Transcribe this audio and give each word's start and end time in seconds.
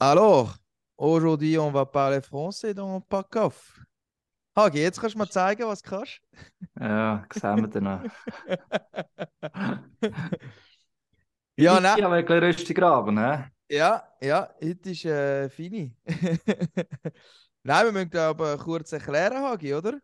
Alors, 0.00 0.56
aujourd'hui, 0.96 1.58
on 1.58 1.70
va 1.70 1.86
parler 1.86 2.20
français 2.20 2.74
dans 2.74 3.00
Packoff. 3.00 3.80
Hagi, 4.56 4.80
jetzt 4.80 5.00
kannst 5.00 5.14
du 5.14 5.18
mir 5.20 5.28
zeigen, 5.28 5.66
was 5.68 5.82
du 5.82 5.90
kannst. 5.90 6.20
Ja, 6.80 7.26
sehen 7.32 7.60
wir 7.62 7.68
dann 7.68 7.84
noch. 7.84 8.04
Ja, 11.56 11.74
Ja, 11.74 11.80
nein. 11.80 12.02
haben 12.04 12.12
wir 12.12 12.22
gleich 12.22 12.42
rüstig 12.42 12.76
graben, 12.76 13.14
ne? 13.14 13.50
Ja, 13.70 14.02
ja, 14.22 14.48
heute 14.62 14.90
ist 14.90 15.04
äh, 15.04 15.48
Fini. 15.50 15.94
Nein, 17.62 17.84
wir 17.86 17.92
müssen 17.92 18.16
aber 18.16 18.56
kurz 18.58 18.92
erklären, 18.92 19.42
Hagi, 19.42 19.74
oder? 19.74 20.00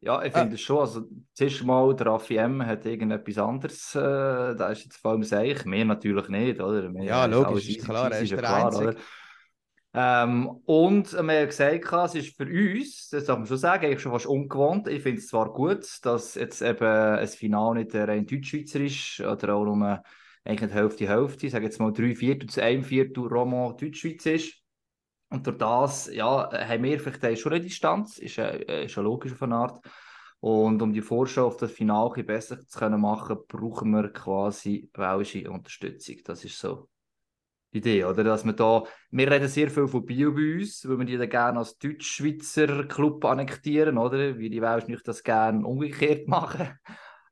Ja, 0.00 0.22
ich 0.22 0.34
Ah. 0.34 0.40
finde 0.40 0.54
es 0.54 0.60
schon. 0.60 0.78
Also, 0.80 1.02
zuerst 1.32 1.64
mal, 1.64 1.94
der 1.96 2.06
Raffi 2.06 2.36
M 2.36 2.64
hat 2.64 2.84
irgendetwas 2.86 3.38
anderes. 3.38 3.94
Äh, 3.94 4.00
da 4.54 4.68
ist 4.70 4.84
jetzt 4.84 4.98
vor 4.98 5.12
allem 5.12 5.22
Seich. 5.24 5.64
Wir 5.64 5.84
natürlich 5.84 6.28
nicht, 6.28 6.60
oder? 6.60 6.92
Wir, 6.92 7.04
Ja, 7.04 7.24
äh, 7.24 7.28
logisch, 7.28 7.68
ist 7.68 7.84
klar, 7.84 8.12
er 8.12 8.20
ist 8.20 8.30
der 8.30 8.38
klar, 8.38 8.66
Einzige. 8.66 8.88
oder? 8.90 8.96
Ähm, 9.98 10.48
und 10.66 11.10
wir 11.12 11.18
haben 11.18 11.46
gesagt, 11.46 12.14
es 12.14 12.14
ist 12.14 12.36
für 12.36 12.44
uns, 12.44 13.08
das 13.08 13.24
darf 13.24 13.38
man 13.38 13.46
schon 13.46 13.56
sagen, 13.56 13.86
eigentlich 13.86 14.00
schon 14.02 14.12
fast 14.12 14.26
ungewohnt. 14.26 14.88
Ich 14.88 15.02
finde 15.02 15.20
es 15.20 15.28
zwar 15.28 15.50
gut, 15.52 15.86
dass 16.02 16.34
jetzt 16.34 16.60
eben 16.60 16.84
ein 16.86 17.26
Finale 17.28 17.80
nicht 17.80 17.94
rein 17.94 18.26
Deutschschweizer 18.26 18.80
ist, 18.80 19.20
oder 19.20 19.54
auch 19.54 19.64
nur 19.64 20.02
eigentlich 20.44 20.60
nicht 20.70 20.74
Hälfte 20.74 21.08
Hälfte, 21.08 21.46
ich 21.46 21.52
sage 21.52 21.64
jetzt 21.64 21.80
mal 21.80 21.92
drei 21.92 22.14
Viertel 22.14 22.48
zu 22.48 22.62
einem 22.62 22.84
Viertel 22.84 23.26
Roman 23.26 23.74
Deutschschweiz 23.78 24.26
ist. 24.26 24.54
Und 25.28 25.46
durch 25.46 25.58
das, 25.58 26.12
ja, 26.12 26.50
haben 26.52 26.82
wir 26.84 27.00
vielleicht 27.00 27.40
schon 27.40 27.52
eine 27.52 27.60
Distanz, 27.60 28.18
ist, 28.18 28.38
äh, 28.38 28.84
ist 28.84 28.94
ja 28.94 29.02
logisch 29.02 29.32
auf 29.32 29.42
eine 29.42 29.56
Art. 29.56 29.84
Und 30.40 30.80
um 30.82 30.92
die 30.92 31.02
Vorschau 31.02 31.46
auf 31.46 31.56
das 31.56 31.72
Finale 31.72 32.22
besser 32.22 32.64
zu 32.64 32.78
können 32.78 33.00
machen, 33.00 33.38
brauchen 33.48 33.90
wir 33.90 34.12
quasi 34.12 34.88
welche 34.94 35.50
Unterstützung. 35.50 36.16
Das 36.24 36.44
ist 36.44 36.58
so 36.58 36.88
die 37.72 37.78
Idee, 37.78 38.04
oder? 38.04 38.22
Dass 38.22 38.44
wir 38.44 38.52
da, 38.52 38.84
wir 39.10 39.30
reden 39.30 39.48
sehr 39.48 39.70
viel 39.70 39.88
von 39.88 40.04
Bio 40.04 40.32
bei 40.32 40.54
uns, 40.54 40.88
weil 40.88 40.98
wir 40.98 41.04
die 41.04 41.16
dann 41.16 41.28
gerne 41.28 41.58
als 41.58 41.76
Deutsch-Schweizer 41.78 42.84
Club 42.84 43.24
annektieren, 43.24 43.98
oder? 43.98 44.38
Wie 44.38 44.50
die 44.50 44.62
Welsch 44.62 44.86
nicht 44.86 45.08
das 45.08 45.22
gerne 45.22 45.66
umgekehrt 45.66 46.28
machen. 46.28 46.78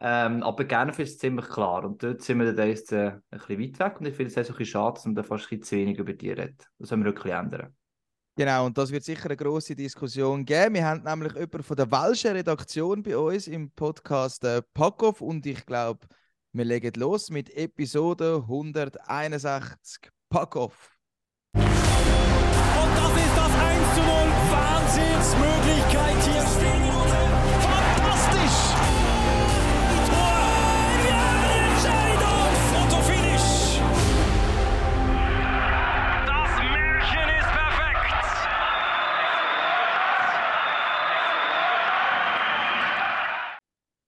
Ähm, 0.01 0.42
aber 0.42 0.64
Genf 0.64 0.98
ist 0.98 1.20
ziemlich 1.20 1.48
klar. 1.48 1.84
Und 1.84 2.03
dort 2.03 2.20
sind 2.23 2.41
wir 2.41 2.53
dann 2.53 2.69
jetzt 2.69 2.92
äh, 2.92 3.12
ein 3.12 3.23
bisschen 3.31 3.61
weit 3.61 3.79
weg. 3.79 4.01
Und 4.01 4.06
ich 4.06 4.14
finde 4.14 4.33
es 4.33 4.36
auch 4.36 4.41
ein 4.41 4.47
bisschen 4.47 4.67
schade, 4.67 4.95
dass 4.95 5.05
man 5.05 5.14
da 5.14 5.23
fast 5.23 5.45
ein 5.45 5.61
bisschen 5.61 5.62
zu 5.62 5.77
wenig 5.77 5.98
über 5.98 6.12
die 6.12 6.31
redet. 6.31 6.69
Das 6.79 6.89
sollen 6.89 7.03
wir 7.03 7.12
wirklich 7.12 7.33
ändern. 7.33 7.75
Genau, 8.36 8.66
und 8.66 8.77
das 8.77 8.90
wird 8.90 9.04
sicher 9.04 9.27
eine 9.27 9.36
große 9.36 9.77
Diskussion 9.77 10.44
geben. 10.44 10.74
Wir 10.74 10.84
haben 10.84 11.04
nämlich 11.04 11.34
jemanden 11.34 11.62
von 11.62 11.77
der 11.77 11.88
Welschen 11.88 12.32
Redaktion 12.32 13.00
bei 13.00 13.16
uns 13.16 13.46
im 13.46 13.70
Podcast 13.70 14.42
äh, 14.42 14.60
Packoff 14.74 15.20
und 15.20 15.46
ich 15.46 15.64
glaube, 15.64 16.00
wir 16.52 16.64
legen 16.64 16.92
los 16.96 17.30
mit 17.30 17.48
Episode 17.56 18.42
161 18.42 20.10
Packoff. 20.28 20.90
Und 21.55 21.62
das 21.62 23.16
ist 23.16 23.36
das 23.36 23.50
1 23.55 23.94
zu 23.94 24.00
0. 24.00 24.08
Wahnsinnsmöglichkeit 24.50 26.22
hier. 26.24 26.42
Fantastisch. 26.42 26.83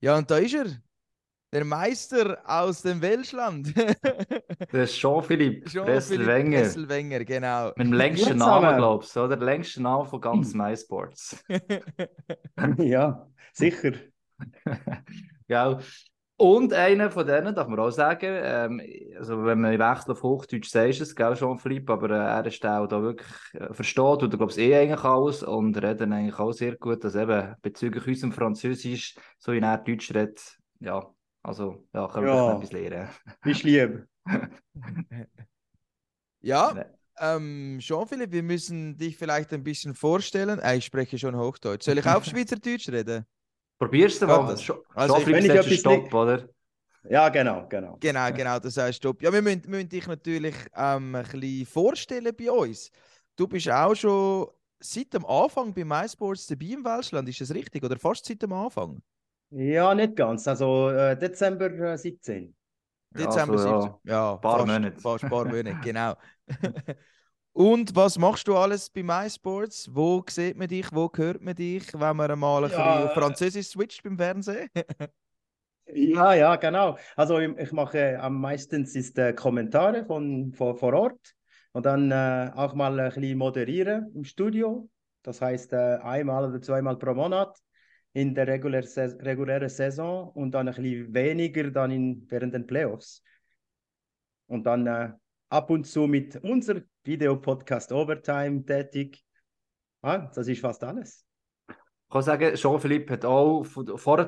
Ja, 0.06 0.16
und 0.16 0.30
da 0.30 0.36
ist 0.36 0.54
er. 0.54 0.66
Der 1.52 1.64
Meister 1.64 2.38
aus 2.44 2.82
dem 2.82 3.02
Welschland. 3.02 3.74
Ist 4.72 4.96
Jean-Philippe 5.00 5.68
Presselwenger. 5.80 6.60
Presselwenger, 6.60 7.24
genau. 7.24 7.72
Mit 7.74 7.88
dem 7.88 7.92
längsten 7.92 8.28
Ja, 8.38 8.60
Namen, 8.60 8.76
glaubst 8.76 9.16
du, 9.16 9.20
oder? 9.24 9.36
Der 9.36 9.44
längste 9.44 9.82
Name 9.82 10.04
von 10.04 10.20
ganz 10.20 10.54
MySports. 10.54 11.44
Ja, 12.78 13.28
sicher. 13.52 13.94
Gell? 15.48 15.78
Und 16.38 16.74
einer 16.74 17.10
von 17.10 17.26
denen, 17.26 17.54
darf 17.54 17.66
man 17.66 17.78
auch 17.80 17.90
sagen, 17.90 18.26
ähm, 18.30 18.82
also 19.16 19.42
wenn 19.46 19.58
man 19.60 19.78
wechselt 19.78 20.10
auf 20.10 20.22
Hochdeutsch 20.22 20.68
sagst 20.68 21.00
es, 21.00 21.14
gell, 21.16 21.34
Jean-Philippe, 21.34 21.90
aber 21.92 22.10
äh, 22.10 22.14
er 22.14 22.44
ist 22.46 22.64
auch 22.66 22.86
da 22.86 23.00
wirklich 23.02 23.26
äh, 23.54 23.72
versteht 23.72 24.22
und 24.22 24.30
glaube 24.36 24.52
ich 24.52 24.58
eh 24.58 24.76
eigentlich 24.76 25.02
alles 25.02 25.42
und 25.42 25.76
redet 25.76 26.02
eigentlich 26.02 26.38
auch 26.38 26.52
sehr 26.52 26.76
gut, 26.76 27.02
dass 27.04 27.14
eben 27.14 27.54
bezüglich 27.62 28.06
unserem 28.06 28.32
Französisch, 28.32 29.14
so 29.38 29.52
wie 29.52 29.60
er 29.60 29.78
Deutsch 29.78 30.10
redet, 30.14 30.58
ja, 30.80 31.06
also 31.42 31.86
ja, 31.94 32.06
können 32.08 32.26
wir 32.26 32.34
Ja. 32.36 32.52
etwas 32.52 32.72
lernen. 32.72 33.08
Bist 33.42 33.62
lieb. 33.62 34.06
Ja, 36.40 36.72
Nee. 36.74 36.84
ähm, 37.18 37.78
Jean-Philippe, 37.80 38.32
wir 38.32 38.42
müssen 38.42 38.96
dich 38.96 39.16
vielleicht 39.16 39.52
ein 39.52 39.64
bisschen 39.64 39.94
vorstellen. 39.94 40.60
Ah, 40.60 40.74
ich 40.74 40.84
spreche 40.84 41.18
schon 41.18 41.36
Hochdeutsch. 41.36 41.84
Soll 41.84 41.98
ich 41.98 42.06
auf 42.06 42.24
Schweizerdeutsch 42.26 42.88
reden? 42.90 43.26
Probierst 43.78 44.22
du 44.22 44.26
Ja, 44.26 44.38
mal? 44.38 44.52
das- 44.52 44.62
Jean- 44.62 44.78
also 44.94 45.16
ich- 45.18 45.24
Jean-Philippe 45.24 45.48
wenn 45.48 45.56
ich 45.56 45.60
etwas 45.66 45.78
Stopp, 45.80 46.02
nicht- 46.04 46.14
oder? 46.14 46.48
Ja, 47.08 47.28
genau, 47.28 47.66
genau. 47.68 47.96
Genau, 48.00 48.32
genau, 48.32 48.58
das 48.58 48.76
heißt 48.76 48.96
Stopp. 48.98 49.22
Ja, 49.22 49.32
wir 49.32 49.42
müssen, 49.42 49.62
müssen 49.68 49.88
dich 49.88 50.06
natürlich 50.06 50.54
ähm, 50.74 51.14
ein 51.14 51.22
bisschen 51.24 51.66
vorstellen 51.66 52.34
bei 52.36 52.50
uns. 52.50 52.90
Du 53.36 53.46
bist 53.46 53.70
auch 53.70 53.94
schon 53.94 54.48
seit 54.80 55.12
dem 55.14 55.24
Anfang 55.26 55.72
bei 55.72 55.84
MySports 55.84 56.46
dabei 56.46 56.66
im 56.66 56.84
Welschland, 56.84 57.28
ist 57.28 57.40
das 57.40 57.54
richtig? 57.54 57.84
Oder 57.84 57.98
fast 57.98 58.24
seit 58.26 58.42
dem 58.42 58.52
Anfang? 58.52 59.00
Ja, 59.50 59.94
nicht 59.94 60.16
ganz. 60.16 60.48
Also 60.48 60.90
äh, 60.90 61.16
Dezember 61.16 61.70
äh, 61.70 61.96
17. 61.98 62.54
Dezember 63.10 63.58
also, 63.58 63.58
17. 63.58 64.00
Ja, 64.04 64.36
Paar 64.36 64.58
fast, 64.58 64.66
Monate. 64.66 65.00
Fast 65.00 65.24
ein 65.24 65.30
paar 65.30 65.44
Monate, 65.44 65.76
genau. 65.80 66.14
Und 67.56 67.96
was 67.96 68.18
machst 68.18 68.48
du 68.48 68.56
alles 68.56 68.90
bei 68.90 69.02
MySports? 69.02 69.88
Wo 69.94 70.22
sieht 70.28 70.56
man 70.58 70.68
dich? 70.68 70.86
Wo 70.92 71.10
hört 71.14 71.40
man 71.40 71.54
dich, 71.54 71.84
wenn 71.94 72.16
man 72.16 72.38
mal 72.38 72.62
ein 72.64 72.68
Ja, 72.68 72.68
bisschen 72.70 73.06
äh, 73.06 73.08
Französisch 73.08 73.68
switcht 73.68 74.02
beim 74.02 74.18
Fernsehen? 74.18 74.68
Ja, 75.88 76.34
ja, 76.34 76.56
genau. 76.56 76.98
Also 77.14 77.38
ich, 77.38 77.56
ich 77.58 77.72
mache 77.72 78.18
am 78.20 78.40
meistens 78.40 78.94
ist 78.96 79.18
äh, 79.18 79.32
Kommentare 79.32 80.04
von, 80.04 80.52
von 80.52 80.76
vor 80.76 80.92
Ort 80.94 81.34
und 81.72 81.86
dann 81.86 82.10
äh, 82.10 82.50
auch 82.54 82.74
mal 82.74 82.98
ein 82.98 83.10
bisschen 83.14 83.38
moderieren 83.38 84.12
im 84.14 84.24
Studio. 84.24 84.88
Das 85.22 85.40
heißt 85.40 85.72
äh, 85.72 85.98
einmal 86.02 86.44
oder 86.50 86.60
zweimal 86.60 86.96
pro 86.98 87.14
Monat 87.14 87.56
in 88.12 88.34
der 88.34 88.48
regulär 88.48 88.82
Sais- 88.82 89.16
regulären 89.24 89.68
Saison 89.68 90.30
und 90.30 90.52
dann 90.52 90.68
ein 90.68 90.74
bisschen 90.74 91.14
weniger 91.14 91.70
dann 91.70 91.90
in, 91.92 92.26
während 92.30 92.54
den 92.54 92.66
Playoffs. 92.66 93.22
Und 94.48 94.64
dann 94.64 94.86
äh, 94.86 95.12
ab 95.48 95.70
und 95.70 95.86
zu 95.86 96.06
mit 96.06 96.36
unser 96.42 96.82
Videopodcast 97.04 97.92
Overtime 97.92 98.64
tätig. 98.64 99.24
Ah, 100.02 100.30
das 100.34 100.48
ist 100.48 100.60
fast 100.60 100.82
alles. 100.84 101.24
Ich 101.68 102.12
kann 102.12 102.22
sagen, 102.22 102.54
Jean-Philippe 102.54 103.14
hat 103.14 103.24
auch 103.24 103.64
vorher 103.64 104.26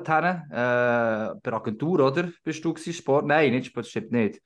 äh, 0.51 1.39
bei 1.41 1.53
Agentur, 1.53 2.05
oder? 2.05 2.29
Bist 2.43 2.63
du 2.65 2.73
gewesen, 2.73 2.93
Sport? 2.93 3.25
Nein, 3.25 3.51
nicht 3.51 3.67
Sport, 3.67 3.87
stimmt 3.87 4.11
nicht. 4.11 4.41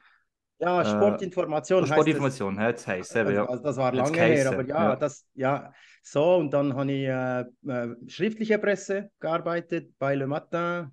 Ja, 0.59 0.81
Äh, 0.81 0.85
Sportinformation 0.85 1.81
heißt 1.81 1.89
es. 1.89 1.95
Sportinformation, 1.95 2.59
hat 2.59 2.77
es 2.77 2.87
heisst, 2.87 3.15
eben, 3.15 3.33
ja. 3.33 3.45
Also 3.45 3.63
das 3.63 3.77
war 3.77 3.91
lange 3.93 4.17
her, 4.17 4.47
aber 4.49 4.65
ja, 4.65 4.89
ja. 4.89 4.95
das, 4.95 5.25
ja, 5.33 5.73
so 6.03 6.35
und 6.35 6.51
dann 6.53 6.75
habe 6.75 6.91
ich 6.91 7.07
äh, 7.07 7.41
äh, 7.41 7.95
schriftliche 8.07 8.59
Presse 8.59 9.09
gearbeitet 9.19 9.93
bei 9.97 10.15
Le 10.15 10.27
Matin, 10.27 10.91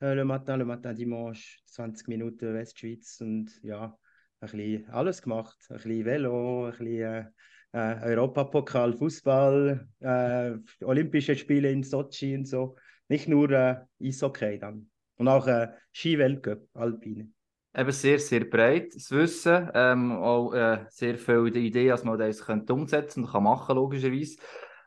äh, 0.00 0.14
Le 0.14 0.24
Matin, 0.24 0.58
Le 0.58 0.64
Matin 0.64 0.94
Dimanche, 0.94 1.58
20 1.66 2.08
Minuten 2.08 2.54
Westschweiz 2.54 3.20
und 3.20 3.50
ja, 3.62 3.96
ein 4.44 4.58
bisschen 4.58 4.90
alles 4.90 5.22
gemacht, 5.22 5.56
ein 5.68 5.76
bisschen 5.76 6.04
Velo, 6.04 6.66
ein 6.66 6.70
bisschen 6.70 6.86
äh, 7.02 7.24
äh, 7.72 7.96
Europapokal, 8.04 8.92
Fußball, 8.92 9.88
äh, 10.00 10.84
Olympische 10.84 11.34
Spiele 11.34 11.70
in 11.70 11.82
Sochi 11.82 12.36
und 12.36 12.46
so, 12.46 12.76
nicht 13.08 13.28
nur 13.28 13.50
äh, 13.50 13.76
Eishockey 14.02 14.58
dann 14.58 14.90
und 15.16 15.28
auch 15.28 15.46
äh, 15.46 15.68
Ski-Weltcup, 15.92 16.68
Alpine. 16.74 17.28
Eben 17.76 17.90
sehr, 17.90 18.20
sehr 18.20 18.44
breit, 18.44 18.94
das 18.94 19.10
Wissen, 19.10 19.68
ähm, 19.74 20.12
auch 20.12 20.52
äh, 20.52 20.84
sehr 20.90 21.18
viel 21.18 21.50
die 21.50 21.66
Idee, 21.66 21.88
dass 21.88 22.04
man 22.04 22.18
das 22.18 22.44
könnte 22.44 22.72
umsetzen 22.72 23.24
und 23.24 23.32
kann 23.32 23.42
machen, 23.42 23.74
logischerweise. 23.74 24.36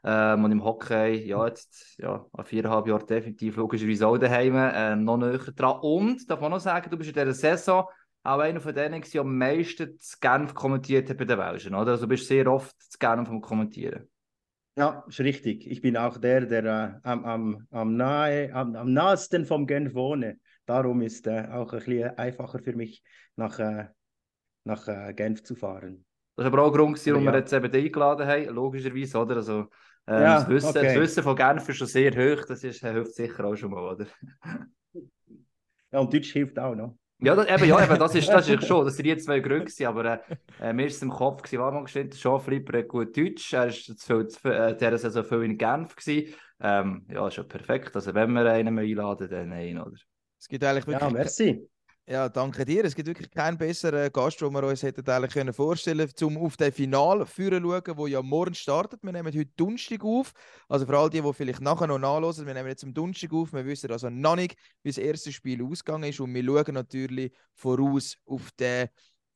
Ähm, 0.05 0.45
und 0.45 0.51
im 0.53 0.63
Hockey, 0.63 1.27
ja, 1.27 1.45
jetzt 1.47 1.97
ja, 1.97 2.25
an 2.31 2.45
viereinhalb 2.45 2.87
Jahren 2.87 3.05
definitiv 3.05 3.57
logischerweise 3.57 4.07
auch 4.07 4.17
daheim, 4.17 4.55
äh, 4.55 4.95
noch 4.95 5.17
näher 5.17 5.39
dran. 5.39 5.79
Und, 5.81 6.29
darf 6.29 6.39
man 6.39 6.51
noch 6.51 6.61
sagen, 6.61 6.89
du 6.89 6.97
bist 6.97 7.09
in 7.09 7.13
dieser 7.13 7.33
Saison 7.33 7.89
auch 8.27 8.39
einer 8.39 8.59
von 8.59 8.75
denen, 8.75 9.01
die 9.01 9.19
am 9.19 9.37
meisten 9.37 9.97
zu 9.97 10.17
Genf 10.19 10.53
kommentiert 10.53 11.09
hat 11.09 11.17
bei 11.17 11.25
den 11.25 11.37
Welschen, 11.37 11.73
oder? 11.75 11.91
Also 11.91 12.03
du 12.05 12.09
bist 12.09 12.27
sehr 12.27 12.51
oft 12.51 12.75
zu 12.81 12.97
Genf 12.99 13.29
am 13.29 13.41
Kommentieren. 13.41 14.09
Ja, 14.77 15.03
ist 15.07 15.19
richtig. 15.19 15.65
Ich 15.65 15.81
bin 15.81 15.97
auch 15.97 16.17
der, 16.17 16.45
der 16.45 16.63
äh, 17.03 17.07
am, 17.07 17.25
am, 17.25 17.67
am, 17.71 17.95
nahe, 17.95 18.53
am, 18.53 18.75
am 18.75 18.93
nahesten 18.93 19.45
vom 19.45 19.65
Genf 19.65 19.95
wohne. 19.95 20.39
Darum 20.65 21.01
ist 21.01 21.25
äh, 21.25 21.47
auch 21.51 21.73
ein 21.73 21.79
bisschen 21.79 22.15
einfacher 22.17 22.59
für 22.59 22.73
mich, 22.73 23.01
nach, 23.35 23.57
äh, 23.57 23.87
nach 24.65 24.87
äh, 24.87 25.13
Genf 25.15 25.43
zu 25.43 25.55
fahren. 25.55 26.05
Das 26.35 26.43
war 26.45 26.53
aber 26.53 26.63
auch 26.63 26.71
ein 26.71 26.77
Grund, 26.77 27.07
warum 27.07 27.23
Ja. 27.23 27.31
wir 27.31 27.39
jetzt 27.39 27.53
eben 27.53 27.73
eingeladen 27.73 28.27
haben, 28.27 28.45
logischerweise, 28.53 29.17
oder? 29.17 29.37
Also, 29.37 29.59
ähm, 30.05 30.21
Ja, 30.21 30.39
das, 30.41 30.49
Wissen, 30.49 30.67
okay. 30.67 30.85
das 30.85 30.95
Wissen 31.01 31.23
von 31.23 31.35
Genf 31.35 31.67
ist 31.69 31.77
schon 31.77 31.87
sehr 31.87 32.11
hoch, 32.11 32.45
das 32.45 32.63
ist, 32.63 32.81
hilft 32.81 33.15
sicher 33.15 33.45
auch 33.45 33.55
schon 33.55 33.71
mal, 33.71 33.93
oder? 33.93 34.05
Ja, 35.91 35.99
und 35.99 36.13
Deutsch 36.13 36.33
hilft 36.33 36.59
auch 36.59 36.75
noch. 36.75 36.95
Ja, 37.19 37.35
das, 37.35 37.47
eben, 37.47 37.69
ja 37.69 37.83
eben, 37.83 37.97
das 37.97 38.13
ist, 38.13 38.29
das 38.29 38.47
ist 38.47 38.63
schon, 38.67 38.85
das 38.85 38.95
sind 38.95 39.05
die 39.05 39.17
zwei 39.17 39.39
Gründe 39.39 39.65
gewesen, 39.65 39.87
aber 39.87 40.21
äh, 40.61 40.73
mir 40.73 40.85
ist 40.85 40.97
es 40.97 41.01
im 41.01 41.09
Kopf 41.09 41.41
gewesen, 41.41 41.59
war 41.59 41.71
mal 41.71 41.83
gestimmt, 41.83 42.15
Jean 42.15 42.39
Flipper 42.39 42.77
hat 42.77 42.87
gut 42.87 43.17
Deutsch, 43.17 43.53
er 43.53 43.67
ist 43.67 43.85
zu 43.85 44.05
viel, 44.05 44.27
zu, 44.27 44.47
äh, 44.47 44.77
der 44.77 44.97
Saison 44.97 45.23
viel 45.23 45.43
in 45.43 45.57
Genf 45.57 45.95
gewesen. 45.95 46.35
Ähm, 46.59 47.05
ja, 47.09 47.27
ist 47.27 47.37
ja 47.37 47.43
perfekt, 47.43 47.95
also 47.95 48.13
wenn 48.13 48.31
wir 48.33 48.45
einen 48.51 48.77
einladen, 48.77 49.29
dann 49.29 49.51
einen, 49.51 49.81
oder? 49.81 49.97
Es 50.39 50.47
gibt 50.47 50.63
eigentlich 50.63 50.85
wirklich... 50.85 51.01
Ja, 51.01 51.09
merci. 51.09 51.67
Ja, 52.09 52.29
danke 52.29 52.63
dir. 52.63 52.85
Es 52.85 52.95
gibt 52.95 53.09
wirklich 53.09 53.29
keinen 53.29 53.57
besseren 53.57 54.09
Gast, 54.13 54.39
den 54.39 54.53
wir 54.53 54.63
uns 54.63 54.81
eigentlich 54.81 55.53
vorstellen 55.53 56.09
können, 56.09 56.37
um 56.37 56.45
auf 56.45 56.55
das 56.55 56.73
Finale 56.73 57.25
führen 57.25 57.61
zu 57.61 57.69
schauen, 57.69 57.97
wo 57.97 58.07
ja 58.07 58.21
morgen 58.21 58.55
startet. 58.55 59.03
Wir 59.03 59.11
nehmen 59.11 59.27
heute 59.27 59.51
Donnerstag 59.57 60.05
auf. 60.05 60.31
Also 60.69 60.85
für 60.85 60.97
all 60.97 61.09
die, 61.09 61.21
die 61.21 61.33
vielleicht 61.33 61.59
nachher 61.59 61.87
noch 61.87 61.99
nachlesen, 61.99 62.47
wir 62.47 62.53
nehmen 62.53 62.69
jetzt 62.69 62.85
am 62.85 62.93
Donnerstag 62.93 63.33
auf. 63.33 63.51
Wir 63.51 63.65
wissen 63.65 63.91
also 63.91 64.09
noch 64.09 64.37
nicht, 64.37 64.55
wie 64.83 64.89
das 64.89 64.97
erste 64.97 65.33
Spiel 65.33 65.61
ausgegangen 65.61 66.09
ist 66.09 66.21
und 66.21 66.33
wir 66.33 66.45
schauen 66.45 66.75
natürlich 66.75 67.33
voraus 67.53 68.15
auf 68.25 68.51
den 68.53 68.87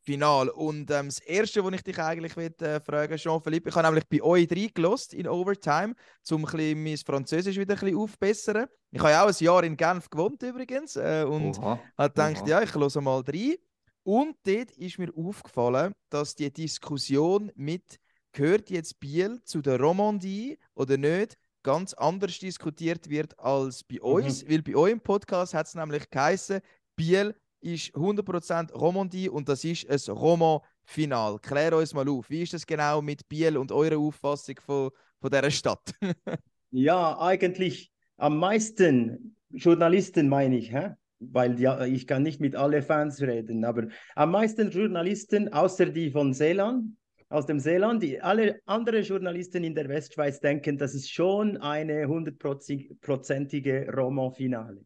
Final. 0.04 0.50
Und 0.50 0.90
ähm, 0.92 1.08
das 1.08 1.20
Erste, 1.20 1.64
was 1.64 1.74
ich 1.74 1.84
dich 1.84 2.00
eigentlich 2.00 2.36
will, 2.36 2.54
äh, 2.62 2.80
fragen 2.80 3.18
Jean-Philippe, 3.18 3.70
ich 3.70 3.76
habe 3.76 3.88
nämlich 3.88 4.08
bei 4.08 4.22
euch 4.22 4.50
reingelost 4.52 5.14
in 5.14 5.28
Overtime, 5.28 5.94
um 6.32 6.46
ein 6.46 6.84
mein 6.84 6.98
Französisch 6.98 7.58
wieder 7.58 7.76
ein 7.76 7.80
bisschen 7.80 7.98
aufzubessern. 7.98 8.68
Ich 8.92 9.00
habe 9.00 9.12
ja 9.12 9.24
auch 9.24 9.30
ein 9.30 9.36
Jahr 9.40 9.64
in 9.64 9.78
Genf 9.78 10.10
gewohnt 10.10 10.42
übrigens 10.44 10.96
äh, 10.96 11.26
und 11.28 11.60
habe 11.62 11.80
gedacht, 11.98 12.42
Oha. 12.42 12.48
ja, 12.48 12.62
ich 12.62 12.74
höre 12.74 13.02
mal 13.02 13.22
rein. 13.22 13.56
Und 14.04 14.36
dort 14.44 14.72
ist 14.72 14.98
mir 14.98 15.12
aufgefallen, 15.16 15.94
dass 16.10 16.36
die 16.36 16.52
Diskussion 16.52 17.52
mit 17.56 18.00
gehört 18.32 18.70
jetzt 18.70 19.00
Biel 19.00 19.42
zu 19.44 19.62
der 19.62 19.80
Romandie 19.80 20.58
oder 20.74 20.98
nicht, 20.98 21.38
ganz 21.64 21.94
anders 21.94 22.40
diskutiert 22.40 23.10
wird 23.10 23.38
als 23.40 23.84
bei 23.84 23.96
mhm. 23.96 24.02
uns, 24.02 24.50
weil 24.50 24.62
bei 24.62 24.76
euch 24.76 24.92
im 24.94 25.02
Podcast 25.02 25.54
hat 25.54 25.68
es 25.68 25.76
nämlich 25.76 26.10
geheißen, 26.10 26.62
Biel 26.96 27.36
ist 27.62 27.94
100% 27.96 28.74
Romandie 28.74 29.30
und 29.30 29.48
das 29.48 29.64
ist 29.64 29.90
ein 29.90 30.16
Roman-Final. 30.16 31.40
Klär 31.40 31.78
uns 31.78 31.94
mal 31.94 32.08
auf, 32.10 32.30
wie 32.30 32.42
ist 32.42 32.54
das 32.54 32.66
genau 32.66 33.02
mit 33.02 33.28
Biel 33.30 33.58
und 33.58 33.72
eurer 33.72 33.98
Auffassung 33.98 34.56
von, 34.60 34.90
von 35.20 35.30
dieser 35.30 35.52
Stadt? 35.52 35.94
ja, 36.72 37.20
eigentlich 37.20 37.92
am 38.18 38.38
meisten 38.38 39.36
Journalisten 39.50 40.30
meine 40.30 40.58
ich, 40.58 40.72
hä? 40.72 40.92
weil 41.22 41.60
ja, 41.60 41.86
ich 41.86 42.08
kann 42.08 42.24
nicht 42.24 42.42
mit 42.42 42.56
allen 42.56 42.82
Fans 42.82 43.22
reden, 43.22 43.64
aber 43.64 43.88
am 44.16 44.32
meisten 44.32 44.72
Journalisten, 44.72 45.54
außer 45.54 45.86
die 45.88 46.10
von 46.10 46.34
Seeland, 46.34 46.96
aus 47.30 47.46
dem 47.46 47.60
Seeland, 47.60 48.04
die, 48.04 48.20
alle 48.20 48.60
anderen 48.66 49.04
Journalisten 49.04 49.64
in 49.64 49.76
der 49.76 49.88
Westschweiz 49.88 50.40
denken, 50.40 50.78
das 50.78 50.94
ist 50.94 51.10
schon 51.10 51.58
eine 51.58 52.08
hundertprozentige 52.08 53.88
Roman-Finale. 53.94 54.84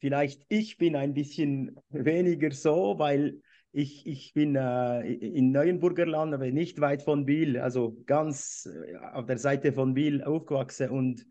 Vielleicht 0.00 0.44
ich 0.48 0.78
bin 0.78 0.96
ein 0.96 1.14
bisschen 1.14 1.78
weniger 1.90 2.50
so, 2.52 2.98
weil 2.98 3.42
ich, 3.72 4.06
ich 4.06 4.32
bin 4.32 4.56
äh, 4.56 5.02
in 5.12 5.52
Neuenburger 5.52 6.06
Land, 6.06 6.34
aber 6.34 6.50
nicht 6.50 6.80
weit 6.80 7.02
von 7.02 7.24
Biel, 7.24 7.58
also 7.58 7.96
ganz 8.06 8.66
äh, 8.66 8.96
auf 8.96 9.26
der 9.26 9.38
Seite 9.38 9.72
von 9.72 9.94
Biel 9.94 10.24
aufgewachsen. 10.24 10.90
Und 10.90 11.26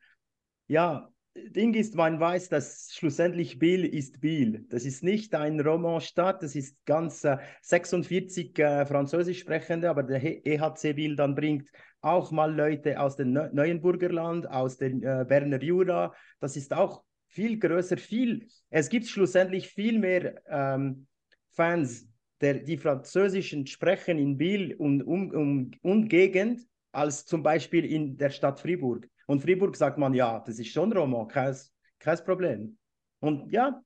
ja, 0.68 1.12
Ding 1.36 1.74
ist, 1.74 1.96
man 1.96 2.20
weiß, 2.20 2.50
dass 2.50 2.92
schlussendlich 2.94 3.60
Biel 3.60 3.86
ist 3.86 4.22
Biel. 4.22 4.66
Das 4.70 4.86
ist 4.86 5.04
nicht 5.04 5.36
ein 5.36 5.60
Romanstadt, 5.60 6.44
das 6.44 6.56
ist 6.56 6.78
ganz 6.86 7.24
äh, 7.24 7.38
46 7.62 8.58
äh, 8.60 8.86
Französisch 8.86 9.40
sprechende, 9.40 9.90
aber 9.90 10.04
der 10.04 10.24
EHC 10.24 10.94
Biel 10.94 11.16
dann 11.16 11.36
bringt 11.36 11.70
auch 12.02 12.32
mal 12.32 12.56
Leute 12.56 13.00
aus 13.00 13.16
dem 13.16 13.34
Neuenburger 13.34 14.10
Land, 14.10 14.50
aus 14.50 14.78
dem 14.78 15.04
äh, 15.04 15.26
Berner 15.28 15.62
Jura. 15.62 16.14
Das 16.40 16.56
ist 16.56 16.74
auch 16.74 17.04
viel 17.30 17.58
größer, 17.60 17.98
viel. 17.98 18.48
Es 18.70 18.90
gibt 18.90 19.08
schlussendlich 19.08 19.70
viel 19.70 20.00
mehr 20.00 20.42
ähm, 20.48 21.08
Fans, 21.52 22.08
der, 22.42 22.56
die 22.56 22.78
Französischen 22.78 23.68
sprechen 23.68 24.18
in 24.18 24.38
Biel 24.38 24.76
und 24.76 25.02
um, 25.04 25.32
um, 25.32 25.72
Umgegend 25.82 26.62
als 26.92 27.26
zum 27.26 27.44
Beispiel 27.44 27.86
in 27.86 28.18
der 28.18 28.30
Stadt 28.30 28.60
Fribourg. 28.60 29.08
Und 29.28 29.42
Fribourg 29.42 29.76
sagt 29.76 29.98
man, 29.98 30.14
ja, 30.14 30.40
das 30.40 30.58
ist 30.58 30.72
schon 30.72 30.92
Roma, 30.92 31.26
kein, 31.26 31.56
kein 32.00 32.18
Problem. 32.26 32.78
Und 33.20 33.52
ja, 33.52 33.82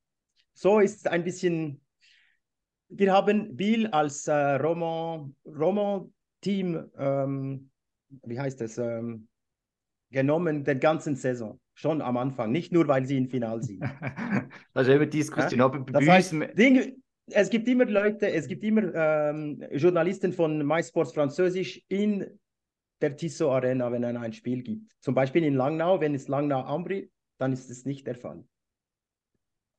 so 0.53 0.79
ist 0.79 0.97
es 0.97 1.05
ein 1.07 1.23
bisschen. 1.23 1.81
Wir 2.89 3.11
haben 3.11 3.55
Biel 3.55 3.87
als 3.87 4.27
äh, 4.27 4.33
Roman, 4.33 5.35
Roman-Team, 5.45 6.91
ähm, 6.97 7.71
wie 8.23 8.39
heißt 8.39 8.61
das, 8.61 8.77
ähm, 8.77 9.27
genommen, 10.13 10.63
den 10.63 10.79
ganzen 10.79 11.15
Saison. 11.15 11.59
Schon 11.73 12.01
am 12.01 12.17
Anfang, 12.17 12.51
nicht 12.51 12.71
nur, 12.71 12.87
weil 12.87 13.05
sie 13.05 13.17
im 13.17 13.27
Final 13.27 13.61
sind. 13.61 13.81
das 14.73 14.87
ist 14.87 14.93
immer 14.93 15.05
Diskussion. 15.07 15.59
Ja? 15.59 15.69
Das 15.91 16.07
heißt, 16.07 16.35
Ding, 16.57 17.03
es 17.27 17.49
gibt 17.49 17.67
immer 17.67 17.85
Leute, 17.85 18.31
es 18.31 18.47
gibt 18.47 18.63
immer 18.63 18.93
ähm, 18.93 19.63
Journalisten 19.71 20.31
von 20.31 20.65
MySports 20.65 21.13
Französisch 21.13 21.83
in 21.89 22.39
der 23.01 23.17
Tissot 23.17 23.51
Arena, 23.51 23.91
wenn 23.91 24.03
es 24.03 24.15
ein 24.15 24.33
Spiel 24.33 24.61
gibt. 24.61 24.91
Zum 25.01 25.13
Beispiel 25.13 25.43
in 25.43 25.55
Langnau, 25.55 25.99
wenn 25.99 26.15
es 26.15 26.27
Langnau-Ambri, 26.27 27.11
dann 27.37 27.51
ist 27.51 27.69
es 27.69 27.85
nicht 27.85 28.07
der 28.07 28.15
Fall. 28.15 28.45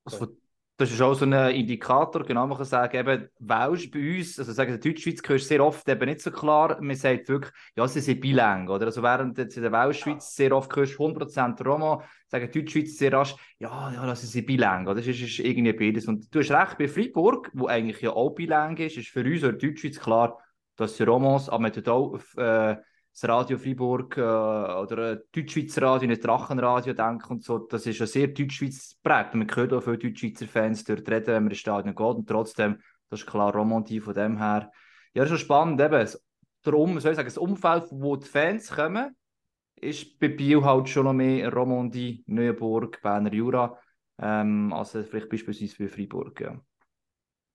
Also, 0.04 0.36
das 0.76 0.90
ist 0.90 1.00
auch 1.00 1.14
so 1.14 1.24
ein 1.24 1.32
Indikator, 1.32 2.24
genau, 2.24 2.46
man 2.48 2.56
kann 2.56 2.66
sagen, 2.66 2.96
eben, 2.96 3.28
Welsch 3.38 3.90
bei 3.92 4.18
uns, 4.18 4.38
also 4.40 4.52
sagen, 4.52 4.74
in 4.74 4.80
Deutschschweiz 4.80 5.20
hörst 5.24 5.44
du 5.44 5.48
sehr 5.48 5.64
oft 5.64 5.88
eben 5.88 6.08
nicht 6.08 6.20
so 6.20 6.32
klar, 6.32 6.80
man 6.80 6.96
sagt 6.96 7.28
wirklich, 7.28 7.52
ja, 7.76 7.86
sie 7.86 8.00
sind 8.00 8.20
bilang, 8.20 8.68
oder? 8.68 8.86
Also 8.86 9.00
während 9.02 9.38
in 9.38 9.62
der 9.62 9.70
Welschschweiz 9.70 10.34
sehr 10.34 10.52
oft 10.52 10.74
hörst 10.74 10.98
du 10.98 11.04
100% 11.04 11.62
Roma, 11.64 12.02
sagen 12.26 12.50
die 12.52 12.60
Deutschschweiz 12.60 12.98
sehr 12.98 13.12
rasch, 13.12 13.36
ja, 13.60 13.92
ja, 13.92 14.04
das 14.04 14.24
ist 14.24 14.46
bilang, 14.46 14.86
oder? 14.86 14.96
Das 14.96 15.06
ist, 15.06 15.20
ist 15.20 15.38
irgendwie 15.38 15.72
beides. 15.72 16.08
Und 16.08 16.34
du 16.34 16.40
hast 16.40 16.50
recht, 16.50 16.78
bei 16.78 16.88
Freiburg, 16.88 17.50
wo 17.54 17.68
eigentlich 17.68 18.00
ja 18.00 18.10
auch 18.10 18.30
bilang 18.30 18.76
ist, 18.76 18.96
ist 18.96 19.08
für 19.08 19.20
uns 19.20 19.42
in 19.42 19.50
der 19.50 19.52
Deutschschweiz 19.52 20.00
klar, 20.00 20.38
dass 20.74 20.96
sie 20.96 21.04
Romans, 21.04 21.48
aber 21.48 21.60
man 21.60 21.72
tut 21.72 21.88
auch 21.88 22.18
äh, 22.36 22.76
das 23.14 23.28
Radio 23.28 23.58
Freiburg 23.58 24.16
äh, 24.16 24.20
oder 24.20 25.12
ein 25.12 25.20
Deutschschweizer 25.30 25.82
Radio, 25.82 26.10
ein 26.10 26.20
Drachenradio 26.20 26.94
denken 26.94 27.34
und 27.34 27.44
so, 27.44 27.58
das 27.58 27.86
ist 27.86 28.00
ja 28.00 28.06
sehr 28.06 28.26
Deutschschweiz 28.26 28.96
geprägt. 29.00 29.34
man 29.34 29.48
hört 29.54 29.72
auch 29.72 29.82
viele 29.82 29.98
Deutschschweizer 29.98 30.46
Fans 30.46 30.82
dort 30.82 31.08
reden, 31.08 31.26
wenn 31.28 31.44
man 31.44 31.50
ins 31.50 31.60
Stadion 31.60 31.94
geht 31.94 32.16
und 32.16 32.28
trotzdem, 32.28 32.80
das 33.08 33.20
ist 33.20 33.26
klar 33.26 33.54
Romantie 33.54 34.00
von 34.00 34.14
dem 34.14 34.36
her. 34.38 34.70
Ja, 35.14 35.22
das 35.22 35.30
ist 35.30 35.38
schon 35.38 35.46
spannend, 35.46 35.80
eben, 35.80 36.08
darum, 36.62 36.98
soll 36.98 37.12
ich 37.12 37.16
sagen, 37.16 37.28
das 37.28 37.38
Umfeld, 37.38 37.84
wo 37.90 38.16
die 38.16 38.26
Fans 38.26 38.70
kommen, 38.72 39.16
ist 39.76 40.18
bei 40.18 40.28
Biel 40.28 40.64
halt 40.64 40.88
schon 40.88 41.04
noch 41.04 41.12
mehr 41.12 41.52
Romandie, 41.52 42.24
Neuenburg, 42.26 43.00
Berner 43.00 43.32
Jura, 43.32 43.78
ähm, 44.18 44.72
als 44.72 44.90
vielleicht 44.90 45.28
beispielsweise 45.28 45.74
für 45.74 45.88
Freiburg, 45.88 46.40
ja. 46.40 46.60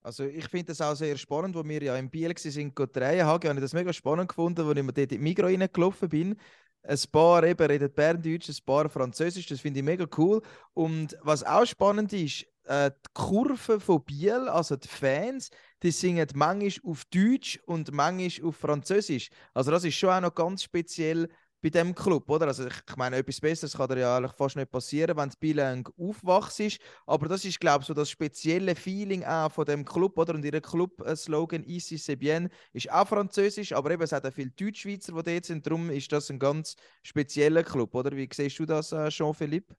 Also 0.01 0.24
ich 0.24 0.48
finde 0.48 0.68
das 0.68 0.81
auch 0.81 0.96
sehr 0.96 1.18
spannend, 1.18 1.56
wo 1.56 1.63
wir 1.63 1.84
ja 1.84 1.96
im 1.98 2.10
Biel 2.10 2.34
sind, 2.38 2.74
drehen 2.75 3.25
haben, 3.25 3.48
habe 3.48 3.54
ich 3.54 3.62
das 3.62 3.74
mega 3.74 3.92
spannend 3.92 4.30
gefunden, 4.30 4.62
als 4.62 4.78
ich 4.78 4.84
mir 4.84 4.94
dort 4.94 4.98
in 5.00 5.07
die 5.10 5.18
Migros 5.18 5.51
reingelaufen 5.51 6.10
bin. 6.10 6.36
Ein 6.83 7.00
paar 7.12 7.44
eben 7.44 7.68
redet 7.68 7.95
Berndeutsch, 7.95 8.50
ein 8.50 8.66
paar 8.66 8.90
Französisch, 8.90 9.47
das 9.47 9.59
finde 9.59 9.80
ich 9.80 9.85
mega 9.85 10.06
cool. 10.18 10.42
Und 10.73 11.18
was 11.21 11.44
auch 11.44 11.66
spannend 11.66 12.14
ist, 12.14 12.45
äh, 12.64 12.92
die 12.92 13.09
Kurve 13.14 13.80
von 13.80 14.04
Biel, 14.04 14.47
also 14.47 14.78
die 14.78 14.88
Fans, 14.88 15.50
die 15.83 15.92
singen 15.92 16.28
manchmal 16.35 16.92
auf 16.92 17.04
Deutsch 17.06 17.59
und 17.66 17.92
manchmal 17.92 18.47
auf 18.47 18.56
Französisch. 18.56 19.30
Also 19.54 19.71
das 19.71 19.83
ist 19.83 19.95
schon 19.95 20.12
auch 20.12 20.21
noch 20.21 20.35
ganz 20.35 20.64
speziell 20.64 21.28
bei 21.61 21.69
dem 21.69 21.94
Club, 21.94 22.30
oder? 22.30 22.47
Also 22.47 22.68
ich, 22.68 22.73
ich 22.87 22.95
meine, 22.95 23.18
etwas 23.18 23.42
Besseres 23.42 23.75
kann 23.75 23.89
dir 23.89 23.99
ja 23.99 24.18
eigentlich 24.18 24.33
fast 24.33 24.56
nicht 24.56 24.71
passieren, 24.71 25.18
wenn 25.18 25.31
Bilang 25.39 25.87
aufwachs 25.97 26.59
ist. 26.59 26.80
Aber 27.06 27.28
das 27.28 27.45
ist, 27.45 27.59
glaube 27.59 27.81
ich, 27.81 27.87
so 27.87 27.94
das 27.94 28.09
spezielle 28.09 28.75
Feeling 28.75 29.23
auch 29.23 29.51
von 29.51 29.66
dem 29.66 29.83
Club, 29.83 30.18
oder? 30.18 30.33
Und 30.33 30.45
ihr 30.45 30.61
Club-Slogan 30.61 31.63
«Ici 31.63 31.95
c'est 31.95 32.16
bien» 32.16 32.49
ist 32.73 32.92
auch 32.92 33.07
französisch, 33.07 33.73
aber 33.73 33.92
eben 33.92 34.04
es 34.04 34.11
hat 34.11 34.25
auch 34.25 34.33
viele 34.33 34.51
Deutschschweizer, 34.51 35.13
die 35.13 35.33
dort 35.33 35.45
sind. 35.45 35.66
Darum 35.66 35.89
ist 35.89 36.11
das 36.11 36.30
ein 36.30 36.39
ganz 36.39 36.75
spezieller 37.04 37.63
Club, 37.63 37.94
oder? 37.95 38.16
Wie 38.16 38.30
siehst 38.31 38.59
du 38.59 38.66
das, 38.66 38.92
äh, 38.92 39.09
Jean-Philippe? 39.09 39.75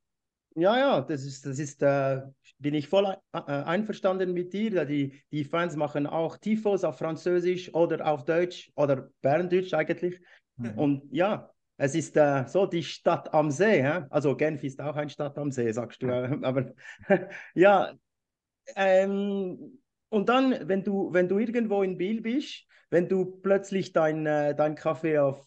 Ja, 0.56 0.76
ja, 0.76 1.00
das 1.00 1.24
ist, 1.24 1.46
das 1.46 1.58
ist, 1.58 1.80
äh, 1.82 2.22
bin 2.58 2.74
ich 2.74 2.88
voll 2.88 3.16
äh, 3.32 3.38
einverstanden 3.38 4.32
mit 4.32 4.52
dir. 4.52 4.84
Die, 4.84 5.22
die 5.30 5.44
Fans 5.44 5.76
machen 5.76 6.06
auch 6.06 6.36
Tifos 6.38 6.82
auf 6.82 6.98
Französisch 6.98 7.72
oder 7.72 8.04
auf 8.06 8.24
Deutsch 8.24 8.70
oder 8.74 9.10
Berndeutsch 9.22 9.72
eigentlich. 9.72 10.20
Mhm. 10.56 10.78
Und 10.78 11.02
ja, 11.12 11.50
es 11.80 11.94
ist 11.94 12.14
äh, 12.18 12.44
so 12.46 12.66
die 12.66 12.82
Stadt 12.82 13.32
am 13.32 13.50
See. 13.50 13.82
Hä? 13.82 14.02
Also 14.10 14.36
Genf 14.36 14.62
ist 14.62 14.82
auch 14.82 14.96
eine 14.96 15.08
Stadt 15.08 15.38
am 15.38 15.50
See, 15.50 15.72
sagst 15.72 16.02
du. 16.02 16.08
Ja. 16.08 16.30
Aber 16.42 16.74
ja, 17.54 17.94
ähm, 18.76 19.78
und 20.10 20.28
dann, 20.28 20.68
wenn 20.68 20.84
du, 20.84 21.10
wenn 21.14 21.26
du 21.26 21.38
irgendwo 21.38 21.82
in 21.82 21.96
Biel 21.96 22.20
bist, 22.20 22.66
wenn 22.90 23.08
du 23.08 23.24
plötzlich 23.24 23.94
dein, 23.94 24.26
äh, 24.26 24.54
dein 24.54 24.74
Kaffee 24.74 25.18
auf 25.18 25.42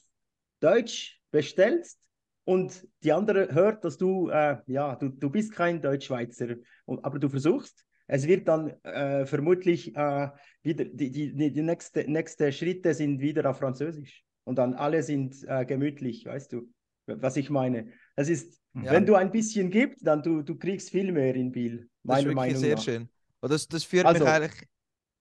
Deutsch 0.59 1.21
bestellst 1.29 1.99
und 2.45 2.87
die 3.03 3.13
andere 3.13 3.53
hört, 3.53 3.85
dass 3.85 3.99
du, 3.99 4.29
äh, 4.29 4.57
ja, 4.65 4.95
du, 4.95 5.09
du 5.09 5.29
bist 5.29 5.53
kein 5.53 5.83
Deutschschweizer, 5.83 6.55
aber 6.87 7.19
du 7.19 7.29
versuchst, 7.29 7.85
es 8.07 8.27
wird 8.27 8.47
dann 8.47 8.71
äh, 8.81 9.27
vermutlich 9.27 9.95
äh, 9.95 10.29
wieder, 10.63 10.85
die, 10.85 11.11
die, 11.11 11.53
die 11.53 11.61
nächste, 11.61 12.09
nächste 12.09 12.51
Schritte 12.51 12.95
sind 12.95 13.19
wieder 13.19 13.47
auf 13.47 13.59
Französisch 13.59 14.23
und 14.45 14.57
dann 14.57 14.73
alle 14.73 15.03
sind 15.03 15.43
äh, 15.47 15.65
gemütlich, 15.65 16.25
weißt 16.25 16.51
du, 16.53 16.69
was 17.05 17.35
ich 17.37 17.49
meine. 17.49 17.91
Es 18.15 18.29
ist, 18.29 18.61
ja. 18.75 18.91
wenn 18.91 19.05
du 19.05 19.15
ein 19.15 19.31
bisschen 19.31 19.69
gibst, 19.69 20.05
dann 20.05 20.21
du, 20.23 20.41
du 20.41 20.55
kriegst 20.57 20.89
viel 20.89 21.11
mehr 21.11 21.35
in 21.35 21.51
Biel. 21.51 21.89
Meiner 22.03 22.21
das 22.21 22.29
ist 22.29 22.35
Meinung 22.35 22.57
sehr 22.57 22.75
nach. 22.75 22.83
schön. 22.83 23.09
Und 23.41 23.51
das, 23.51 23.67
das 23.67 23.83
führt 23.83 24.05
Also- 24.05 24.23
mich 24.23 24.33
eigentlich. 24.33 24.67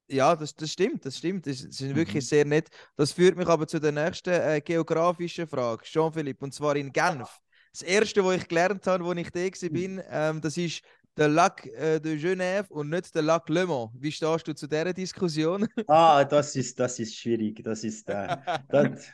Ja, 0.09 0.37
das, 0.37 0.55
das 0.55 0.71
stimmt, 0.71 1.07
das 1.07 1.17
stimmt. 1.17 1.47
Das, 1.47 1.63
das 1.63 1.81
ist 1.81 1.95
wirklich 1.95 2.25
Mhm. 2.25 2.29
sehr 2.29 2.45
nett. 2.45 2.69
Das 2.97 3.13
führt 3.13 3.37
mich 3.37 3.47
aber 3.47 3.67
zu 3.67 3.79
der 3.81 3.93
nächsten 3.93 4.31
äh, 4.35 4.61
geografischen 4.61 5.47
Frage, 5.47 5.85
Jean-Philippe, 5.85 6.45
und 6.45 6.53
zwar 6.53 6.77
in 6.77 6.93
Genf. 6.93 7.39
Das 7.73 7.81
erste, 7.83 8.23
was 8.23 8.37
ich 8.37 8.47
gelernt 8.49 8.87
habe, 8.87 9.05
als 9.09 9.19
ich 9.19 9.31
da 9.31 9.41
war, 9.41 9.71
bin, 9.71 10.03
ähm, 10.11 10.41
das 10.43 10.57
ist 10.59 10.83
der 11.17 11.29
Lac 11.29 11.67
äh, 11.67 12.01
de 12.01 12.17
Genève 12.17 12.71
und 12.71 12.91
nicht 12.91 13.15
der 13.15 13.23
Lac 13.23 13.49
Le 13.49 13.67
Mans. 13.67 13.91
Wie 13.95 14.13
stehst 14.13 14.49
du 14.49 14.55
zu 14.55 14.67
dieser 14.67 14.93
Diskussion? 14.93 15.67
Ah, 15.87 16.25
das 16.25 16.57
ist, 16.57 16.79
das 16.79 16.99
ist 16.99 17.17
schwierig. 17.17 17.63
Das 17.63 17.85
ist, 17.85 18.09
äh, 18.09 18.37
das, 18.69 19.13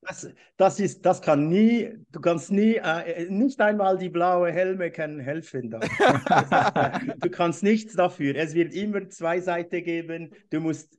das, 0.00 0.28
das 0.56 0.80
ist, 0.80 1.04
das 1.04 1.20
kann 1.20 1.48
nie, 1.48 1.90
du 2.10 2.20
kannst 2.20 2.50
nie, 2.50 2.76
äh, 2.76 3.28
nicht 3.28 3.60
einmal 3.60 3.98
die 3.98 4.08
blaue 4.08 4.50
Helme 4.50 4.90
können 4.90 5.20
helfen. 5.20 5.70
Da. 5.70 5.80
du 7.20 7.30
kannst 7.30 7.62
nichts 7.62 7.94
dafür. 7.94 8.34
Es 8.36 8.54
wird 8.54 8.72
immer 8.72 9.08
zwei 9.10 9.40
Seiten 9.40 9.84
geben. 9.84 10.30
Du 10.48 10.60
musst, 10.60 10.98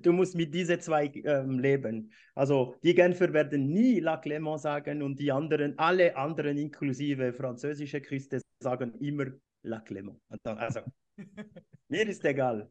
du 0.00 0.12
musst 0.12 0.34
mit 0.34 0.54
diesen 0.54 0.80
zwei 0.80 1.12
ähm, 1.24 1.58
leben. 1.58 2.10
Also 2.34 2.74
die 2.82 2.94
Genfer 2.94 3.32
werden 3.34 3.68
nie 3.68 4.00
Lac 4.00 4.24
Le 4.24 4.40
Mans 4.40 4.62
sagen 4.62 5.02
und 5.02 5.18
die 5.18 5.30
anderen, 5.30 5.78
alle 5.78 6.16
anderen 6.16 6.56
inklusive 6.56 7.34
französische 7.34 8.00
Küste 8.00 8.40
sagen 8.60 8.94
immer 9.00 9.26
Lac 9.62 9.90
Le 9.90 10.02
Mans. 10.02 10.20
Und 10.28 10.40
dann, 10.44 10.58
Also 10.58 10.80
mir 11.88 12.08
ist 12.08 12.24
egal. 12.24 12.70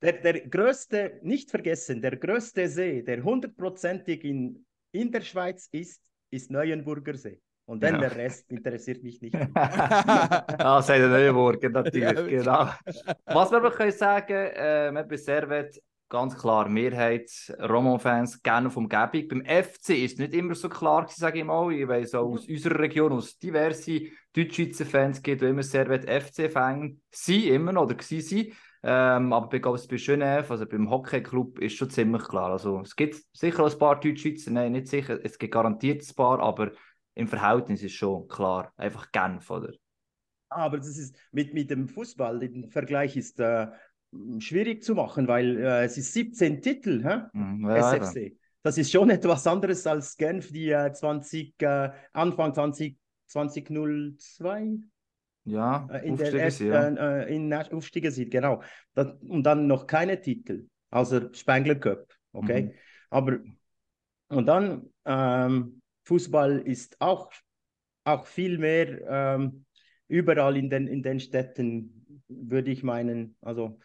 Der, 0.00 0.12
der 0.12 0.48
größte, 0.48 1.20
nicht 1.22 1.50
vergessen, 1.50 2.00
der 2.00 2.16
größte 2.16 2.68
See, 2.68 3.02
der 3.02 3.22
hundertprozentig 3.22 4.24
in, 4.24 4.64
in 4.92 5.10
der 5.12 5.20
Schweiz 5.20 5.68
ist, 5.72 6.02
ist 6.30 6.50
Neuenburger 6.50 7.14
See. 7.14 7.40
Und 7.66 7.82
dann 7.82 7.94
Ja. 7.96 8.00
der 8.08 8.16
Rest 8.16 8.50
interessiert 8.50 9.02
mich 9.02 9.20
nicht. 9.20 9.34
ah, 9.54 10.80
sagt 10.80 11.00
der 11.00 11.08
Neuenburger, 11.08 11.68
natürlich, 11.68 12.28
genau. 12.28 12.70
Was 13.26 13.50
wir 13.50 13.58
aber 13.58 13.70
können 13.72 13.92
sagen, 13.92 14.32
äh, 14.32 14.90
wir 14.90 15.04
bei 15.04 15.16
Servet, 15.18 15.78
ganz 16.08 16.36
klar, 16.36 16.68
Mehrheit 16.68 17.30
Roman-Fans 17.60 18.42
gerne 18.42 18.70
vom 18.70 18.84
Umgebung. 18.84 19.28
Beim 19.28 19.44
FC 19.44 19.90
ist 19.90 20.12
es 20.14 20.18
nicht 20.18 20.34
immer 20.34 20.54
so 20.54 20.68
klar 20.68 21.02
gewesen, 21.02 21.20
sage 21.20 21.40
ich 21.40 21.44
mal. 21.44 21.72
Ich 21.72 21.86
weiss 21.86 22.14
auch 22.14 22.32
aus 22.32 22.48
unserer 22.48 22.78
Region, 22.78 23.12
aus 23.12 23.38
diverse 23.38 24.02
Deutschschweizer 24.32 24.86
Fans 24.86 25.22
gibt, 25.22 25.42
die 25.42 25.46
immer 25.46 25.62
Servet 25.62 26.08
FC-Fan 26.08 27.00
sind, 27.10 27.44
immer 27.44 27.72
noch, 27.72 27.84
oder 27.84 27.94
gewesen 27.94 28.20
sind. 28.20 28.54
Ähm, 28.82 29.32
aber 29.32 29.54
ich 29.54 29.62
glaube, 29.62 29.80
bei 29.88 29.96
Genève, 29.96 30.50
also 30.50 30.66
beim 30.66 30.88
Hockeyclub, 30.88 31.58
ist 31.58 31.76
schon 31.76 31.90
ziemlich 31.90 32.22
klar. 32.24 32.52
Also, 32.52 32.80
es 32.80 32.94
gibt 32.94 33.16
sicher 33.32 33.66
ein 33.66 33.78
paar 33.78 33.98
Deutschschweizer, 33.98 34.50
nein, 34.52 34.72
nicht 34.72 34.86
sicher, 34.86 35.18
es 35.22 35.38
gibt 35.38 35.52
garantiert 35.52 36.02
ein 36.08 36.14
paar, 36.14 36.40
aber 36.40 36.70
im 37.14 37.26
Verhältnis 37.26 37.82
ist 37.82 37.94
schon 37.94 38.28
klar. 38.28 38.72
Einfach 38.76 39.10
Genf, 39.10 39.50
oder? 39.50 39.72
Aber 40.50 40.78
das 40.78 40.96
ist 40.96 41.16
mit, 41.32 41.52
mit 41.52 41.70
dem 41.70 41.88
Fußball, 41.88 42.38
der 42.38 42.70
Vergleich 42.70 43.16
ist 43.16 43.38
äh, 43.40 43.66
schwierig 44.38 44.82
zu 44.82 44.94
machen, 44.94 45.28
weil 45.28 45.58
äh, 45.58 45.84
es 45.84 45.98
ist 45.98 46.12
17 46.12 46.62
Titel, 46.62 47.02
hä? 47.04 47.28
Mhm, 47.32 47.68
ja. 47.68 47.94
SFC. 47.94 48.36
Das 48.62 48.78
ist 48.78 48.90
schon 48.90 49.10
etwas 49.10 49.46
anderes 49.46 49.86
als 49.86 50.16
Genf, 50.16 50.50
die 50.50 50.70
äh, 50.70 50.92
20, 50.92 51.54
äh, 51.62 51.90
Anfang 52.12 52.54
20, 52.54 52.96
2002 53.26 54.78
Ja, 55.44 55.88
äh, 55.90 56.06
in 56.06 56.16
der 56.16 56.50
sind, 56.50 56.68
ja. 56.68 56.88
äh, 56.88 57.34
in 57.34 57.52
sind, 58.10 58.30
genau. 58.30 58.62
Das, 58.94 59.14
und 59.20 59.44
dann 59.44 59.66
noch 59.66 59.86
keine 59.86 60.20
Titel, 60.20 60.66
außer 60.90 61.30
Spengler 61.34 61.76
Cup, 61.76 62.06
okay? 62.32 62.62
Mhm. 62.62 62.72
Aber 63.10 63.38
und 64.28 64.46
dann 64.46 64.90
ähm, 65.04 65.80
Fußball 66.04 66.60
ist 66.60 67.00
auch, 67.00 67.30
auch 68.04 68.26
viel 68.26 68.58
mehr 68.58 69.00
ähm, 69.08 69.64
überall 70.08 70.56
in 70.56 70.70
den, 70.70 70.86
in 70.86 71.02
den 71.02 71.20
Städten, 71.20 72.22
würde 72.28 72.70
ich 72.70 72.82
meinen. 72.82 73.36
Also 73.40 73.78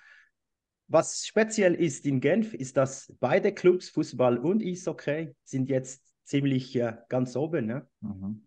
was 0.93 1.25
speziell 1.25 1.73
ist 1.73 2.05
in 2.05 2.21
Genf, 2.21 2.53
ist, 2.53 2.77
dass 2.77 3.13
beide 3.19 3.51
Clubs, 3.51 3.89
Fußball 3.89 4.37
und 4.37 4.63
Eishockey, 4.63 5.35
sind 5.43 5.69
jetzt 5.69 6.03
ziemlich 6.23 6.75
äh, 6.75 6.97
ganz 7.09 7.35
oben. 7.35 7.65
Ne? 7.65 7.87
Mhm. 8.01 8.45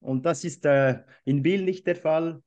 Und 0.00 0.24
das 0.26 0.44
ist 0.44 0.64
äh, 0.64 1.00
in 1.24 1.42
Biel 1.42 1.62
nicht 1.62 1.86
der 1.86 1.96
Fall. 1.96 2.42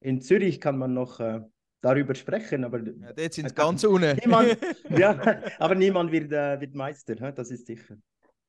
In 0.00 0.20
Zürich 0.20 0.60
kann 0.60 0.76
man 0.76 0.92
noch 0.92 1.20
äh, 1.20 1.40
darüber 1.80 2.14
sprechen, 2.14 2.64
aber 2.64 2.80
Ja, 2.80 3.12
dort 3.12 3.32
sind 3.32 3.48
sie 3.48 3.54
ganz 3.54 3.84
unten. 3.84 4.16
niemand, 4.16 4.58
ja, 4.90 5.40
aber 5.58 5.74
niemand 5.76 6.10
wird, 6.10 6.32
äh, 6.32 6.60
wird 6.60 6.74
Meister, 6.74 7.14
hä? 7.18 7.32
das 7.34 7.50
ist 7.50 7.66
sicher. 7.66 7.96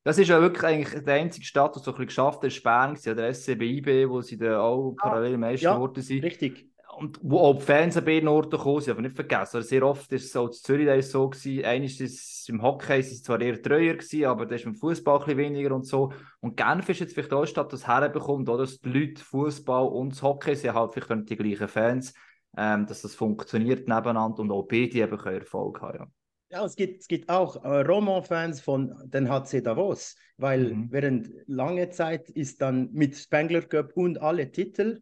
Das 0.03 0.17
ist 0.17 0.29
ja 0.29 0.41
wirklich 0.41 0.63
eigentlich 0.63 1.03
der 1.03 1.15
einzige 1.15 1.45
Stadt, 1.45 1.75
der 1.75 1.83
so 1.83 1.91
ein 1.91 1.97
bisschen 1.97 2.07
geschafft 2.07 2.37
hat, 2.39 2.45
ist 2.45 2.63
Bern, 2.63 2.95
gewesen, 2.95 3.13
oder 3.13 3.31
SCBIB, 3.31 4.09
wo 4.09 4.21
sie 4.21 4.37
dann 4.37 4.55
auch 4.55 4.95
parallel 4.97 5.37
Meister 5.37 5.65
ja, 5.65 5.73
geworden 5.75 6.01
sind. 6.01 6.23
Richtig. 6.23 6.69
Und 7.00 7.18
wo 7.24 7.39
auch 7.39 7.56
die 7.56 7.62
Fans 7.63 7.96
an 7.96 8.03
beiden 8.03 8.27
Orten 8.27 8.50
gekommen 8.51 8.82
sind, 8.82 8.91
aber 8.91 9.01
nicht 9.01 9.15
vergessen. 9.15 9.58
Also 9.58 9.62
sehr 9.62 9.84
oft 9.84 10.12
ist 10.12 10.25
es 10.25 10.36
auch 10.36 10.48
in 10.48 10.53
Zürich 10.53 10.86
da 10.86 10.96
ist 10.96 11.06
es 11.06 11.12
so 11.13 11.29
gewesen. 11.29 11.63
Einmal 11.63 11.86
ist 11.86 12.01
es 12.01 12.46
im 12.50 12.62
Hockey 12.62 13.00
ist 13.00 13.12
es 13.13 13.24
zwar 13.24 13.39
eher 13.39 13.62
treuer 13.62 13.94
gewesen, 13.94 14.25
aber 14.25 14.46
das 14.46 14.62
ist 14.62 14.68
im 14.68 14.75
Fußball 14.75 15.20
ein 15.20 15.24
bisschen 15.25 15.38
weniger 15.38 15.74
und 15.74 15.86
so. 15.86 16.12
Und 16.41 16.58
Genf 16.58 16.89
ist 16.89 17.00
jetzt 17.00 17.13
vielleicht 17.13 17.34
auch 17.34 17.46
die 17.46 17.72
das 17.72 17.88
herbekommt, 17.88 18.50
oder? 18.50 18.63
Dass 18.63 18.79
die 18.79 18.89
Leute 18.89 19.24
Fußball 19.24 19.88
und 19.88 20.12
das 20.12 20.22
Hockey 20.22 20.56
sind 20.56 20.74
halt 20.74 20.94
vielleicht 20.94 21.10
nicht 21.10 21.29
die 21.29 21.38
gleichen 21.38 21.68
Fans, 21.70 22.13
ähm, 22.58 22.86
dass 22.86 23.01
das 23.01 23.15
funktioniert 23.15 23.88
nebeneinander 23.88 24.39
und 24.39 24.51
auch 24.51 24.63
beide 24.63 24.98
eben 25.00 25.18
können 25.18 25.39
Erfolg 25.39 25.82
haben. 25.82 26.00
Ja. 26.00 26.08
Ja, 26.51 26.65
es 26.65 26.75
gibt, 26.75 27.01
es 27.01 27.08
gibt 27.08 27.29
auch 27.29 27.63
äh, 27.63 27.82
Roman-Fans 27.82 28.60
von 28.60 28.94
den 29.06 29.29
HC 29.29 29.62
Davos, 29.62 30.15
weil 30.38 30.74
Mhm. 30.74 30.88
während 30.91 31.29
lange 31.46 31.89
Zeit 31.91 32.29
ist 32.32 32.60
dann 32.62 32.91
mit 32.91 33.15
Spengler 33.15 33.62
Cup 33.62 33.96
und 33.96 34.20
alle 34.20 34.51
Titel, 34.51 35.01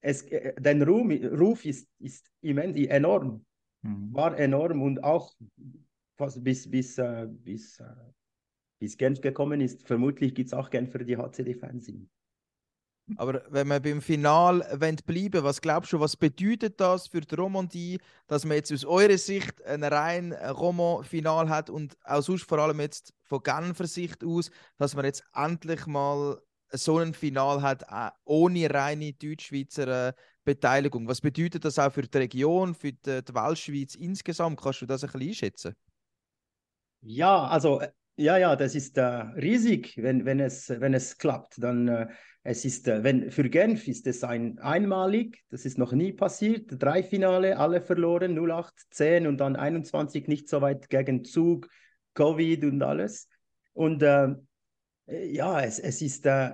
es, 0.00 0.22
äh, 0.24 0.54
den 0.60 0.82
Ruhm, 0.82 1.10
Ruf 1.12 1.64
ist, 1.64 1.88
ist 1.98 2.30
immens, 2.40 2.76
enorm, 2.86 3.44
Mhm. 3.82 4.12
war 4.14 4.38
enorm 4.38 4.82
und 4.82 5.04
auch 5.04 5.34
fast 6.16 6.42
bis, 6.42 6.70
bis, 6.70 6.98
äh, 6.98 7.26
bis, 7.30 7.78
äh, 7.80 7.84
bis 8.80 8.96
Genf 8.96 9.20
gekommen 9.20 9.60
ist. 9.60 9.86
Vermutlich 9.86 10.34
gibt 10.34 10.48
es 10.48 10.54
auch 10.54 10.70
Genfer, 10.70 11.00
die 11.00 11.16
HCD-Fans 11.16 11.86
sind. 11.86 12.10
Aber 13.16 13.42
wenn 13.48 13.68
wir 13.68 13.80
beim 13.80 14.02
Final 14.02 14.60
bleiben 15.06 15.42
was 15.42 15.60
glaubst 15.60 15.92
du, 15.92 16.00
was 16.00 16.16
bedeutet 16.16 16.78
das 16.80 17.08
für 17.08 17.20
die 17.22 17.34
Romandie, 17.34 17.98
dass 18.26 18.44
man 18.44 18.56
jetzt 18.56 18.72
aus 18.72 18.84
eurer 18.84 19.16
Sicht 19.18 19.62
ein 19.64 19.82
rein 19.82 20.32
Roman-Final 20.32 21.48
hat 21.48 21.70
und 21.70 21.96
auch 22.04 22.20
sonst 22.22 22.44
vor 22.44 22.58
allem 22.58 22.80
jetzt 22.80 23.14
von 23.24 23.42
Genfer 23.42 23.86
Sicht 23.86 24.22
aus, 24.24 24.50
dass 24.76 24.94
man 24.94 25.06
jetzt 25.06 25.24
endlich 25.34 25.86
mal 25.86 26.38
so 26.72 26.98
ein 26.98 27.14
Final 27.14 27.62
hat, 27.62 27.88
auch 27.88 28.10
ohne 28.24 28.72
reine 28.72 29.12
Deutschschweizer 29.12 30.08
äh, 30.08 30.12
Beteiligung. 30.44 31.08
Was 31.08 31.20
bedeutet 31.20 31.64
das 31.64 31.78
auch 31.78 31.92
für 31.92 32.02
die 32.02 32.18
Region, 32.18 32.74
für 32.74 32.92
die, 32.92 33.22
die 33.22 34.04
insgesamt? 34.04 34.60
Kannst 34.60 34.82
du 34.82 34.86
das 34.86 35.04
ein 35.04 35.10
bisschen 35.10 35.28
einschätzen? 35.28 35.74
Ja, 37.00 37.46
also 37.46 37.80
äh, 37.80 37.90
ja, 38.16 38.36
ja, 38.36 38.56
das 38.56 38.74
ist 38.74 38.98
äh, 38.98 39.02
riesig, 39.02 39.94
wenn, 39.96 40.24
wenn, 40.24 40.40
es, 40.40 40.68
wenn 40.68 40.92
es 40.92 41.18
klappt. 41.18 41.62
Dann 41.62 41.86
äh, 41.86 42.08
es 42.42 42.64
ist, 42.64 42.88
äh, 42.88 43.04
wenn 43.04 43.30
für 43.30 43.48
Genf 43.48 43.86
ist 43.86 44.06
es 44.06 44.24
ein 44.24 44.58
einmalig, 44.58 45.44
das 45.50 45.64
ist 45.64 45.78
noch 45.78 45.92
nie 45.92 46.12
passiert. 46.12 46.66
Drei 46.70 47.02
Finale, 47.02 47.58
alle 47.58 47.80
verloren, 47.80 48.36
08, 48.36 48.74
10 48.90 49.26
und 49.26 49.38
dann 49.38 49.54
21 49.54 50.26
nicht 50.26 50.48
so 50.48 50.60
weit 50.60 50.88
gegen 50.88 51.24
Zug, 51.24 51.68
Covid 52.14 52.64
und 52.64 52.82
alles. 52.82 53.28
Und 53.72 54.02
äh, 54.02 54.34
ja, 55.08 55.60
es, 55.62 55.78
es 55.78 56.02
ist, 56.02 56.26
äh, 56.26 56.52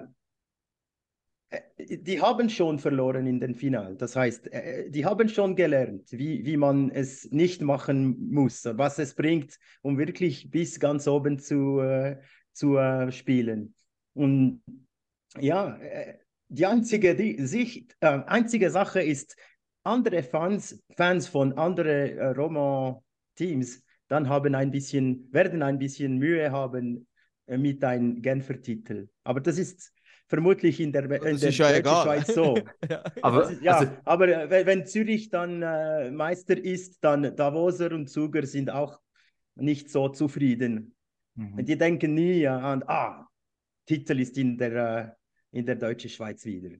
äh, 1.50 1.60
die 1.98 2.20
haben 2.20 2.48
schon 2.48 2.78
verloren 2.78 3.26
in 3.26 3.40
den 3.40 3.54
Finalen. 3.54 3.98
Das 3.98 4.16
heißt, 4.16 4.52
äh, 4.52 4.90
die 4.90 5.04
haben 5.04 5.28
schon 5.28 5.56
gelernt, 5.56 6.10
wie, 6.12 6.44
wie 6.44 6.56
man 6.56 6.90
es 6.90 7.30
nicht 7.30 7.62
machen 7.62 8.30
muss, 8.30 8.64
was 8.64 8.98
es 8.98 9.14
bringt, 9.14 9.58
um 9.82 9.98
wirklich 9.98 10.50
bis 10.50 10.78
ganz 10.80 11.06
oben 11.08 11.38
zu, 11.38 11.80
äh, 11.80 12.20
zu 12.52 12.76
äh, 12.76 13.10
spielen. 13.12 13.74
Und 14.14 14.62
ja, 15.40 15.76
äh, 15.76 16.18
die 16.48 16.66
einzige, 16.66 17.16
die, 17.16 17.44
Sicht, 17.46 17.96
äh, 18.00 18.20
einzige 18.26 18.70
Sache 18.70 19.02
ist, 19.02 19.36
andere 19.82 20.22
Fans, 20.22 20.82
Fans 20.96 21.26
von 21.26 21.52
anderen 21.58 22.16
äh, 22.16 22.26
Roman-Teams 22.26 23.84
dann 24.08 24.28
haben 24.28 24.54
ein 24.54 24.70
bisschen, 24.70 25.32
werden 25.32 25.62
ein 25.62 25.78
bisschen 25.78 26.18
Mühe 26.18 26.50
haben 26.52 26.96
äh, 26.96 27.13
mit 27.46 27.84
einem 27.84 28.22
Genfer 28.22 28.60
Titel. 28.60 29.08
Aber 29.22 29.40
das 29.40 29.58
ist 29.58 29.92
vermutlich 30.26 30.80
in 30.80 30.92
der, 30.92 31.04
in 31.04 31.38
der 31.38 31.50
ja. 31.50 32.02
Schweiz 32.02 32.26
so. 32.34 32.56
ja. 32.88 33.02
Aber 33.22 33.50
ist, 33.50 33.62
ja, 33.62 33.78
also, 33.78 33.92
aber 34.04 34.28
äh, 34.28 34.66
wenn, 34.66 34.86
Zürich 34.86 35.28
dann 35.30 35.62
äh, 35.62 36.10
Meister 36.10 36.56
ist, 36.56 37.02
dann 37.04 37.36
Davoser 37.36 37.92
und 37.92 38.08
Zuger 38.08 38.46
sind 38.46 38.70
auch 38.70 39.00
nicht 39.54 39.90
so 39.90 40.08
zufrieden. 40.08 40.94
mhm. 41.34 41.64
Die 41.64 41.76
denken 41.76 42.14
nie 42.14 42.46
an, 42.46 42.82
ah, 42.86 43.26
Titel 43.86 44.18
ist 44.20 44.38
in 44.38 44.56
der, 44.56 45.16
äh, 45.52 45.58
in 45.58 45.66
der 45.66 45.76
deutschen 45.76 46.10
Schweiz 46.10 46.44
wieder. 46.44 46.70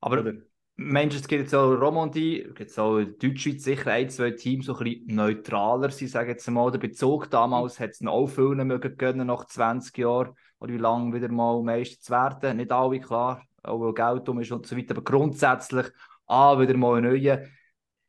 aber 0.00 0.20
Oder? 0.20 0.34
Mensch, 0.80 1.16
es 1.16 1.26
gibt 1.26 1.42
jetzt 1.42 1.54
auch 1.56 1.72
Romandie, 1.72 2.40
es 2.40 2.54
gibt 2.54 2.78
auch 2.78 2.98
in 2.98 3.18
Deutschschweiz 3.18 3.64
sicher 3.64 3.90
ein, 3.90 4.08
zwei 4.10 4.30
Teams, 4.30 4.66
so 4.66 4.76
ein 4.76 4.84
bisschen 4.84 5.16
neutraler 5.16 5.90
sind, 5.90 6.08
sage 6.08 6.30
jetzt 6.30 6.48
mal. 6.48 6.70
Der 6.70 6.78
Bezug 6.78 7.28
damals 7.30 7.80
hat 7.80 7.90
es 7.90 8.00
noch 8.00 8.12
auch 8.12 8.28
viele 8.28 8.64
mögen 8.64 8.96
gönnen, 8.96 9.26
nach 9.26 9.44
20 9.44 9.98
Jahren, 9.98 10.36
oder 10.60 10.72
wie 10.72 10.78
lange 10.78 11.12
wieder 11.12 11.32
mal 11.32 11.64
Meister 11.64 12.00
zu 12.00 12.12
werden. 12.12 12.58
Nicht 12.58 12.70
alle, 12.70 13.00
klar, 13.00 13.42
auch 13.64 13.80
weil 13.80 13.92
Geld 13.92 14.28
um 14.28 14.38
ist 14.38 14.52
und 14.52 14.66
so 14.66 14.76
weiter, 14.76 14.92
aber 14.94 15.02
grundsätzlich, 15.02 15.86
ah, 16.28 16.56
wieder 16.60 16.76
mal 16.76 16.98
ein 16.98 17.02
neuer. 17.02 17.42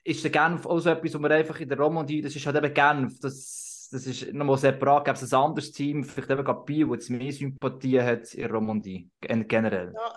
ist 0.03 0.23
der 0.23 0.29
Genf 0.29 0.67
auch 0.67 0.77
so 0.77 0.91
etwas, 0.91 1.15
wo 1.15 1.19
man 1.19 1.31
einfach 1.31 1.59
in 1.59 1.69
der 1.69 1.79
Romandie, 1.79 2.21
das 2.21 2.35
ist 2.35 2.45
halt 2.45 2.57
eben 2.57 2.71
Genf, 2.71 3.19
das, 3.19 3.89
das 3.91 4.05
ist 4.05 4.31
nochmal 4.31 4.59
separat, 4.59 5.05
gibt 5.05 5.19
es 5.19 5.33
ein 5.33 5.39
anderes 5.39 5.71
Team, 5.71 6.03
vielleicht 6.03 6.29
eben 6.29 6.43
gerade 6.43 6.63
Biel, 6.65 6.87
das 6.95 7.09
mehr 7.09 7.31
Sympathie 7.31 7.99
hat 7.99 8.31
in 8.35 8.51
Romandie, 8.51 9.09
generell. 9.21 9.91
Ja, 9.95 10.13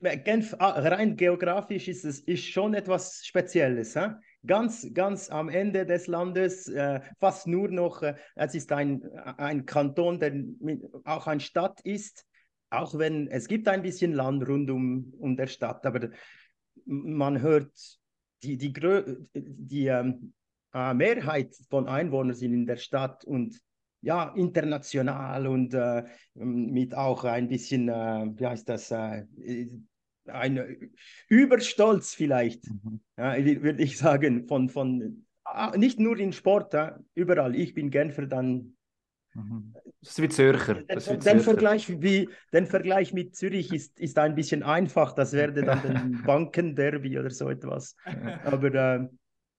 Genf, 0.00 0.54
ah, 0.58 0.70
rein 0.70 1.16
geografisch 1.16 1.88
ist 1.88 2.04
es 2.04 2.20
ist 2.20 2.44
schon 2.44 2.74
etwas 2.74 3.24
Spezielles. 3.24 3.94
He? 3.94 4.06
Ganz, 4.46 4.88
ganz 4.92 5.30
am 5.30 5.48
Ende 5.48 5.86
des 5.86 6.06
Landes, 6.06 6.68
äh, 6.68 7.00
fast 7.18 7.46
nur 7.46 7.68
noch, 7.68 8.02
äh, 8.02 8.14
es 8.34 8.54
ist 8.54 8.72
ein, 8.72 9.02
ein 9.38 9.66
Kanton, 9.66 10.18
der 10.18 10.34
auch 11.04 11.26
eine 11.26 11.40
Stadt 11.40 11.80
ist, 11.82 12.26
auch 12.70 12.98
wenn 12.98 13.28
es 13.28 13.48
gibt 13.48 13.68
ein 13.68 13.82
bisschen 13.82 14.12
Land 14.12 14.46
rund 14.48 14.70
um, 14.70 15.12
um 15.18 15.36
der 15.36 15.46
Stadt, 15.46 15.86
aber 15.86 16.10
man 16.84 17.40
hört 17.40 17.72
die, 18.42 18.56
die, 18.58 18.72
die 19.34 19.86
ähm, 19.86 20.34
äh, 20.74 20.92
Mehrheit 20.92 21.54
von 21.70 21.88
Einwohnern 21.88 22.34
sind 22.34 22.52
in 22.52 22.66
der 22.66 22.76
Stadt 22.76 23.24
und 23.24 23.58
ja, 24.04 24.32
international 24.36 25.46
und 25.46 25.74
äh, 25.74 26.04
mit 26.34 26.94
auch 26.94 27.24
ein 27.24 27.48
bisschen, 27.48 27.88
äh, 27.88 28.26
wie 28.36 28.46
heißt 28.46 28.68
das, 28.68 28.90
äh, 28.90 29.24
ein 30.26 30.90
Überstolz 31.28 32.14
vielleicht, 32.14 32.66
mhm. 32.68 33.00
ja, 33.16 33.34
würde 33.62 33.82
ich 33.82 33.98
sagen, 33.98 34.46
von, 34.46 34.68
von 34.68 35.24
ah, 35.44 35.76
nicht 35.76 35.98
nur 36.00 36.18
in 36.18 36.32
Sport, 36.32 36.74
ja, 36.74 36.98
überall. 37.14 37.54
Ich 37.54 37.74
bin 37.74 37.90
Genfer, 37.90 38.26
dann. 38.26 38.76
Mhm. 39.34 39.74
Das 40.00 40.20
wie 40.20 40.28
Zürcher. 40.28 40.82
Das 40.86 41.06
den, 41.06 41.20
den, 41.20 41.40
Vergleich, 41.40 42.00
wie, 42.00 42.28
den 42.52 42.66
Vergleich 42.66 43.12
mit 43.12 43.34
Zürich 43.34 43.72
ist, 43.72 43.98
ist 43.98 44.18
ein 44.18 44.34
bisschen 44.34 44.62
einfach. 44.62 45.12
Das 45.12 45.32
wäre 45.32 45.52
dann 45.52 45.68
ein 45.68 46.22
Bankenderby 46.26 47.18
oder 47.18 47.30
so 47.30 47.48
etwas. 47.48 47.96
Aber 48.44 48.72
äh, 48.74 49.08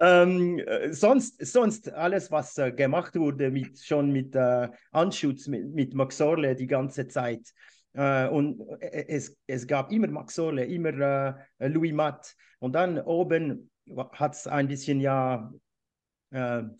ähm, 0.00 0.58
äh, 0.58 0.92
sonst, 0.92 1.44
sonst 1.46 1.90
alles, 1.92 2.30
was 2.30 2.58
äh, 2.58 2.72
gemacht 2.72 3.16
wurde, 3.16 3.50
mit, 3.50 3.78
schon 3.78 4.12
mit 4.12 4.36
äh, 4.36 4.68
Anschutz, 4.90 5.48
mit, 5.48 5.72
mit 5.72 5.94
Max 5.94 6.20
Orle 6.20 6.54
die 6.54 6.66
ganze 6.66 7.08
Zeit. 7.08 7.54
Äh, 7.94 8.28
und 8.28 8.60
äh, 8.80 9.06
es, 9.08 9.34
es 9.46 9.66
gab 9.66 9.90
immer 9.92 10.08
Max 10.08 10.38
Orle, 10.38 10.66
immer 10.66 11.38
äh, 11.58 11.68
Louis 11.68 11.94
Matt. 11.94 12.34
Und 12.58 12.74
dann 12.74 13.00
oben 13.00 13.70
hat 14.12 14.34
es 14.34 14.46
ein 14.46 14.68
bisschen 14.68 15.00
ja 15.00 15.50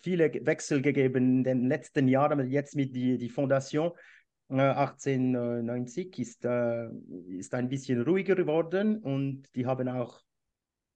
viele 0.01 0.33
Wechsel 0.45 0.81
gegeben 0.81 1.37
in 1.37 1.43
den 1.43 1.67
letzten 1.67 2.07
Jahren, 2.07 2.49
jetzt 2.49 2.75
mit 2.75 2.95
die, 2.95 3.17
die 3.17 3.29
Fondation. 3.29 3.91
1890 4.49 6.19
ist, 6.19 6.45
ist 6.45 7.53
ein 7.53 7.69
bisschen 7.69 8.01
ruhiger 8.01 8.35
geworden 8.35 8.97
und 8.97 9.43
die 9.55 9.65
haben 9.65 9.87
auch 9.87 10.21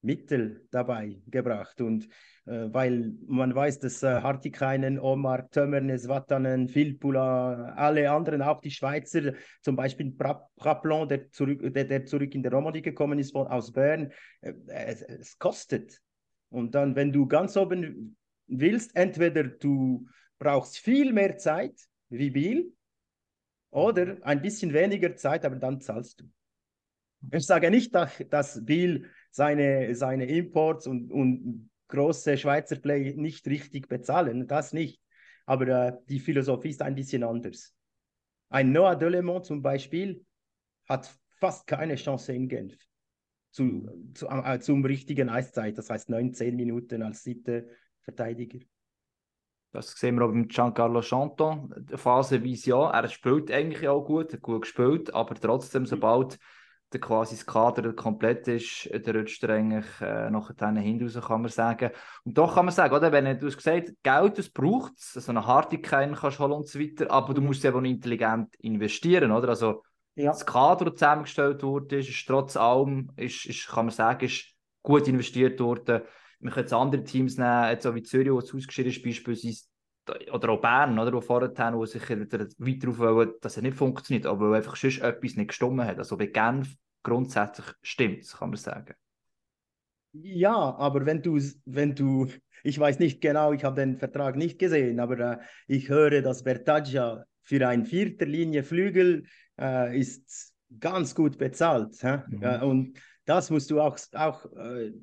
Mittel 0.01 0.65
dabei 0.71 1.21
gebracht. 1.27 1.81
Und 1.81 2.07
äh, 2.45 2.67
weil 2.71 3.13
man 3.27 3.53
weiß, 3.53 3.79
dass 3.79 4.03
äh, 4.03 4.21
Hartikainen, 4.21 4.99
Omar, 4.99 5.49
Tömmernes, 5.49 6.07
Vatanen, 6.07 6.67
Filpula, 6.67 7.73
alle 7.75 8.09
anderen, 8.11 8.41
auch 8.41 8.61
die 8.61 8.71
Schweizer, 8.71 9.33
zum 9.61 9.75
Beispiel 9.75 10.11
Praplon, 10.11 11.09
der 11.09 11.29
zurück, 11.31 11.61
der, 11.73 11.85
der 11.85 12.05
zurück 12.05 12.33
in 12.35 12.43
der 12.43 12.53
Romandie 12.53 12.81
gekommen 12.81 13.19
ist 13.19 13.31
von, 13.31 13.47
aus 13.47 13.71
Bern, 13.71 14.11
äh, 14.41 14.53
es, 14.67 15.01
es 15.01 15.37
kostet. 15.37 15.99
Und 16.49 16.75
dann, 16.75 16.95
wenn 16.95 17.11
du 17.11 17.27
ganz 17.27 17.57
oben 17.57 18.15
willst, 18.47 18.95
entweder 18.95 19.43
du 19.43 20.07
brauchst 20.39 20.77
viel 20.77 21.13
mehr 21.13 21.37
Zeit, 21.37 21.75
wie 22.09 22.29
Biel, 22.29 22.73
oder 23.69 24.17
ein 24.21 24.41
bisschen 24.41 24.73
weniger 24.73 25.15
Zeit, 25.15 25.45
aber 25.45 25.57
dann 25.57 25.81
zahlst 25.81 26.21
du. 26.21 26.25
Ich 27.31 27.45
sage 27.45 27.69
nicht, 27.69 27.93
dass, 27.93 28.65
Biel 28.65 29.09
seine, 29.31 29.93
seine 29.95 30.25
Imports 30.25 30.87
und, 30.87 31.11
und 31.11 31.69
große 31.87 32.37
Schweizer 32.37 32.77
Play 32.77 33.13
nicht 33.15 33.47
richtig 33.47 33.87
bezahlen, 33.87 34.47
das 34.47 34.73
nicht. 34.73 35.01
Aber 35.45 35.67
äh, 35.67 35.93
die 36.07 36.19
Philosophie 36.19 36.69
ist 36.69 36.81
ein 36.81 36.95
bisschen 36.95 37.23
anders. 37.23 37.73
Ein 38.49 38.71
Noah 38.71 38.95
Delemont 38.95 39.45
zum 39.45 39.61
Beispiel 39.61 40.25
hat 40.87 41.13
fast 41.39 41.67
keine 41.67 41.95
Chance 41.95 42.33
in 42.33 42.47
Genf 42.47 42.77
zu, 43.51 43.89
zu, 44.13 44.27
äh, 44.27 44.59
zum 44.59 44.85
richtigen 44.85 45.29
Eiszeit, 45.29 45.77
das 45.77 45.89
heißt 45.89 46.09
19 46.09 46.55
Minuten 46.55 47.01
als 47.01 47.23
siebter 47.23 47.63
Verteidiger. 48.07 48.59
Das 49.73 49.91
sehen 49.91 50.15
wir 50.15 50.25
auch 50.25 50.29
beim 50.29 50.47
Giancarlo 50.47 51.01
Chanton, 51.01 51.87
phasenweise 51.93 52.69
ja. 52.69 52.89
Er 52.89 53.07
spielt 53.09 53.51
eigentlich 53.51 53.87
auch 53.87 54.05
gut, 54.05 54.31
hat 54.31 54.41
gut 54.41 54.61
gespielt, 54.61 55.13
aber 55.13 55.35
trotzdem, 55.35 55.85
sobald 55.85 56.39
der 56.93 57.01
quasi 57.01 57.35
das 57.35 57.45
Kader 57.45 57.91
komplett 57.91 58.47
ist, 58.47 58.89
der 58.93 59.13
rutscht 59.13 59.43
er 59.43 59.55
eigentlich 59.55 59.85
äh, 59.99 60.29
nachher 60.29 60.71
hinaus, 60.71 61.19
kann 61.19 61.41
man 61.41 61.51
sagen. 61.51 61.91
Und 62.23 62.37
doch 62.37 62.55
kann 62.55 62.63
man 62.63 62.73
sagen, 62.73 62.95
oder, 62.95 63.11
wenn 63.11 63.37
du 63.37 63.45
hast 63.45 63.57
gesagt 63.57 63.91
Geld 64.03 64.37
das 64.37 64.49
braucht 64.49 64.93
es, 64.97 65.13
so 65.13 65.31
eine 65.31 65.45
Hartigkeit 65.45 66.15
kannst 66.15 66.39
du 66.39 66.43
holen 66.43 66.53
und 66.53 66.67
so 66.69 66.79
weiter, 66.79 67.11
aber 67.11 67.33
du 67.33 67.41
musst 67.41 67.65
eben 67.65 67.83
intelligent 67.83 68.55
investieren, 68.61 69.31
oder? 69.33 69.49
Also 69.49 69.83
ja. 70.15 70.31
das 70.31 70.45
Kader, 70.45 70.85
das 70.85 70.93
zusammengestellt 70.95 71.61
wurde, 71.61 71.97
ist, 71.97 72.07
ist 72.07 72.25
trotz 72.25 72.55
allem, 72.55 73.11
ist, 73.17 73.45
ist, 73.45 73.67
kann 73.67 73.87
man 73.87 73.93
sagen, 73.93 74.25
ist 74.25 74.55
gut 74.81 75.09
investiert 75.09 75.59
worden. 75.59 76.03
Wir 76.39 76.51
können 76.51 76.63
jetzt 76.63 76.73
andere 76.73 77.03
Teams 77.03 77.37
nehmen, 77.37 77.69
jetzt 77.69 77.83
so 77.83 77.95
wie 77.95 78.03
Zürich, 78.03 78.31
wo 78.31 78.39
es 78.39 78.53
ausgeschieden 78.53 78.91
ist, 78.91 79.03
beispielsweise 79.03 79.65
oder 80.31 80.49
auch 80.49 80.61
Bern, 80.61 80.97
oder, 80.99 81.11
wo 81.11 81.21
vorher 81.21 81.51
wo 81.73 81.85
sich 81.85 82.09
weiter 82.09 82.47
darauf 82.47 82.99
wollen, 82.99 83.31
dass 83.41 83.57
er 83.57 83.63
nicht 83.63 83.77
funktioniert, 83.77 84.25
aber 84.25 84.51
weil 84.51 84.57
einfach 84.57 84.75
sonst 84.75 84.99
etwas 84.99 85.35
nicht 85.35 85.49
gestimmt 85.49 85.81
hat. 85.81 85.97
Also 85.97 86.17
bei 86.17 86.27
Genf 86.27 86.75
grundsätzlich 87.03 87.67
stimmt 87.81 88.23
es, 88.23 88.37
kann 88.37 88.49
man 88.49 88.57
sagen. 88.57 88.93
Ja, 90.13 90.55
aber 90.55 91.05
wenn 91.05 91.21
du, 91.21 91.39
wenn 91.65 91.93
du, 91.93 92.27
ich 92.63 92.79
weiß 92.79 92.99
nicht 92.99 93.21
genau, 93.21 93.51
ich 93.51 93.63
habe 93.63 93.75
den 93.79 93.97
Vertrag 93.97 94.35
nicht 94.35 94.57
gesehen, 94.59 94.99
aber 94.99 95.19
äh, 95.19 95.37
ich 95.67 95.89
höre, 95.89 96.21
dass 96.21 96.43
Bertaggia 96.43 97.25
für 97.41 97.67
ein 97.67 97.85
vierter 97.85 98.25
Linie 98.25 98.63
Flügel 98.63 99.25
äh, 99.59 99.97
ist 99.97 100.53
ganz 100.79 101.13
gut 101.13 101.37
bezahlt. 101.37 102.01
Mhm. 102.03 102.41
Äh, 102.41 102.61
und 102.63 102.99
das 103.25 103.49
musst 103.49 103.69
du 103.71 103.79
auch, 103.81 103.97
auch 104.13 104.45
äh, 104.55 104.93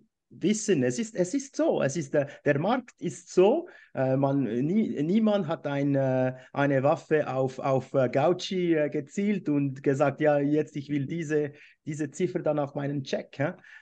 wissen, 0.43 0.83
es 0.83 0.99
ist, 0.99 1.15
es 1.15 1.35
ist 1.35 1.57
so, 1.57 1.83
es 1.83 1.97
ist, 1.97 2.15
der, 2.15 2.29
der 2.45 2.59
Markt 2.59 3.01
ist 3.01 3.33
so, 3.33 3.69
äh, 3.95 4.17
man, 4.17 4.45
nie, 4.45 5.03
niemand 5.03 5.47
hat 5.47 5.67
ein, 5.67 5.95
äh, 5.95 6.35
eine 6.53 6.83
Waffe 6.83 7.29
auf, 7.29 7.59
auf 7.59 7.93
äh, 7.95 8.09
Gauci 8.09 8.75
äh, 8.75 8.91
gezielt 8.91 9.49
und 9.49 9.83
gesagt, 9.83 10.21
ja, 10.21 10.39
jetzt 10.39 10.77
ich 10.77 10.89
will 10.89 11.07
diese, 11.07 11.53
diese 11.87 12.11
Ziffer 12.11 12.41
dann 12.41 12.59
auf 12.59 12.75
meinen 12.75 13.05
Check. 13.05 13.39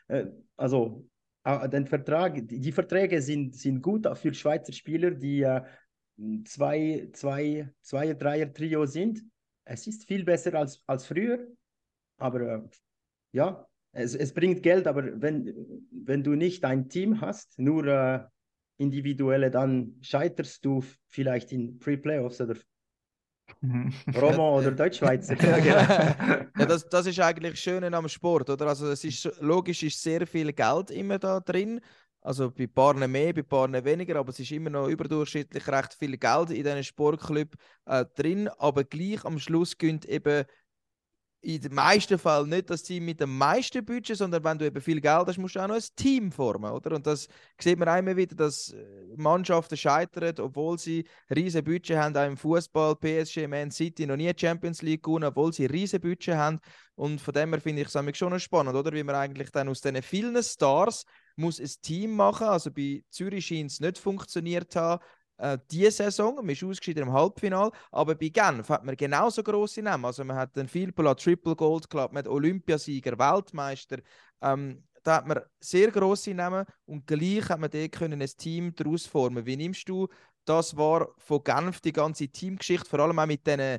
Äh, 0.08 0.26
also 0.56 1.08
äh, 1.44 1.68
den 1.68 1.86
Vertrag, 1.86 2.46
die, 2.46 2.72
Verträge 2.72 3.22
sind, 3.22 3.54
sind 3.54 3.82
gut 3.82 4.06
für 4.18 4.34
Schweizer 4.34 4.72
Spieler, 4.72 5.12
die 5.12 5.46
zwei, 6.44 7.08
zwei, 7.12 7.68
zwei, 7.80 8.14
Dreier 8.14 8.52
Trio 8.52 8.86
sind. 8.86 9.22
Es 9.64 9.86
ist 9.86 10.06
viel 10.06 10.24
besser 10.24 10.54
als, 10.54 10.82
als 10.86 11.06
früher, 11.06 11.46
aber 12.18 12.68
ja, 13.32 13.66
es, 13.92 14.14
es 14.14 14.32
bringt 14.32 14.62
Geld, 14.62 14.86
aber 14.86 15.20
wenn, 15.20 15.54
wenn 15.90 16.22
du 16.22 16.34
nicht 16.34 16.64
ein 16.64 16.88
Team 16.88 17.20
hast, 17.20 17.58
nur 17.58 17.86
äh, 17.86 18.20
individuelle, 18.78 19.50
dann 19.50 19.96
scheiterst 20.00 20.64
du 20.64 20.82
vielleicht 21.08 21.52
in 21.52 21.78
Pre-Playoffs 21.78 22.40
oder 22.40 22.56
mhm. 23.60 23.92
Romo 24.20 24.58
oder 24.58 24.72
Deutschschweizer. 24.72 25.36
ja, 25.42 25.58
genau. 25.58 26.46
ja, 26.58 26.66
das, 26.66 26.88
das 26.88 27.06
ist 27.06 27.20
eigentlich 27.20 27.52
das 27.52 27.60
Schöne 27.60 27.94
am 27.94 28.08
Sport, 28.08 28.50
oder? 28.50 28.66
Also 28.66 28.88
es 28.88 29.04
ist 29.04 29.30
logisch 29.40 29.82
ist 29.82 30.02
sehr 30.02 30.26
viel 30.26 30.52
Geld 30.52 30.90
immer 30.90 31.18
da 31.18 31.40
drin. 31.40 31.80
Also 32.24 32.52
bei 32.52 32.68
Paaren 32.68 33.10
mehr, 33.10 33.32
bei 33.32 33.42
Paaren 33.42 33.84
weniger, 33.84 34.16
aber 34.16 34.30
es 34.30 34.38
ist 34.38 34.52
immer 34.52 34.70
noch 34.70 34.86
überdurchschnittlich 34.86 35.66
recht 35.66 35.94
viel 35.94 36.16
Geld 36.16 36.50
in 36.50 36.62
diesen 36.62 36.84
Sportclub 36.84 37.56
äh, 37.86 38.04
drin. 38.14 38.48
Aber 38.58 38.84
gleich 38.84 39.24
am 39.24 39.40
Schluss 39.40 39.76
gönnt 39.76 40.04
eben 40.04 40.44
in 41.44 41.60
den 41.60 41.74
meisten 41.74 42.18
Fällen 42.18 42.50
nicht 42.50 42.70
das 42.70 42.84
Team 42.84 43.04
mit 43.04 43.20
dem 43.20 43.36
meisten 43.36 43.84
Budget, 43.84 44.16
sondern 44.16 44.44
wenn 44.44 44.58
du 44.58 44.64
eben 44.64 44.80
viel 44.80 45.00
Geld 45.00 45.26
hast, 45.26 45.38
musst 45.38 45.56
du 45.56 45.60
auch 45.60 45.66
noch 45.66 45.74
ein 45.74 45.84
Team 45.96 46.30
formen, 46.30 46.70
oder? 46.70 46.94
Und 46.94 47.04
das 47.04 47.26
sieht 47.60 47.80
man 47.80 47.98
immer 47.98 48.16
wieder, 48.16 48.36
dass 48.36 48.72
äh, 48.72 48.84
Mannschaften 49.16 49.76
scheitern, 49.76 50.34
obwohl 50.38 50.78
sie 50.78 51.04
riesen 51.34 51.64
Budget 51.64 51.96
haben, 51.96 52.16
auch 52.16 52.26
im 52.26 52.36
Fußball, 52.36 52.94
PSG, 52.94 53.48
Man 53.48 53.72
City 53.72 54.06
noch 54.06 54.16
nie 54.16 54.32
Champions 54.36 54.82
League 54.82 55.02
gewonnen, 55.02 55.24
obwohl 55.24 55.52
sie 55.52 55.66
riesen 55.66 56.00
Budget 56.00 56.36
haben. 56.36 56.60
Und 56.94 57.20
von 57.20 57.34
dem 57.34 57.50
her 57.52 57.60
finde 57.60 57.82
ich 57.82 57.92
es 57.92 58.16
schon 58.16 58.38
spannend, 58.38 58.76
oder? 58.76 58.92
Wie 58.92 59.02
man 59.02 59.16
eigentlich 59.16 59.50
dann 59.50 59.68
aus 59.68 59.80
diesen 59.80 60.00
vielen 60.02 60.40
Stars 60.44 61.04
muss 61.34 61.58
ein 61.58 61.70
Team 61.82 62.14
machen. 62.14 62.46
Also 62.46 62.70
bei 62.70 63.02
Zürich 63.10 63.46
scheint 63.46 63.72
es 63.72 63.80
nicht 63.80 63.98
funktioniert 63.98 64.76
haben 64.76 65.02
äh, 65.38 65.58
diese 65.70 65.90
Saison. 65.90 66.36
Man 66.36 66.50
ist 66.50 66.62
ausgeschieden 66.62 67.04
im 67.04 67.12
Halbfinale. 67.12 67.70
Aber 67.90 68.14
bei 68.14 68.28
Genf 68.28 68.68
hat 68.68 68.84
man 68.84 68.96
genauso 68.96 69.42
grosse 69.42 69.82
Namen. 69.82 70.04
Also 70.04 70.24
man 70.24 70.36
hat 70.36 70.56
den 70.56 70.68
Filpula 70.68 71.14
Triple 71.14 71.56
Gold 71.56 71.88
Club, 71.88 72.12
man 72.12 72.26
Olympiasieger, 72.26 73.18
Weltmeister. 73.18 73.98
Ähm, 74.40 74.84
da 75.02 75.16
hat 75.16 75.26
man 75.26 75.40
sehr 75.58 75.90
grosse 75.90 76.32
Namen 76.32 76.64
und 76.84 77.06
gleich 77.06 77.48
hat 77.48 77.58
man 77.58 77.70
dort 77.70 77.92
können 77.92 78.22
ein 78.22 78.30
Team 78.36 78.72
daraus 78.74 79.04
formen. 79.04 79.44
Wie 79.44 79.56
nimmst 79.56 79.88
du 79.88 80.08
das 80.44 80.76
war 80.76 81.08
von 81.18 81.42
Genf 81.42 81.80
die 81.80 81.92
ganze 81.92 82.28
Teamgeschichte, 82.28 82.88
vor 82.88 83.00
allem 83.00 83.18
auch 83.18 83.26
mit 83.26 83.46
diesen 83.46 83.78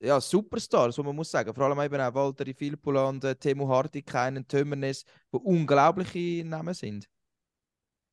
ja, 0.00 0.20
Superstars, 0.20 0.98
wo 0.98 1.02
man 1.02 1.16
muss 1.16 1.30
sagen, 1.30 1.54
vor 1.54 1.64
allem 1.64 1.80
eben 1.80 2.00
auch 2.00 2.14
Walter 2.14 2.44
Filppula 2.54 3.08
und 3.08 3.24
äh, 3.24 3.34
Timo 3.36 3.68
Hartikainen, 3.68 4.46
Tömernes, 4.46 5.04
die 5.32 5.38
unglaubliche 5.38 6.44
Namen 6.44 6.74
sind. 6.74 7.08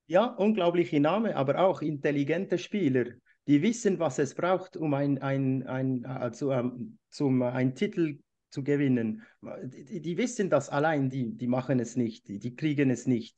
Ja, 0.08 0.26
unglaubliche 0.26 1.00
Namen, 1.00 1.34
aber 1.34 1.60
auch 1.60 1.82
intelligente 1.82 2.58
Spieler, 2.58 3.06
die 3.48 3.62
wissen, 3.62 4.00
was 4.00 4.20
es 4.20 4.36
braucht, 4.36 4.78
um 4.78 4.94
ein, 4.94 5.22
ein, 5.22 5.66
ein, 5.68 6.06
also, 6.06 6.54
um, 6.54 6.98
zum, 7.10 7.42
einen 7.42 7.76
Titel 7.76 8.20
zu 8.50 8.64
gewinnen. 8.64 9.24
Die, 9.64 10.02
die, 10.02 10.18
wissen 10.18 10.50
das 10.50 10.70
allein, 10.70 11.10
die, 11.10 11.36
die 11.36 11.48
machen 11.48 11.80
es 11.80 11.96
nicht, 11.96 12.28
die, 12.28 12.40
die 12.40 12.56
kriegen 12.56 12.90
es 12.90 13.08
nicht. 13.08 13.38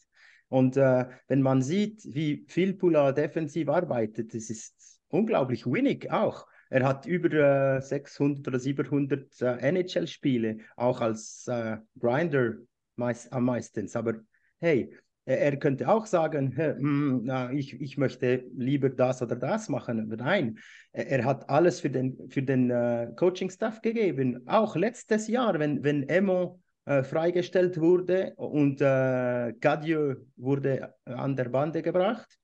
Und 0.49 0.77
äh, 0.77 1.07
wenn 1.27 1.41
man 1.41 1.61
sieht, 1.61 2.01
wie 2.05 2.45
Filppula 2.47 3.11
defensiv 3.11 3.69
arbeitet, 3.69 4.33
das 4.33 4.49
ist 4.49 4.99
unglaublich 5.07 5.65
winnig 5.65 6.11
auch. 6.11 6.47
Er 6.69 6.87
hat 6.87 7.05
über 7.05 7.77
äh, 7.77 7.81
600 7.81 8.47
oder 8.47 8.59
700 8.59 9.41
äh, 9.41 9.71
NHL-Spiele, 9.71 10.57
auch 10.75 11.01
als 11.01 11.47
äh, 11.47 11.77
Grinder 11.99 12.55
meist, 12.95 13.31
am 13.31 13.45
meisten. 13.45 13.89
Aber 13.93 14.15
hey, 14.59 14.95
er 15.25 15.57
könnte 15.57 15.87
auch 15.87 16.05
sagen, 16.05 16.55
hm, 16.55 17.31
ich, 17.53 17.79
ich 17.79 17.97
möchte 17.97 18.45
lieber 18.55 18.89
das 18.89 19.21
oder 19.21 19.35
das 19.35 19.69
machen. 19.69 20.07
Nein, 20.09 20.59
er 20.91 21.23
hat 21.23 21.49
alles 21.49 21.79
für 21.79 21.89
den, 21.89 22.29
für 22.29 22.43
den 22.43 22.71
uh, 22.71 23.13
Coaching-Staff 23.15 23.81
gegeben. 23.81 24.45
Auch 24.47 24.75
letztes 24.75 25.27
Jahr, 25.27 25.57
wenn, 25.59 25.83
wenn 25.83 26.09
Emo 26.09 26.59
uh, 26.89 27.03
freigestellt 27.03 27.79
wurde 27.79 28.33
und 28.35 28.79
Gadieu 28.79 30.15
wurde 30.35 30.93
an 31.05 31.35
der 31.35 31.49
Bande 31.49 31.81
gebracht. 31.81 32.37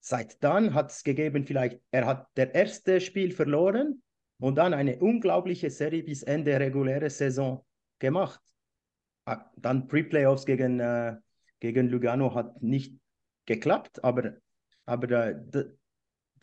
Seit 0.00 0.42
dann 0.42 0.72
hat 0.72 0.92
es 0.92 1.02
gegeben, 1.02 1.44
vielleicht, 1.44 1.80
er 1.90 2.06
hat 2.06 2.28
der 2.36 2.54
erste 2.54 3.00
Spiel 3.00 3.32
verloren 3.32 4.02
und 4.38 4.54
dann 4.56 4.72
eine 4.72 4.98
unglaubliche 4.98 5.68
Serie 5.68 6.04
bis 6.04 6.22
Ende 6.22 6.58
reguläre 6.58 7.10
Saison 7.10 7.66
gemacht. 7.98 8.40
Ah, 9.24 9.50
dann 9.56 9.88
Pre-Playoffs 9.88 10.46
gegen 10.46 10.80
gegen 11.60 11.88
Lugano 11.88 12.34
hat 12.34 12.62
nicht 12.62 12.94
geklappt, 13.46 14.02
aber, 14.04 14.36
aber 14.84 15.10
äh, 15.10 15.64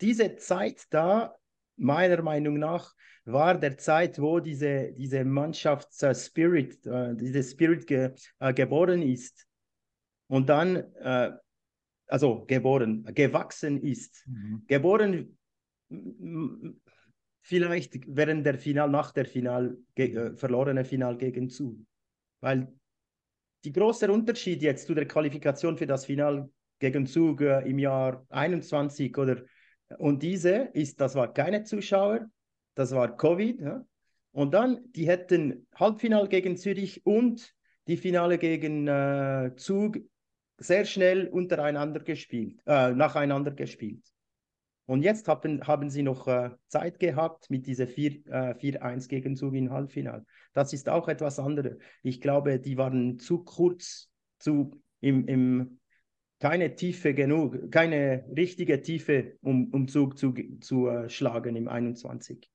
diese 0.00 0.36
Zeit 0.36 0.86
da, 0.90 1.34
meiner 1.76 2.22
Meinung 2.22 2.58
nach, 2.58 2.94
war 3.24 3.58
der 3.58 3.78
Zeit, 3.78 4.20
wo 4.20 4.40
diese, 4.40 4.92
diese 4.92 5.24
Mannschaftsspirit, 5.24 6.86
äh, 6.86 7.14
diese 7.16 7.42
Spirit 7.42 7.86
ge, 7.86 8.10
äh, 8.38 8.52
geboren 8.52 9.02
ist. 9.02 9.46
Und 10.26 10.48
dann, 10.48 10.76
äh, 10.76 11.32
also 12.06 12.44
geboren, 12.46 13.04
gewachsen 13.14 13.82
ist. 13.82 14.26
Mhm. 14.26 14.64
Geboren 14.66 15.38
vielleicht 17.40 17.94
während 18.06 18.44
der 18.44 18.58
Final, 18.58 18.90
nach 18.90 19.12
der 19.12 19.26
Final, 19.26 19.76
äh, 19.94 20.34
verlorene 20.36 20.84
Final 20.84 21.16
gegen 21.16 21.48
Zug. 21.48 21.78
Weil 22.40 22.72
die 23.64 23.72
große 23.72 24.10
Unterschied 24.10 24.62
jetzt 24.62 24.86
zu 24.86 24.94
der 24.94 25.06
Qualifikation 25.06 25.76
für 25.76 25.86
das 25.86 26.06
Final 26.06 26.50
gegen 26.78 27.06
Zug 27.06 27.40
äh, 27.40 27.68
im 27.68 27.78
Jahr 27.78 28.26
21 28.30 29.16
oder 29.16 29.42
und 29.98 30.22
diese 30.22 30.70
ist, 30.72 31.00
das 31.00 31.14
war 31.14 31.32
keine 31.32 31.62
Zuschauer, 31.64 32.26
das 32.74 32.92
war 32.92 33.16
Covid. 33.16 33.60
Ja? 33.60 33.84
Und 34.32 34.54
dann, 34.54 34.80
die 34.92 35.06
hätten 35.06 35.66
Halbfinale 35.74 36.28
gegen 36.28 36.56
Zürich 36.56 37.04
und 37.06 37.54
die 37.86 37.96
Finale 37.96 38.38
gegen 38.38 38.88
äh, 38.88 39.52
Zug 39.56 39.98
sehr 40.58 40.84
schnell 40.84 41.28
untereinander 41.28 42.00
gespielt, 42.00 42.60
äh, 42.66 42.92
nacheinander 42.92 43.50
gespielt. 43.50 44.02
Und 44.86 45.02
jetzt 45.02 45.28
haben, 45.28 45.66
haben 45.66 45.88
sie 45.88 46.02
noch 46.02 46.28
äh, 46.28 46.50
Zeit 46.68 47.00
gehabt 47.00 47.48
mit 47.50 47.66
dieser 47.66 47.84
4-1 47.84 49.04
äh, 49.04 49.08
gegen 49.08 49.36
Zug 49.36 49.54
im 49.54 49.70
Halbfinale. 49.70 50.24
Das 50.52 50.72
ist 50.72 50.88
auch 50.88 51.08
etwas 51.08 51.38
anderes. 51.38 51.78
Ich 52.02 52.20
glaube, 52.20 52.60
die 52.60 52.76
waren 52.76 53.18
zu 53.18 53.44
kurz, 53.44 54.10
zu 54.38 54.82
im, 55.00 55.26
im 55.26 55.80
keine 56.40 56.74
Tiefe 56.74 57.14
genug, 57.14 57.70
keine 57.70 58.26
richtige 58.36 58.82
Tiefe, 58.82 59.38
um, 59.40 59.70
um 59.72 59.88
Zug 59.88 60.18
zu, 60.18 60.34
zu 60.60 60.88
uh, 60.88 61.08
schlagen 61.08 61.56
im 61.56 61.68
21. 61.68 62.50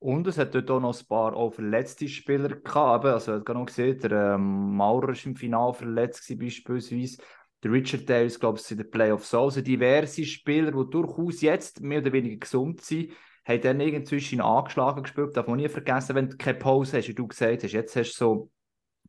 Und 0.00 0.26
es 0.28 0.38
hat 0.38 0.54
dort 0.54 0.70
auch 0.70 0.80
noch 0.80 0.98
ein 0.98 1.06
paar 1.06 1.34
auch 1.34 1.52
verletzte 1.52 2.08
Spieler 2.08 2.48
gehabt. 2.48 3.04
Also, 3.04 3.36
ich 3.36 3.40
habe 3.40 3.54
noch 3.54 3.66
gesehen, 3.66 3.98
der 3.98 4.34
ähm, 4.34 4.76
Maurer 4.76 5.10
ist 5.10 5.26
im 5.26 5.34
Finale 5.34 5.74
verletzt, 5.74 6.32
beispielsweise. 6.38 7.18
Der 7.62 7.72
Richard 7.72 8.08
Dale 8.08 8.28
glaube 8.28 8.58
ich, 8.58 8.70
in 8.70 8.78
den 8.78 8.90
Playoffs 8.90 9.34
auch. 9.34 9.44
Also 9.44 9.60
diverse 9.60 10.24
Spieler, 10.24 10.70
die 10.72 10.90
durchaus 10.90 11.40
jetzt 11.40 11.80
mehr 11.80 12.00
oder 12.00 12.12
weniger 12.12 12.36
gesund 12.36 12.80
sind, 12.82 13.12
haben 13.44 13.60
dann 13.62 13.80
inzwischen 13.80 14.40
angeschlagen 14.40 15.02
gespielt. 15.02 15.36
Darf 15.36 15.46
man 15.46 15.56
nie 15.56 15.68
vergessen, 15.68 16.14
wenn 16.14 16.28
du 16.28 16.36
keine 16.36 16.58
Pause 16.58 16.98
hast, 16.98 17.08
wie 17.08 17.14
du 17.14 17.26
gesagt 17.26 17.64
hast. 17.64 17.72
Jetzt 17.72 17.96
hast 17.96 18.12
du 18.12 18.16
so 18.18 18.50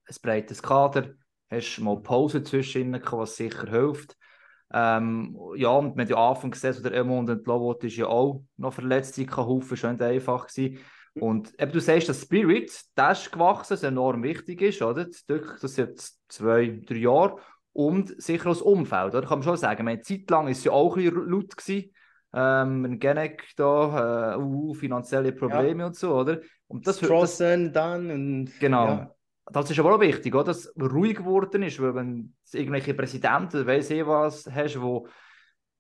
ein 0.08 0.16
breites 0.22 0.64
Kader, 0.64 1.14
hast 1.50 1.80
mal 1.80 2.02
Pause 2.02 2.44
zwischen 2.44 2.94
was 2.94 3.36
sicher 3.36 3.70
hilft. 3.70 4.16
Ähm, 4.72 5.38
ja, 5.56 5.70
und 5.70 5.96
man 5.96 6.06
hat 6.06 6.12
ja 6.12 6.30
Anfang 6.30 6.52
gesehen, 6.52 6.74
so 6.74 6.84
der 6.84 6.94
Emond 6.94 7.30
und 7.30 7.46
Lobot 7.48 7.84
ist 7.84 7.98
ja 7.98 8.06
auch 8.06 8.44
noch 8.58 8.74
verletzt, 8.74 9.18
die 9.18 9.26
kann 9.26 9.46
Haufen 9.46 9.76
schon 9.76 9.92
nicht 9.92 10.02
einfach 10.02 10.48
gewesen. 10.48 10.80
Und 11.16 11.60
eben, 11.60 11.72
du 11.72 11.82
sagst, 11.82 12.08
das 12.08 12.22
Spirit, 12.22 12.72
das 12.96 13.24
ist 13.24 13.32
gewachsen, 13.32 13.74
das 13.74 13.84
enorm 13.84 14.24
wichtig 14.24 14.62
ist, 14.62 14.82
oder? 14.82 15.06
Das 15.06 15.60
sind 15.60 15.90
jetzt 15.90 16.20
zwei, 16.30 16.82
drei 16.86 16.98
Jahre 16.98 17.38
und 17.80 18.22
sicher 18.22 18.50
das 18.50 18.62
Umfeld, 18.62 19.16
oder? 19.16 19.26
Kann 19.26 19.40
man 19.40 19.44
schon 19.44 19.56
sagen. 19.56 19.86
Meine 19.86 20.02
Zeit 20.02 20.30
lang 20.30 20.44
war 20.46 20.52
es 20.52 20.66
ja 20.66 20.74
auch 20.74 20.98
ein 20.98 21.04
bisschen 21.06 21.30
laut. 21.30 21.56
Gewesen. 21.56 21.94
Ähm, 22.34 22.86
ein 22.86 23.00
Genek 23.00 23.54
da, 23.56 24.34
äh, 24.34 24.38
uh, 24.38 24.74
finanzielle 24.74 25.32
Probleme 25.32 25.84
ja. 25.84 25.88
und 25.88 25.96
so, 25.96 26.14
oder? 26.14 26.42
Und 26.68 26.86
das 26.86 26.98
Strossen 26.98 27.72
dann 27.72 28.12
und. 28.12 28.60
Genau. 28.60 28.86
Ja. 28.86 29.16
Das 29.52 29.72
ist 29.72 29.80
aber 29.80 29.96
auch 29.96 30.02
wichtig, 30.02 30.36
oder? 30.36 30.44
dass 30.44 30.66
es 30.66 30.76
ruhig 30.78 31.18
geworden 31.18 31.64
ist, 31.64 31.82
weil 31.82 31.96
wenn 31.96 32.36
irgendwelche 32.52 32.94
Präsidenten, 32.94 33.66
weiß 33.66 33.92
ich 33.92 34.06
was, 34.06 34.46
hast, 34.46 34.80
wo 34.80 35.08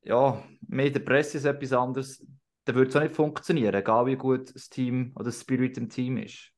ja, 0.01 0.41
mehr 0.67 0.89
der 0.89 1.01
Presse 1.01 1.38
ist 1.38 1.45
etwas 1.45 1.73
anderes, 1.73 2.25
dann 2.63 2.75
würde 2.75 2.89
es 2.89 2.95
auch 2.95 3.01
nicht 3.01 3.15
funktionieren, 3.15 3.75
egal 3.75 4.05
wie 4.07 4.15
gut 4.15 4.55
das 4.55 4.69
Team 4.69 5.12
oder 5.15 5.25
das 5.25 5.41
Spirit 5.41 5.77
im 5.77 5.89
Team 5.89 6.17
ist. 6.17 6.51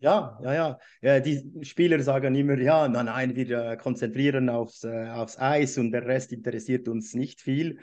Ja, 0.00 0.38
ja, 0.42 0.54
ja, 0.54 0.78
ja. 1.02 1.20
Die 1.20 1.62
Spieler 1.62 2.02
sagen 2.02 2.34
immer, 2.34 2.58
ja, 2.58 2.88
nein, 2.88 3.04
nein, 3.04 3.36
wir 3.36 3.50
äh, 3.50 3.76
konzentrieren 3.76 4.48
aufs, 4.48 4.82
äh, 4.82 5.08
aufs 5.10 5.38
Eis 5.38 5.76
und 5.76 5.92
der 5.92 6.06
Rest 6.06 6.32
interessiert 6.32 6.88
uns 6.88 7.12
nicht 7.12 7.42
viel. 7.42 7.78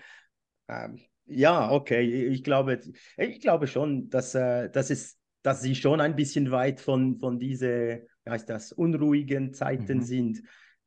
Ähm, 0.68 1.00
ja, 1.28 1.72
okay, 1.72 2.02
ich 2.26 2.44
glaube, 2.44 2.80
ich 3.18 3.40
glaube 3.40 3.68
schon, 3.68 4.10
dass, 4.10 4.34
äh, 4.34 4.68
dass, 4.72 4.90
es, 4.90 5.20
dass 5.44 5.62
sie 5.62 5.76
schon 5.76 6.02
ein 6.02 6.16
bisschen 6.16 6.50
weit 6.50 6.82
von, 6.82 7.20
von 7.20 7.40
diese, 7.40 8.08
wie 8.26 8.32
heißt 8.32 8.50
das, 8.50 8.72
unruhigen 8.72 9.54
Zeiten 9.54 9.98
mhm. 9.98 10.04
sind. 10.04 10.42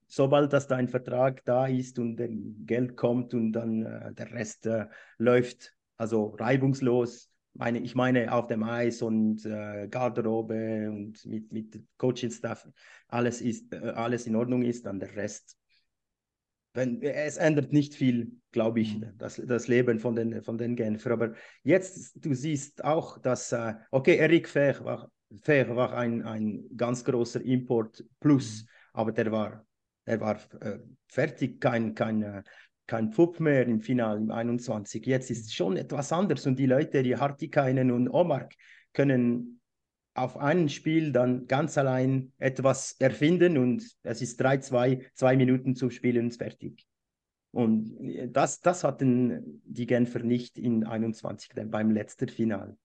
Sobald 0.08 0.52
dass 0.52 0.66
da 0.66 0.74
ein 0.74 0.88
Vertrag 0.88 1.44
da 1.44 1.68
ist 1.68 2.00
und 2.00 2.16
Geld 2.66 2.96
kommt 2.96 3.32
und 3.32 3.52
dann 3.52 3.84
der 4.16 4.32
Rest 4.32 4.68
läuft, 5.18 5.72
also 5.96 6.34
reibungslos, 6.36 7.29
meine, 7.54 7.80
ich 7.80 7.94
meine 7.94 8.32
auf 8.32 8.46
dem 8.46 8.62
Eis 8.62 9.02
und 9.02 9.44
äh, 9.44 9.88
Garderobe 9.88 10.88
und 10.90 11.24
mit, 11.26 11.52
mit 11.52 11.82
Coaching-Staff 11.98 12.68
alles, 13.08 13.40
ist, 13.40 13.72
äh, 13.72 13.78
alles 13.78 14.26
in 14.26 14.36
Ordnung 14.36 14.62
ist, 14.62 14.86
dann 14.86 15.00
der 15.00 15.14
Rest. 15.16 15.56
Wenn, 16.72 17.02
es 17.02 17.36
ändert 17.36 17.72
nicht 17.72 17.94
viel, 17.94 18.30
glaube 18.52 18.80
ich, 18.80 18.96
mhm. 18.96 19.12
das, 19.18 19.42
das 19.44 19.66
Leben 19.66 19.98
von 19.98 20.14
den, 20.14 20.42
von 20.42 20.56
den 20.56 20.76
Genfer. 20.76 21.10
Aber 21.10 21.34
jetzt, 21.64 22.24
du 22.24 22.32
siehst 22.32 22.84
auch, 22.84 23.18
dass, 23.18 23.50
äh, 23.52 23.74
okay, 23.90 24.16
Eric 24.16 24.48
Fehr 24.48 24.84
war, 24.84 25.10
Fehr 25.42 25.74
war 25.74 25.96
ein, 25.96 26.22
ein 26.22 26.64
ganz 26.76 27.04
großer 27.04 27.40
Import 27.42 28.04
plus, 28.20 28.62
mhm. 28.62 28.68
aber 28.92 29.12
der 29.12 29.32
war, 29.32 29.66
der 30.06 30.20
war 30.20 30.36
äh, 30.60 30.78
fertig, 31.08 31.60
kein, 31.60 31.94
kein 31.94 32.22
äh, 32.22 32.42
kein 32.90 33.12
Pfupp 33.12 33.38
mehr 33.38 33.68
im 33.68 33.80
Finale 33.80 34.18
im 34.18 34.32
21. 34.32 35.06
Jetzt 35.06 35.30
ist 35.30 35.46
es 35.46 35.54
schon 35.54 35.76
etwas 35.76 36.12
anders 36.12 36.44
und 36.46 36.58
die 36.58 36.66
Leute, 36.66 37.04
die 37.04 37.16
Hartikainen 37.16 37.92
und 37.92 38.08
Omark, 38.08 38.54
können 38.92 39.60
auf 40.14 40.36
einem 40.36 40.68
Spiel 40.68 41.12
dann 41.12 41.46
ganz 41.46 41.78
allein 41.78 42.32
etwas 42.38 42.96
erfinden 42.98 43.58
und 43.58 43.88
es 44.02 44.20
ist 44.20 44.42
3-2, 44.42 45.06
zwei 45.14 45.36
Minuten 45.36 45.76
zu 45.76 45.88
spielen 45.90 46.26
und 46.26 46.36
fertig. 46.36 46.84
Und 47.52 47.96
das, 48.32 48.60
das 48.60 48.82
hatten 48.82 49.62
die 49.64 49.86
Genfer 49.86 50.24
nicht 50.24 50.58
in 50.58 50.82
21 50.84 51.52
beim 51.66 51.92
letzten 51.92 52.28
Final. 52.28 52.76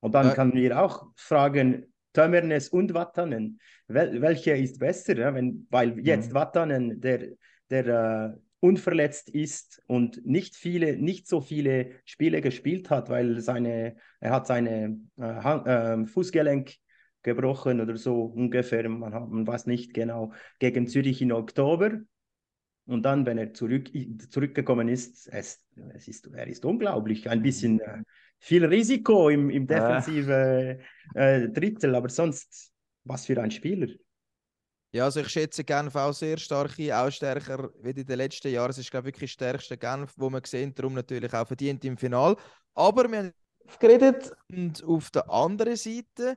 Und 0.00 0.14
dann 0.14 0.28
ja. 0.28 0.34
kann 0.34 0.54
man 0.54 0.72
auch 0.72 1.08
fragen, 1.14 1.92
Tömernes 2.14 2.70
und 2.70 2.94
Wattanen, 2.94 3.60
wel, 3.86 4.22
welcher 4.22 4.56
ist 4.56 4.78
besser? 4.78 5.14
Ja? 5.18 5.34
Wenn, 5.34 5.66
weil 5.68 6.00
jetzt 6.00 6.30
mhm. 6.30 6.34
Wattanen, 6.34 7.00
der, 7.02 7.32
der 7.68 7.86
äh, 8.34 8.45
unverletzt 8.60 9.28
ist 9.28 9.82
und 9.86 10.24
nicht 10.24 10.56
viele, 10.56 10.96
nicht 10.96 11.28
so 11.28 11.40
viele 11.40 11.90
Spiele 12.04 12.40
gespielt 12.40 12.90
hat, 12.90 13.08
weil 13.10 13.40
seine, 13.40 13.96
er 14.20 14.30
hat 14.30 14.46
seine 14.46 15.00
äh, 15.18 16.02
äh, 16.02 16.06
Fußgelenk 16.06 16.74
gebrochen 17.22 17.80
oder 17.80 17.96
so 17.96 18.22
ungefähr. 18.22 18.88
Man, 18.88 19.12
hat, 19.12 19.28
man 19.28 19.46
weiß 19.46 19.66
nicht 19.66 19.92
genau. 19.92 20.32
Gegen 20.58 20.86
Zürich 20.86 21.20
im 21.20 21.32
Oktober. 21.32 22.00
Und 22.86 23.02
dann, 23.02 23.26
wenn 23.26 23.36
er 23.36 23.52
zurück, 23.52 23.90
zurückgekommen 24.30 24.88
ist, 24.88 25.28
es, 25.32 25.60
es 25.94 26.08
ist, 26.08 26.28
er 26.32 26.46
ist 26.46 26.64
unglaublich. 26.64 27.28
Ein 27.28 27.42
bisschen 27.42 27.80
äh, 27.80 28.02
viel 28.38 28.64
Risiko 28.64 29.28
im, 29.28 29.50
im 29.50 29.66
defensiven 29.66 30.80
äh, 31.14 31.48
Drittel, 31.48 31.94
aber 31.96 32.08
sonst, 32.08 32.72
was 33.04 33.26
für 33.26 33.40
ein 33.42 33.50
Spieler. 33.50 33.88
Ja, 34.92 35.04
also 35.04 35.20
ich 35.20 35.28
schätze 35.28 35.64
Genf 35.64 35.94
auch 35.94 36.12
sehr 36.12 36.38
stark 36.38 36.78
ein, 36.78 36.92
auch 36.92 37.10
stärker 37.10 37.70
wie 37.82 37.90
in 37.90 38.06
den 38.06 38.16
letzten 38.16 38.48
Jahren. 38.48 38.70
Es 38.70 38.78
ist, 38.78 38.90
glaube 38.90 39.08
ich, 39.08 39.14
wirklich 39.14 39.36
das 39.36 39.48
stärkste 39.48 39.76
Genf, 39.76 40.12
wo 40.16 40.30
wir 40.30 40.40
sehen, 40.44 40.74
darum 40.74 40.94
natürlich 40.94 41.32
auch 41.34 41.46
verdient 41.46 41.84
im 41.84 41.96
Final. 41.96 42.36
Aber 42.74 43.10
wir 43.10 43.18
haben 43.18 43.32
geredet 43.78 44.32
und 44.48 44.82
auf 44.84 45.10
der 45.10 45.28
anderen 45.28 45.76
Seite, 45.76 46.36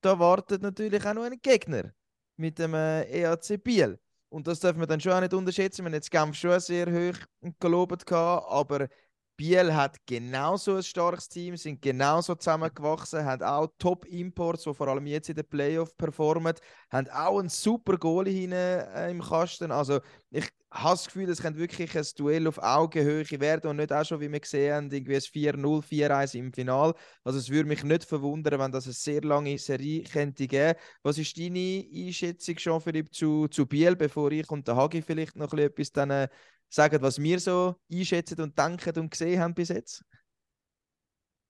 da 0.00 0.18
wartet 0.18 0.62
natürlich 0.62 1.04
auch 1.06 1.14
noch 1.14 1.24
ein 1.24 1.40
Gegner 1.40 1.92
mit 2.36 2.58
dem 2.58 2.74
äh, 2.74 3.04
EAC 3.04 3.62
Biel. 3.62 3.98
Und 4.28 4.48
das 4.48 4.58
dürfen 4.60 4.80
wir 4.80 4.86
dann 4.86 5.00
schon 5.00 5.12
auch 5.12 5.20
nicht 5.20 5.32
unterschätzen. 5.32 5.82
Wir 5.82 5.86
haben 5.86 5.94
jetzt 5.94 6.10
Genf 6.10 6.36
schon 6.36 6.58
sehr 6.58 6.86
hoch 6.86 7.16
gelobt, 7.60 8.10
aber 8.12 8.88
Biel 9.36 9.74
hat 9.74 9.96
genauso 10.06 10.76
ein 10.76 10.82
starkes 10.82 11.28
Team, 11.28 11.56
sind 11.56 11.82
genauso 11.82 12.34
zusammengewachsen, 12.34 13.24
haben 13.24 13.42
auch 13.42 13.68
Top-Imports, 13.78 14.64
die 14.64 14.74
vor 14.74 14.88
allem 14.88 15.06
jetzt 15.06 15.28
in 15.28 15.36
den 15.36 15.48
Playoffs 15.48 15.94
performen, 15.94 16.54
haben 16.90 17.08
auch 17.10 17.38
einen 17.38 17.48
super 17.48 17.96
Goalie 17.96 18.48
äh, 18.52 19.10
im 19.10 19.20
Kasten. 19.20 19.72
Also 19.72 20.00
ich 20.30 20.48
habe 20.70 20.90
das 20.90 21.06
Gefühl, 21.06 21.30
es 21.30 21.40
könnte 21.40 21.58
wirklich 21.58 21.96
ein 21.96 22.04
Duell 22.16 22.46
auf 22.48 22.58
Augenhöhe 22.58 23.24
werden 23.40 23.70
und 23.70 23.76
nicht 23.76 23.92
auch 23.92 24.04
schon, 24.04 24.20
wie 24.20 24.30
wir 24.30 24.40
gesehen 24.40 24.74
haben, 24.74 24.90
irgendwie 24.90 25.14
ein 25.14 25.20
4-0, 25.20 25.82
4-1 25.82 26.34
im 26.36 26.52
Final. 26.52 26.94
Also 27.22 27.38
es 27.38 27.48
würde 27.48 27.68
mich 27.68 27.84
nicht 27.84 28.04
verwundern, 28.04 28.58
wenn 28.58 28.72
das 28.72 28.84
eine 28.86 28.92
sehr 28.92 29.22
lange 29.22 29.56
Serie 29.58 30.02
könnte 30.02 30.48
geben. 30.48 30.78
Was 31.02 31.18
ist 31.18 31.38
deine 31.38 31.84
Einschätzung 31.94 32.58
schon, 32.58 32.80
Philipp, 32.80 33.14
zu, 33.14 33.46
zu 33.48 33.66
Biel, 33.66 33.94
bevor 33.94 34.32
ich 34.32 34.50
und 34.50 34.66
der 34.66 34.76
Hagi 34.76 35.02
vielleicht 35.02 35.36
noch 35.36 35.52
etwas 35.52 35.92
dann 35.92 36.10
äh, 36.10 36.28
sagen, 36.74 37.00
was 37.02 37.20
wir 37.20 37.38
so 37.38 37.76
einschätzen 37.90 38.40
und 38.40 38.58
denken 38.58 38.98
und 38.98 39.10
gesehen 39.10 39.40
haben 39.40 39.54
bis 39.54 39.68
jetzt? 39.68 40.04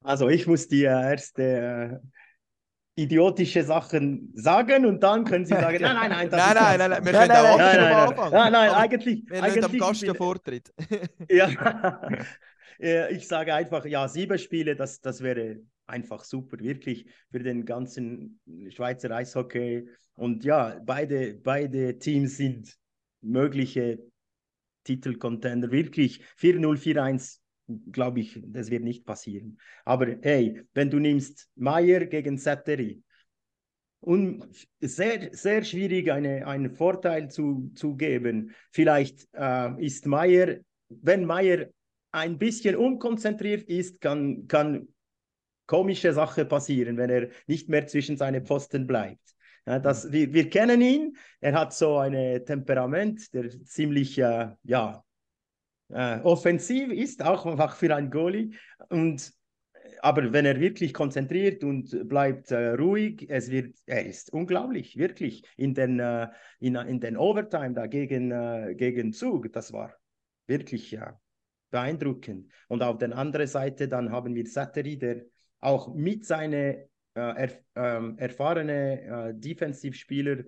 Also 0.02 0.28
ich 0.28 0.46
muss 0.46 0.68
die 0.68 0.82
erste 0.82 1.42
äh, 1.42 3.02
idiotische 3.02 3.64
Sachen 3.64 4.30
sagen 4.34 4.86
und 4.86 5.02
dann 5.02 5.24
können 5.24 5.46
Sie 5.46 5.54
sagen, 5.54 5.78
nein, 5.80 5.94
nein, 5.96 6.10
nein, 6.10 6.30
das 6.30 6.40
nein, 6.40 6.54
nein, 6.54 6.78
nein, 6.78 6.90
nein, 6.90 7.04
wir 7.04 7.12
können 7.12 7.28
nein, 7.28 7.46
auch 7.46 7.58
nein, 7.58 7.76
nein, 7.76 7.92
anfangen. 7.94 8.32
Nein, 8.32 8.52
nein, 8.52 8.70
eigentlich, 8.70 9.24
wir 9.26 9.42
eigentlich 9.42 9.64
am 9.64 9.78
Gast 9.78 10.02
den 10.02 10.14
Vortritt. 10.14 10.72
ja, 11.28 13.08
ich 13.08 13.26
sage 13.26 13.54
einfach, 13.54 13.84
ja, 13.86 14.06
sieben 14.08 14.38
Spiele, 14.38 14.76
das, 14.76 15.00
das 15.00 15.22
wäre 15.22 15.60
einfach 15.86 16.24
super, 16.24 16.58
wirklich 16.60 17.06
für 17.30 17.40
den 17.40 17.64
ganzen 17.64 18.40
Schweizer 18.68 19.10
Eishockey. 19.10 19.88
Und 20.16 20.44
ja, 20.44 20.80
beide, 20.84 21.34
beide 21.34 21.98
Teams 21.98 22.36
sind 22.36 22.76
mögliche 23.20 23.98
Titelcontender. 24.84 25.70
Wirklich 25.70 26.22
4-0, 26.38 26.76
4-1, 26.76 27.40
glaube 27.90 28.20
ich, 28.20 28.40
das 28.46 28.70
wird 28.70 28.84
nicht 28.84 29.04
passieren. 29.04 29.58
Aber 29.84 30.06
hey, 30.22 30.62
wenn 30.74 30.90
du 30.90 30.98
nimmst 30.98 31.48
Meier 31.56 32.06
gegen 32.06 32.38
Satteri, 32.38 33.02
und 34.04 34.46
sehr, 34.80 35.30
sehr 35.32 35.64
schwierig, 35.64 36.12
eine, 36.12 36.46
einen 36.46 36.70
Vorteil 36.70 37.30
zu, 37.30 37.72
zu 37.74 37.96
geben. 37.96 38.54
Vielleicht 38.70 39.26
äh, 39.32 39.82
ist 39.82 40.06
Meier, 40.06 40.58
wenn 40.90 41.24
Meier 41.24 41.68
ein 42.12 42.38
bisschen 42.38 42.76
unkonzentriert 42.76 43.62
ist, 43.62 44.00
kann, 44.02 44.46
kann 44.46 44.88
komische 45.66 46.12
Sache 46.12 46.44
passieren, 46.44 46.96
wenn 46.98 47.10
er 47.10 47.28
nicht 47.46 47.68
mehr 47.68 47.86
zwischen 47.86 48.16
seinen 48.16 48.44
Pfosten 48.44 48.86
bleibt. 48.86 49.33
Ja, 49.66 49.78
das, 49.78 50.12
wir, 50.12 50.32
wir 50.32 50.50
kennen 50.50 50.80
ihn, 50.82 51.16
er 51.40 51.54
hat 51.54 51.72
so 51.72 51.96
ein 51.96 52.44
Temperament, 52.44 53.32
der 53.32 53.48
ziemlich 53.64 54.18
äh, 54.18 54.50
ja, 54.62 55.02
äh, 55.88 56.20
offensiv 56.20 56.90
ist, 56.92 57.22
auch 57.22 57.46
einfach 57.46 57.76
für 57.76 57.94
einen 57.94 58.10
Goalie. 58.10 58.50
Und, 58.90 59.32
aber 60.02 60.32
wenn 60.32 60.44
er 60.44 60.60
wirklich 60.60 60.92
konzentriert 60.92 61.64
und 61.64 62.08
bleibt 62.08 62.50
äh, 62.50 62.70
ruhig, 62.72 63.26
es 63.30 63.50
wird, 63.50 63.76
er 63.86 64.04
ist 64.04 64.32
unglaublich, 64.32 64.98
wirklich. 64.98 65.44
In 65.56 65.72
den, 65.72 65.98
äh, 65.98 66.28
in, 66.60 66.74
in 66.74 67.00
den 67.00 67.16
Overtime 67.16 67.72
da 67.72 67.86
gegen, 67.86 68.32
äh, 68.32 68.74
gegen 68.76 69.12
Zug, 69.12 69.50
das 69.52 69.72
war 69.72 69.94
wirklich 70.46 70.90
ja, 70.90 71.18
beeindruckend. 71.70 72.50
Und 72.68 72.82
auf 72.82 72.98
der 72.98 73.16
anderen 73.16 73.46
Seite 73.46 73.88
dann 73.88 74.10
haben 74.10 74.34
wir 74.34 74.46
Sattery, 74.46 74.98
der 74.98 75.24
auch 75.60 75.94
mit 75.94 76.26
seiner 76.26 76.74
erf 77.14 77.58
ähm, 77.76 78.18
erfahrene 78.18 79.02
äh, 79.02 79.34
Defensivspieler 79.34 80.44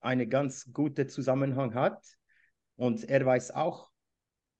einen 0.00 0.28
ganz 0.28 0.70
guten 0.72 1.08
Zusammenhang 1.08 1.74
hat. 1.74 2.04
Und 2.76 3.04
er 3.08 3.24
weiß 3.24 3.52
auch, 3.52 3.90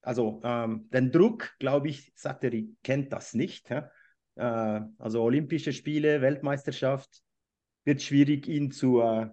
also 0.02 0.40
ähm, 0.44 0.88
den 0.90 1.12
Druck, 1.12 1.54
glaube 1.58 1.88
ich, 1.88 2.12
sagt 2.14 2.44
er, 2.44 2.52
kennt 2.82 3.12
das 3.12 3.34
nicht. 3.34 3.70
Äh, 3.70 3.82
also 4.98 5.22
Olympische 5.22 5.72
Spiele, 5.72 6.20
Weltmeisterschaft, 6.20 7.22
wird 7.84 8.02
schwierig, 8.02 8.48
ihn 8.48 8.70
zu, 8.70 9.00
äh, 9.00 9.28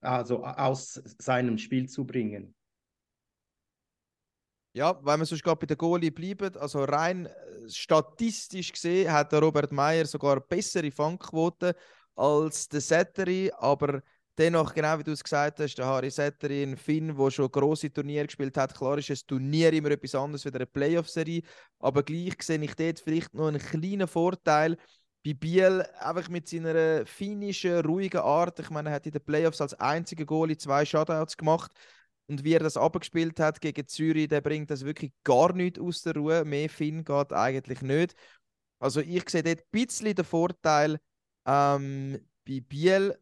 also 0.00 0.44
aus 0.44 0.94
seinem 1.18 1.58
Spiel 1.58 1.88
zu 1.88 2.04
bringen. 2.06 2.54
Ja, 4.74 4.98
wenn 5.04 5.20
wir 5.20 5.26
sonst 5.26 5.42
gerade 5.44 5.58
bei 5.58 5.66
der 5.66 5.76
Goalie 5.76 6.10
bleiben, 6.10 6.56
also 6.56 6.84
rein 6.84 7.26
äh, 7.26 7.68
statistisch 7.68 8.72
gesehen 8.72 9.12
hat 9.12 9.30
der 9.30 9.40
Robert 9.40 9.70
Meyer 9.70 10.06
sogar 10.06 10.40
bessere 10.40 10.90
Fangquote 10.90 11.76
als 12.14 12.68
der 12.68 12.80
Setteri, 12.80 13.50
aber 13.58 14.02
dennoch, 14.38 14.72
genau 14.72 14.98
wie 14.98 15.02
du 15.04 15.12
es 15.12 15.22
gesagt 15.22 15.60
hast, 15.60 15.74
der 15.76 15.84
Harry 15.84 16.10
Setteri, 16.10 16.62
ein 16.62 16.78
Finn, 16.78 17.14
der 17.14 17.30
schon 17.30 17.50
grosse 17.50 17.92
Turniere 17.92 18.26
gespielt 18.26 18.56
hat, 18.56 18.74
klar 18.74 18.96
ist 18.96 19.10
ein 19.10 19.18
Turnier 19.26 19.74
immer 19.74 19.90
etwas 19.90 20.14
anderes 20.14 20.46
als 20.46 20.54
eine 20.54 20.66
Playoff-Serie, 20.66 21.42
aber 21.78 22.02
gleich 22.02 22.40
sehe 22.40 22.62
ich 22.62 22.74
dort 22.74 22.98
vielleicht 23.00 23.34
noch 23.34 23.48
einen 23.48 23.60
kleinen 23.60 24.08
Vorteil, 24.08 24.78
bei 25.24 25.34
Biel 25.34 25.82
einfach 26.00 26.28
mit 26.30 26.48
seiner 26.48 27.06
finnischen, 27.06 27.84
ruhigen 27.84 28.20
Art. 28.22 28.58
Ich 28.58 28.70
meine, 28.70 28.88
er 28.88 28.96
hat 28.96 29.06
in 29.06 29.12
den 29.12 29.24
Playoffs 29.24 29.60
als 29.60 29.74
einziger 29.74 30.24
Goalie 30.24 30.56
zwei 30.56 30.84
Shutouts 30.84 31.36
gemacht. 31.36 31.70
Und 32.28 32.44
wie 32.44 32.54
er 32.54 32.60
das 32.60 32.76
abgespielt 32.76 33.40
hat 33.40 33.60
gegen 33.60 33.86
Zürich, 33.86 34.28
der 34.28 34.40
bringt 34.40 34.70
das 34.70 34.84
wirklich 34.84 35.12
gar 35.24 35.52
nicht 35.52 35.78
aus 35.78 36.02
der 36.02 36.14
Ruhe. 36.14 36.44
Mehr 36.44 36.68
Finn 36.70 37.04
geht 37.04 37.32
eigentlich 37.32 37.82
nicht. 37.82 38.14
Also 38.78 39.00
ich 39.00 39.28
sehe 39.28 39.42
dort 39.42 39.60
ein 39.60 39.64
bisschen 39.70 40.14
den 40.14 40.24
Vorteil 40.24 40.98
ähm, 41.46 42.18
bei 42.46 42.60
Biel, 42.60 43.16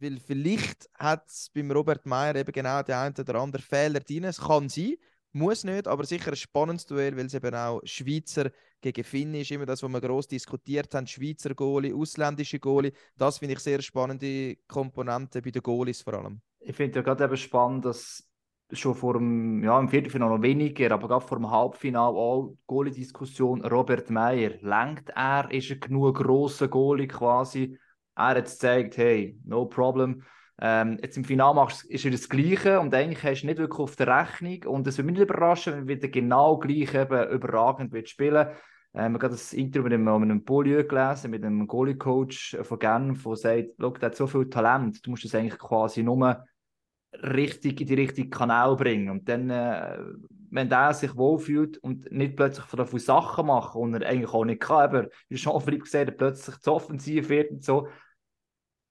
weil 0.00 0.18
vielleicht 0.18 0.88
hat 0.94 1.28
es 1.28 1.50
beim 1.54 1.70
Robert 1.70 2.06
Meyer 2.06 2.36
eben 2.36 2.52
genau 2.52 2.82
den 2.82 2.94
einen 2.94 3.14
oder 3.16 3.34
anderen 3.36 3.64
Fehler 3.64 4.00
drin. 4.00 4.24
Es 4.24 4.38
kann 4.38 4.68
sein, 4.68 4.96
muss 5.32 5.62
nicht, 5.64 5.86
aber 5.86 6.04
sicher 6.04 6.32
ein 6.32 6.36
spannendes 6.36 6.86
Duell, 6.86 7.16
weil 7.16 7.26
es 7.26 7.34
eben 7.34 7.54
auch 7.54 7.80
Schweizer 7.84 8.50
gegen 8.80 9.04
Finn 9.04 9.34
ist. 9.34 9.50
Immer 9.50 9.66
das, 9.66 9.82
was 9.82 9.90
wir 9.90 10.00
gross 10.00 10.26
diskutiert 10.26 10.94
haben: 10.94 11.06
Schweizer 11.06 11.54
Goalie, 11.54 11.94
ausländische 11.94 12.58
Goalie. 12.58 12.92
Das 13.16 13.38
finde 13.38 13.54
ich 13.54 13.60
sehr 13.60 13.82
spannende 13.82 14.56
Komponente 14.66 15.42
bei 15.42 15.50
den 15.50 15.62
Goalies 15.62 16.02
vor 16.02 16.14
allem 16.14 16.40
ich 16.60 16.76
finde 16.76 16.96
ja 16.96 17.02
gerade 17.02 17.24
eben 17.24 17.36
spannend, 17.36 17.84
dass 17.84 18.26
schon 18.72 18.94
vor 18.94 19.14
dem, 19.14 19.64
ja, 19.64 19.78
im 19.78 19.88
Viertelfinale 19.88 20.36
noch 20.36 20.42
weniger, 20.42 20.92
aber 20.92 21.08
gerade 21.08 21.26
vor 21.26 21.38
dem 21.38 21.50
Halbfinale 21.50 22.16
auch 22.16 22.54
Goalie-Diskussion. 22.66 23.64
Robert 23.64 24.10
Meyer, 24.10 24.52
lenkt 24.60 25.10
er? 25.14 25.50
Ist 25.50 25.70
er 25.70 25.76
genug 25.76 26.18
grosser 26.18 26.68
Goalie 26.68 27.08
quasi? 27.08 27.76
Er 28.14 28.28
hat 28.28 28.44
gezeigt, 28.44 28.96
hey, 28.96 29.38
no 29.44 29.66
problem. 29.66 30.22
Ähm, 30.62 30.98
jetzt 31.02 31.16
im 31.16 31.24
Finale 31.24 31.54
machst, 31.54 31.84
ist 31.86 32.04
er 32.04 32.10
das 32.10 32.28
Gleiche 32.28 32.78
und 32.80 32.94
eigentlich 32.94 33.24
hast 33.24 33.42
du 33.42 33.46
nicht 33.46 33.58
wirklich 33.58 33.80
auf 33.80 33.96
der 33.96 34.06
Rechnung. 34.06 34.62
Und 34.66 34.86
es 34.86 34.98
würde 34.98 35.06
mich 35.06 35.18
nicht 35.18 35.30
überraschen, 35.30 35.72
wenn 35.72 35.80
er 35.80 35.88
wieder 35.88 36.08
genau 36.08 36.58
gleich 36.58 36.94
eben 36.94 37.30
überragend 37.30 37.92
wird 37.92 38.08
spielen 38.08 38.48
ähm, 38.94 39.16
ich 39.16 39.22
habe 39.22 39.28
das 39.28 39.52
Interview 39.52 39.84
mit 39.84 39.92
einem, 39.92 40.04
mit 40.04 40.30
einem 40.30 40.44
Polieu 40.44 40.84
gelesen, 40.84 41.30
mit 41.30 41.44
einem 41.44 41.66
Goalie-Coach 41.66 42.58
von 42.62 42.78
Genf, 42.78 43.22
der 43.22 43.36
sagt, 43.36 43.68
der 43.78 43.92
hat 44.02 44.16
so 44.16 44.26
viel 44.26 44.48
Talent, 44.50 45.04
du 45.04 45.10
musst 45.10 45.24
das 45.24 45.34
eigentlich 45.34 45.58
quasi 45.58 46.02
nur 46.02 46.44
richtig 47.12 47.80
in 47.80 47.86
die 47.86 47.94
richtigen 47.94 48.30
Kanal 48.30 48.76
bringen. 48.76 49.10
Und 49.10 49.28
dann, 49.28 49.50
äh, 49.50 49.98
wenn 50.50 50.68
der 50.68 50.94
sich 50.94 51.16
wohlfühlt 51.16 51.78
und 51.78 52.10
nicht 52.10 52.36
plötzlich 52.36 52.66
von 52.66 52.78
davon 52.78 52.98
Sachen 52.98 53.46
machen 53.46 53.80
und 53.80 53.94
er 53.94 54.08
eigentlich 54.08 54.32
auch 54.32 54.44
nicht 54.44 54.60
kann, 54.60 54.82
aber 54.82 55.08
wie 55.28 55.36
Jean-Philippe 55.36 55.84
gesagt 55.84 56.08
hat, 56.08 56.16
plötzlich 56.16 56.58
zu 56.58 56.72
offensiv 56.72 57.28
wird 57.28 57.50
und 57.50 57.64
so, 57.64 57.88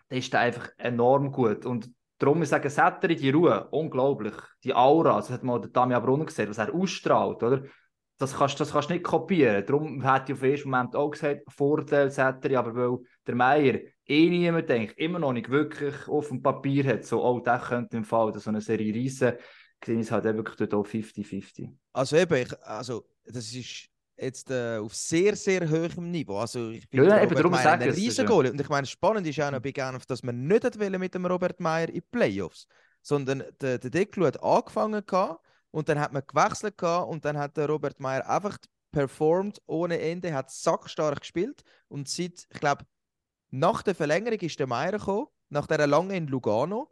dann 0.09 0.19
ist 0.19 0.33
der 0.33 0.41
einfach 0.41 0.69
enorm 0.77 1.31
gut. 1.31 1.65
Und 1.65 1.91
darum, 2.17 2.41
ich 2.41 2.49
sage, 2.49 2.69
Setter 2.69 3.09
in 3.09 3.17
die 3.17 3.29
Ruhe, 3.29 3.67
unglaublich. 3.71 4.33
Die 4.63 4.73
Aura, 4.73 5.17
das 5.17 5.29
hat 5.29 5.43
mal 5.43 5.59
der 5.59 5.69
Damian 5.69 6.03
Brunner 6.03 6.25
gesagt, 6.25 6.49
was 6.49 6.57
er 6.57 6.73
ausstrahlt, 6.73 7.43
oder? 7.43 7.63
Das 8.19 8.35
kannst, 8.37 8.59
das 8.59 8.73
kannst 8.73 8.89
du 8.89 8.93
nicht 8.93 9.03
kopieren. 9.05 9.65
Darum 9.65 10.03
hat 10.03 10.29
ich 10.29 10.33
auf 10.33 10.41
den 10.41 10.51
ersten 10.51 10.69
Moment 10.69 10.95
auch 10.95 11.09
gesagt, 11.09 11.41
Vorteil 11.47 12.11
Setter, 12.11 12.59
aber 12.59 12.75
weil 12.75 12.97
der 13.25 13.35
Meier 13.35 13.79
eh 14.05 14.29
niemand 14.29 14.69
denkt, 14.69 14.97
immer 14.99 15.19
noch 15.19 15.33
nicht 15.33 15.49
wirklich 15.49 16.07
auf 16.07 16.27
dem 16.27 16.41
Papier 16.41 16.83
hat, 16.85 17.05
so, 17.05 17.23
oh, 17.23 17.39
der 17.39 17.59
könnte 17.59 17.95
im 17.97 18.03
Fall 18.03 18.37
so 18.37 18.49
eine 18.49 18.59
Serie 18.61 18.93
reissen, 18.93 19.33
sehe 19.83 19.95
ich 19.95 20.01
es 20.01 20.11
halt 20.11 20.25
wirklich 20.25 20.57
dort 20.57 20.73
auch 20.73 20.85
50-50. 20.85 21.69
Also 21.93 22.17
eben, 22.17 22.35
ich, 22.35 22.61
also, 22.63 23.05
das 23.25 23.53
ist 23.53 23.87
jetzt 24.17 24.51
äh, 24.51 24.77
auf 24.79 24.93
sehr, 24.93 25.35
sehr 25.37 25.69
hohem 25.69 26.11
Niveau. 26.11 26.39
Also 26.39 26.71
ich 26.71 26.81
Ja, 26.91 27.03
finde 27.03 27.09
ja, 27.11 27.23
eben 27.23 27.35
darum 27.35 27.53
sage 27.53 27.69
ein 27.69 27.81
ich 27.83 27.87
es, 27.87 27.95
das 27.95 27.97
ist 27.97 28.03
riesen 28.05 28.25
ja- 28.25 28.29
Goal. 28.31 28.47
Und 28.47 28.59
ich 28.59 28.67
meine, 28.67 28.85
spannend 28.85 29.25
ist 29.27 29.39
auch 29.39 29.49
noch 29.51 29.61
bei 29.61 29.71
Genf, 29.71 30.05
dass 30.05 30.23
man 30.23 30.45
nicht 30.45 30.77
mit 30.77 31.15
dem 31.15 31.25
Robert 31.25 31.61
Meyer 31.61 31.87
in 31.87 31.93
die 31.93 32.01
Playoffs, 32.01 32.67
sondern 33.01 33.43
der, 33.61 33.77
der 33.77 33.89
Deckel 33.89 34.25
hat 34.27 34.43
angefangen 34.43 35.05
gehabt 35.05 35.39
und 35.71 35.89
dann 35.89 35.99
hat 35.99 36.13
man 36.13 36.23
gewechselt 36.25 36.77
gehabt 36.77 37.09
und 37.09 37.25
dann 37.25 37.37
hat 37.37 37.57
der 37.57 37.67
Robert 37.67 37.99
Meyer 37.99 38.27
einfach 38.29 38.57
performt 38.91 39.61
ohne 39.67 39.99
Ende, 39.99 40.33
hat 40.33 40.51
sackstark 40.51 41.21
gespielt 41.21 41.63
und 41.87 42.07
seit, 42.09 42.47
ich 42.51 42.59
glaube, 42.59 42.85
nach 43.51 43.83
der 43.83 43.95
Verlängerung 43.95 44.39
ist 44.39 44.59
der 44.59 44.67
Meyer 44.67 44.93
gekommen, 44.93 45.27
nach 45.49 45.67
der 45.67 45.85
lange 45.87 46.15
in 46.15 46.27
Lugano. 46.27 46.91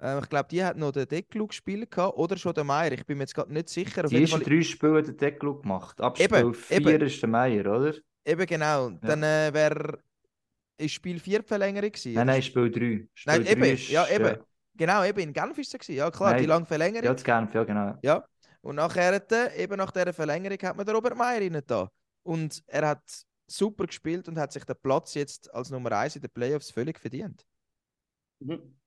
Ähm, 0.00 0.20
ich 0.22 0.28
glaube, 0.28 0.48
die 0.50 0.64
hat 0.64 0.76
noch 0.76 0.92
den 0.92 1.06
Deckel 1.06 1.46
gespielt 1.46 1.90
gehabt, 1.90 2.16
oder 2.18 2.36
schon 2.36 2.54
der 2.54 2.64
Meyer. 2.64 2.92
Ich 2.92 3.06
bin 3.06 3.18
mir 3.18 3.24
jetzt 3.24 3.34
gerade 3.34 3.52
nicht 3.52 3.68
sicher. 3.68 4.04
Auf 4.04 4.10
Die 4.10 4.20
ersten 4.20 4.42
drei 4.42 4.62
Spiele 4.62 4.98
hat 4.98 5.06
der 5.06 5.14
Deckel 5.14 5.54
gemacht. 5.60 6.00
Ab 6.00 6.18
Eben, 6.18 6.54
Spiel 6.54 6.54
4 6.54 6.94
eben. 6.94 7.06
ist 7.06 7.22
der 7.22 7.28
Meier, 7.28 7.66
oder? 7.66 7.94
Eben 8.24 8.46
genau. 8.46 8.90
Dann 8.90 9.22
äh, 9.22 9.50
wäre 9.52 10.00
ist 10.78 10.92
Spiel 10.92 11.20
4 11.20 11.40
die 11.40 11.46
Verlängerung 11.46 11.90
gewesen. 11.90 12.14
Nein, 12.14 12.26
nein, 12.26 12.42
Spiel 12.42 12.70
3. 12.70 13.08
Spiel 13.14 13.32
Nein, 13.32 13.44
3 13.44 13.50
eben, 13.52 13.64
ist, 13.64 13.88
ja, 13.88 14.08
eben. 14.08 14.24
Ja, 14.24 14.46
Genau, 14.74 15.04
eben 15.04 15.20
in 15.20 15.32
Genf 15.32 15.58
ist 15.58 15.74
es. 15.74 15.86
Ja 15.88 16.10
klar, 16.10 16.32
Nein. 16.32 16.40
die 16.40 16.46
lange 16.46 16.62
ja, 16.62 16.66
Verlängerung. 16.66 17.16
zu 17.16 17.24
Genf, 17.24 17.54
ja, 17.54 17.64
genau. 17.64 17.98
Ja. 18.02 18.24
Und 18.62 18.76
nachher, 18.76 19.20
äh, 19.32 19.62
eben 19.62 19.76
nach 19.76 19.90
dieser 19.90 20.12
Verlängerung, 20.12 20.58
hat 20.62 20.76
man 20.76 20.86
den 20.86 20.94
Robert 20.94 21.16
Meyer 21.16 21.40
rein 21.40 21.62
da. 21.66 21.88
Und 22.22 22.62
er 22.66 22.88
hat 22.88 23.02
super 23.46 23.86
gespielt 23.86 24.28
und 24.28 24.38
hat 24.38 24.52
sich 24.52 24.64
den 24.64 24.76
Platz 24.80 25.14
jetzt 25.14 25.52
als 25.52 25.70
Nummer 25.70 25.92
1 25.92 26.16
in 26.16 26.22
den 26.22 26.30
Playoffs 26.30 26.70
völlig 26.70 26.98
verdient. 26.98 27.44
Mhm. 28.40 28.78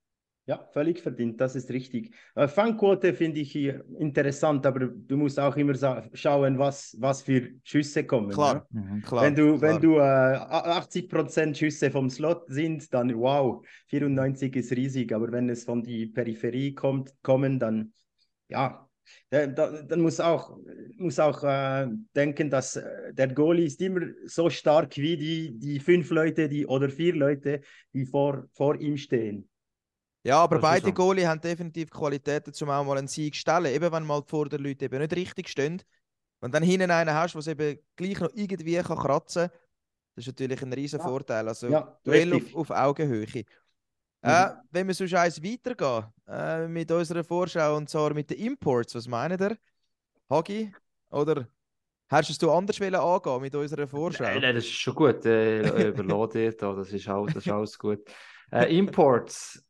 Ja, 0.47 0.63
völlig 0.73 1.01
verdient, 1.01 1.41
das 1.41 1.55
ist 1.55 1.71
richtig. 1.71 2.13
Äh, 2.35 2.47
Fangquote 2.47 3.15
finde 3.15 3.39
ich 3.39 3.51
hier 3.51 3.83
interessant, 3.97 4.63
aber 4.67 4.87
du 4.87 5.17
musst 5.17 5.39
auch 5.39 5.57
immer 5.57 5.73
schauen, 6.13 6.59
was, 6.59 6.95
was 6.99 7.23
für 7.23 7.49
Schüsse 7.63 8.03
kommen. 8.05 8.29
Klar, 8.29 8.67
Ja? 8.71 8.79
Mhm. 8.79 9.01
klar. 9.01 9.23
Wenn 9.23 9.35
du, 9.35 9.57
klar. 9.57 9.61
wenn 9.61 9.81
du 9.81 9.95
äh, 9.97 10.01
80% 10.01 11.57
Schüsse 11.57 11.89
vom 11.89 12.11
Slot 12.11 12.43
sind, 12.47 12.93
dann 12.93 13.15
wow, 13.17 13.65
94 13.87 14.55
ist 14.55 14.71
riesig, 14.73 15.11
aber 15.13 15.31
wenn 15.31 15.49
es 15.49 15.63
von 15.63 15.81
die 15.81 16.05
Peripherie 16.05 16.75
kommt, 16.75 17.15
kommen, 17.23 17.59
dann 17.59 17.91
ja, 18.47 18.87
da, 19.31 19.47
da, 19.47 19.81
dann 19.81 20.01
muss 20.01 20.19
auch, 20.19 20.57
muss 20.97 21.17
auch 21.17 21.43
äh, 21.43 21.87
denken, 22.15 22.51
dass 22.51 22.75
äh, 22.75 23.13
der 23.13 23.33
Goalie 23.33 23.65
ist 23.65 23.81
immer 23.81 24.01
so 24.25 24.51
stark 24.51 24.95
wie 24.97 25.17
die, 25.17 25.57
die 25.57 25.79
fünf 25.79 26.11
Leute 26.11 26.47
die, 26.49 26.67
oder 26.67 26.89
vier 26.89 27.15
Leute, 27.15 27.61
die 27.93 28.05
vor, 28.05 28.45
vor 28.51 28.79
ihm 28.79 28.97
stehen. 28.97 29.49
Ja, 30.25 30.39
aber 30.39 30.55
Das 30.55 30.63
beide 30.63 30.87
so. 30.87 30.93
Goalie 30.93 31.27
haben 31.27 31.39
definitiv 31.39 31.91
Qualitäten, 31.91 32.51
um 32.61 32.69
auch 32.69 32.83
mal 32.83 32.97
einen 32.97 33.07
Sieg 33.07 33.35
zu 33.35 33.41
stellen. 33.41 33.67
Eben 33.67 33.91
wenn 33.91 34.05
mal 34.05 34.21
die 34.21 34.29
Vorderleute 34.29 34.85
eben 34.85 34.99
nicht 34.99 35.15
richtig 35.15 35.49
stehen. 35.49 35.83
Wenn 36.41 36.51
dann 36.51 36.63
hinten 36.63 36.89
einen 36.89 37.13
hast, 37.13 37.33
der 37.33 37.39
es 37.39 37.47
eben 37.47 37.79
gleich 37.95 38.19
noch 38.19 38.31
irgendwie 38.33 38.77
kann 38.77 38.97
kratzen 38.97 39.49
kann, 39.49 39.59
das 40.15 40.23
ist 40.23 40.27
natürlich 40.27 40.61
ein 40.63 40.73
riesen 40.73 40.99
Ja. 40.99 41.07
Vorteil. 41.07 41.47
Also 41.47 41.67
Ja, 41.67 41.99
Duell 42.03 42.33
auf, 42.33 42.55
auf 42.55 42.69
Augenhöhe. 42.71 43.27
Mhm. 43.35 43.43
Äh, 44.23 44.49
wenn 44.71 44.87
wir 44.87 44.95
sonst 44.95 45.13
eins 45.13 45.43
weitergehen 45.43 46.05
äh, 46.27 46.67
mit 46.67 46.91
unserer 46.91 47.23
Vorschau 47.23 47.77
und 47.77 47.87
zwar 47.87 48.13
mit 48.15 48.31
den 48.31 48.39
Imports, 48.39 48.95
was 48.95 49.07
meint 49.07 49.39
ihr? 49.39 49.57
Hagi? 50.29 50.73
Oder 51.11 51.47
hast 52.09 52.29
du 52.29 52.47
es 52.47 52.51
anders 52.51 52.79
wollen 52.79 52.95
angehen 52.95 53.41
mit 53.41 53.53
unserer 53.53 53.87
Vorschau? 53.87 54.23
Nein, 54.23 54.41
nein, 54.41 54.55
das 54.55 54.63
ist 54.63 54.71
schon 54.71 54.95
gut. 54.95 55.23
Äh, 55.25 55.91
dir 56.33 56.51
da, 56.51 56.73
das 56.73 56.91
ist, 56.91 57.07
auch, 57.09 57.27
das 57.27 57.37
ist 57.45 57.49
alles 57.49 57.77
gut. 57.77 57.99
Äh, 58.51 58.75
Imports 58.75 59.63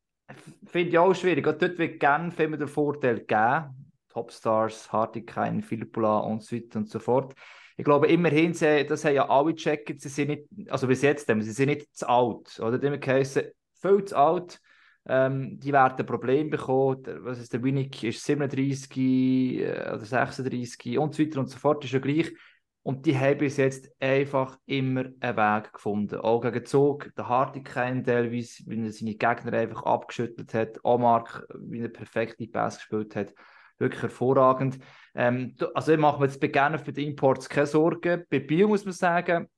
finde 0.67 0.89
ich 0.89 0.97
auch 0.97 1.13
schwierig. 1.13 1.47
Auch 1.47 1.57
dort 1.57 1.77
wird 1.77 1.99
Genf 1.99 2.39
immer 2.39 2.57
den 2.57 2.67
Vorteil 2.67 3.19
geben. 3.21 3.91
Topstars, 4.09 4.91
Hartikainen, 4.91 5.61
Filipula 5.61 6.19
und 6.19 6.41
so 6.41 6.55
weiter 6.55 6.79
und 6.79 6.89
so 6.89 6.99
fort. 6.99 7.33
Ich 7.77 7.83
glaube, 7.83 8.07
immerhin, 8.07 8.53
das 8.53 9.03
haben 9.03 9.15
ja 9.15 9.27
alle 9.27 9.53
gecheckt, 9.53 9.99
sie 9.99 10.07
sind 10.07 10.29
nicht, 10.29 10.71
also 10.71 10.87
bis 10.87 11.01
jetzt, 11.01 11.27
sie 11.27 11.51
sind 11.51 11.67
nicht 11.67 11.95
zu 11.95 12.07
alt. 12.07 12.57
Oder 12.59 12.81
immer 12.81 12.97
geheißen, 12.97 13.43
viel 13.81 14.05
zu 14.05 14.15
alt. 14.17 14.61
Ähm, 15.07 15.59
die 15.59 15.73
werden 15.73 15.99
ein 15.99 16.05
Problem 16.05 16.49
bekommen. 16.49 17.03
Was 17.19 17.39
ist 17.39 17.53
der 17.53 17.61
Winnick 17.61 18.03
ist 18.03 18.23
37 18.23 18.97
äh, 18.97 19.91
oder 19.93 20.05
36 20.05 20.97
und 20.97 21.13
so 21.13 21.21
weiter 21.23 21.39
und 21.41 21.49
so 21.49 21.57
fort, 21.57 21.83
ist 21.83 21.91
ja 21.91 21.99
gleich. 21.99 22.31
Und 22.85 23.07
die 23.07 23.17
haben 23.17 23.39
bis 23.39 23.57
jetzt 23.57 23.89
einfach 23.99 24.59
immer 24.67 25.05
einen 25.19 25.37
Weg 25.37 25.73
gefunden. 25.73 26.19
Auch 26.19 26.41
gegen 26.41 26.63
Zug, 26.67 27.11
der 27.17 27.27
Hartikainen 27.27 28.03
teilweise, 28.03 28.61
wie 28.67 28.85
er 28.85 28.91
seine 28.91 29.15
Gegner 29.15 29.53
einfach 29.53 29.81
abgeschüttelt 29.81 30.53
hat. 30.53 30.77
Omark, 30.83 31.47
wie 31.61 31.79
er 31.79 31.89
perfekte 31.89 32.45
Pass 32.45 32.77
gespielt 32.77 33.15
hat. 33.15 33.33
Wirklich 33.79 34.03
hervorragend. 34.03 34.77
Ähm, 35.15 35.55
also 35.73 35.93
ich 35.93 35.97
mache 35.97 36.19
mir 36.19 36.27
jetzt 36.27 36.39
Genf 36.39 36.83
für 36.83 36.93
die 36.93 37.07
Imports 37.07 37.49
keine 37.49 37.65
Sorgen. 37.65 38.23
Bei 38.29 38.37
Biel 38.37 38.67
muss 38.67 38.85
man 38.85 38.93
sagen, 38.93 39.49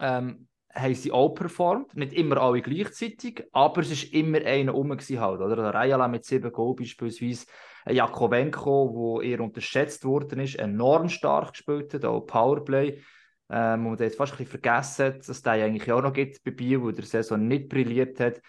ähm, 0.00 0.48
haben 0.74 0.94
sie 0.96 1.12
auch 1.12 1.34
performt. 1.34 1.94
Nicht 1.94 2.14
immer 2.14 2.38
alle 2.38 2.62
gleichzeitig, 2.62 3.44
aber 3.52 3.82
es 3.82 3.92
ist 3.92 4.12
immer 4.12 4.44
einer 4.44 4.72
rum 4.72 4.88
gewesen 4.88 5.20
halt, 5.20 5.40
oder? 5.40 5.54
Der 5.54 5.72
Rayala 5.72 6.08
mit 6.08 6.24
sieben 6.24 6.50
Goal 6.50 6.74
beispielsweise. 6.74 7.46
Jakovenko, 7.88 9.20
der 9.22 9.30
eher 9.30 9.40
unterschätzt 9.40 10.04
worden 10.04 10.40
ist, 10.40 10.56
enorm 10.56 11.08
stark 11.08 11.52
gespielt 11.52 11.94
hat, 11.94 12.04
auch 12.04 12.20
Powerplay. 12.20 13.00
Ähm, 13.48 13.84
wo 13.84 13.90
man 13.90 13.98
jetzt 13.98 14.16
fast 14.16 14.32
ein 14.32 14.38
bisschen 14.38 14.60
vergessen 14.60 15.06
hat, 15.06 15.28
dass 15.28 15.40
der 15.40 15.52
eigentlich 15.52 15.92
auch 15.92 16.02
noch 16.02 16.12
gibt 16.12 16.42
bei 16.42 16.50
Biel, 16.50 16.82
wo 16.82 16.90
der 16.90 17.04
Saison 17.04 17.46
nicht 17.46 17.68
brilliert 17.68 18.18
hat. 18.18 18.42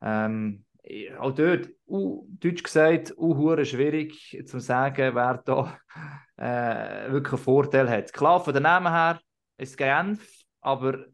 Ähm, 0.00 0.64
auch 1.18 1.32
dort, 1.32 1.68
uh, 1.86 2.26
deutsch 2.30 2.62
gesagt, 2.62 3.12
uh, 3.18 3.64
schwierig 3.64 4.42
zu 4.46 4.58
sagen, 4.58 5.14
wer 5.14 5.42
da 5.44 5.78
äh, 6.36 7.12
wirklich 7.12 7.34
einen 7.34 7.42
Vorteil 7.42 7.90
hat. 7.90 8.12
Klar, 8.12 8.42
von 8.42 8.54
den 8.54 8.62
Namen 8.62 8.90
her 8.90 9.20
ist 9.58 9.70
es 9.70 9.76
Genf, 9.76 10.44
aber 10.60 11.04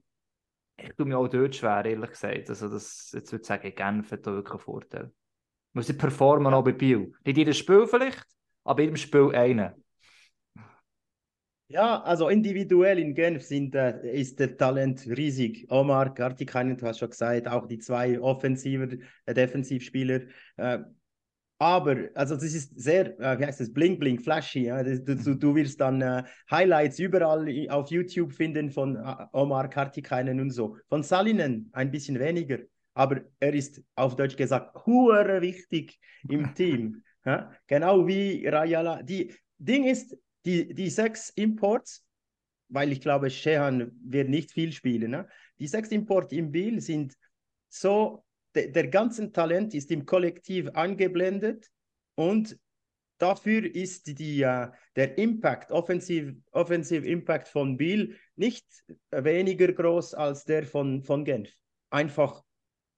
ich 0.77 0.93
tue 0.95 1.07
mir 1.07 1.19
auch 1.19 1.29
dort 1.29 1.57
schwer, 1.57 1.85
ehrlich 1.85 2.11
gesagt. 2.11 2.51
Also 2.51 2.69
das, 2.69 3.11
jetzt 3.13 3.33
würde 3.33 3.43
ich 3.43 3.49
sagen, 3.49 3.75
Genf 3.75 4.13
hat 4.13 4.27
da 4.27 4.33
wirklich 4.33 4.53
einen 4.53 4.61
Vorteil. 4.61 5.13
Weil 5.75 5.83
sie 5.83 5.93
performen 5.93 6.55
auch 6.55 6.65
bei 6.65 6.73
Biel. 6.73 7.13
Nicht 7.25 7.37
jedes 7.37 7.59
Spiel 7.59 7.87
vielleicht, 7.87 8.25
aber 8.65 8.83
jedem 8.83 8.97
Spiel 8.97 9.35
einen. 9.35 9.73
Ja, 11.69 12.03
also 12.03 12.29
individuell 12.29 12.99
in 12.99 13.15
Genf 13.15 13.43
sind, 13.43 13.75
äh, 13.75 14.07
ist 14.13 14.39
der 14.39 14.57
Talent 14.57 15.07
riesig. 15.07 15.67
Omar, 15.71 16.13
Gartikainen, 16.15 16.77
du 16.77 16.87
hast 16.87 16.99
schon 16.99 17.11
gesagt, 17.11 17.49
auch 17.49 17.67
die 17.67 17.79
zwei 17.79 18.21
Offensiver, 18.21 18.89
äh, 19.27 19.35
Defensivspieler. 19.35 20.21
Äh, 20.57 20.79
aber, 21.59 22.11
also 22.15 22.35
das 22.35 22.45
ist 22.45 22.79
sehr, 22.79 23.19
äh, 23.19 23.39
wie 23.39 23.47
heißt 23.47 23.61
das, 23.61 23.73
bling 23.73 23.99
bling, 23.99 24.21
flashy. 24.21 24.65
Ja? 24.67 24.83
Das, 24.83 25.03
du, 25.05 25.35
du- 25.37 25.55
wirst 25.55 25.81
dann 25.81 26.03
äh, 26.03 26.25
Highlights 26.51 26.99
überall 26.99 27.49
auf 27.71 27.91
YouTube 27.91 28.33
finden 28.33 28.71
von 28.71 28.97
äh, 28.97 29.27
Omar, 29.33 29.69
Kartikainen 29.71 30.41
und 30.41 30.51
so. 30.51 30.77
Von 30.89 31.03
Salinen 31.03 31.71
ein 31.73 31.91
bisschen 31.91 32.19
weniger, 32.21 32.59
aber 32.95 33.23
er 33.41 33.55
ist 33.55 33.83
auf 33.97 34.17
Deutsch 34.17 34.37
gesagt 34.37 34.87
hure 34.87 35.43
wichtig 35.43 35.99
im 36.29 36.55
Team. 36.55 37.03
Ja? 37.25 37.53
Genau 37.67 38.07
wie 38.07 38.47
Rayala. 38.47 39.03
Die 39.03 39.35
Ding 39.59 39.85
ist, 39.85 40.17
die, 40.45 40.75
die 40.75 40.91
sechs 40.91 41.31
Imports, 41.31 42.07
weil 42.69 42.93
ich 42.93 43.01
glaube, 43.01 43.31
Shehan 43.31 43.93
wird 44.05 44.29
nicht 44.29 44.53
viel 44.53 44.73
spielen, 44.73 45.11
ne? 45.11 45.29
die 45.59 45.67
sechs 45.67 45.91
Imports 45.91 46.33
im 46.33 46.51
Biel 46.51 46.81
sind 46.81 47.15
so, 47.69 48.25
de, 48.55 48.71
der 48.71 48.89
ganze 48.89 49.33
Talent 49.33 49.75
ist 49.75 49.91
im 49.91 50.07
Kollektiv 50.07 50.71
angeblendet 50.75 51.69
und 52.15 52.59
dafür 53.19 53.65
ist 53.75 54.19
die, 54.19 54.43
äh, 54.43 54.69
der 54.97 55.19
Impact, 55.19 55.71
Offensive, 55.71 56.37
Offensive 56.53 57.07
Impact 57.07 57.49
von 57.49 57.77
Biel 57.77 58.17
nicht 58.37 58.67
weniger 59.11 59.73
groß 59.73 60.15
als 60.15 60.45
der 60.45 60.65
von, 60.65 61.03
von 61.03 61.25
Genf. 61.25 61.53
Einfach 61.91 62.43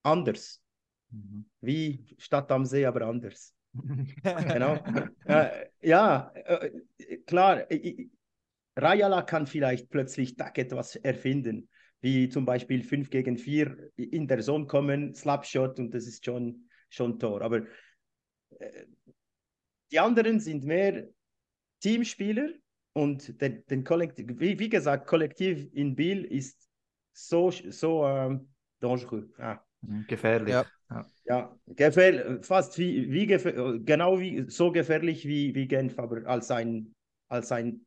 anders. 0.06 0.62
Wie 1.60 2.14
Stadt 2.18 2.50
am 2.50 2.64
See, 2.64 2.86
aber 2.86 3.02
anders. 3.02 3.54
Genau. 4.22 4.78
äh, 5.26 5.66
ja, 5.82 6.32
äh, 6.34 6.70
klar. 7.26 7.66
Rayala 8.76 9.22
kann 9.22 9.46
vielleicht 9.46 9.90
plötzlich 9.90 10.36
da 10.36 10.50
etwas 10.54 10.96
erfinden, 10.96 11.68
wie 12.00 12.28
zum 12.28 12.44
Beispiel 12.44 12.82
5 12.82 13.10
gegen 13.10 13.36
4 13.36 13.92
in 13.96 14.28
der 14.28 14.40
Zone 14.40 14.66
kommen, 14.66 15.14
Slapshot 15.14 15.78
und 15.78 15.92
das 15.92 16.06
ist 16.06 16.24
schon, 16.24 16.68
schon 16.88 17.18
Tor. 17.18 17.42
Aber 17.42 17.62
äh, 18.58 18.84
die 19.90 19.98
anderen 19.98 20.40
sind 20.40 20.64
mehr 20.64 21.08
Teamspieler 21.80 22.50
und 22.92 23.40
den, 23.40 23.64
den 23.66 23.84
Kollektiv, 23.84 24.26
wie, 24.38 24.58
wie 24.58 24.68
gesagt, 24.68 25.06
Kollektiv 25.06 25.68
in 25.72 25.94
Biel 25.94 26.24
ist 26.24 26.68
so, 27.12 27.50
so 27.50 28.06
ähm, 28.06 28.48
dangereux. 28.80 29.28
Ah. 29.38 29.65
Gefährlich. 30.06 30.54
Ja. 30.54 30.66
Ja, 31.28 31.56
gefähr 31.66 32.38
fast 32.42 32.78
wie, 32.78 33.10
wie 33.10 33.26
gefähr 33.26 33.78
genau 33.80 34.20
wie 34.20 34.44
so 34.48 34.70
gefährlich 34.70 35.26
wie, 35.26 35.54
wie 35.56 35.66
Genf, 35.66 35.98
aber 35.98 36.24
als 36.26 36.52
ein, 36.52 36.94
als 37.28 37.50
ein 37.50 37.80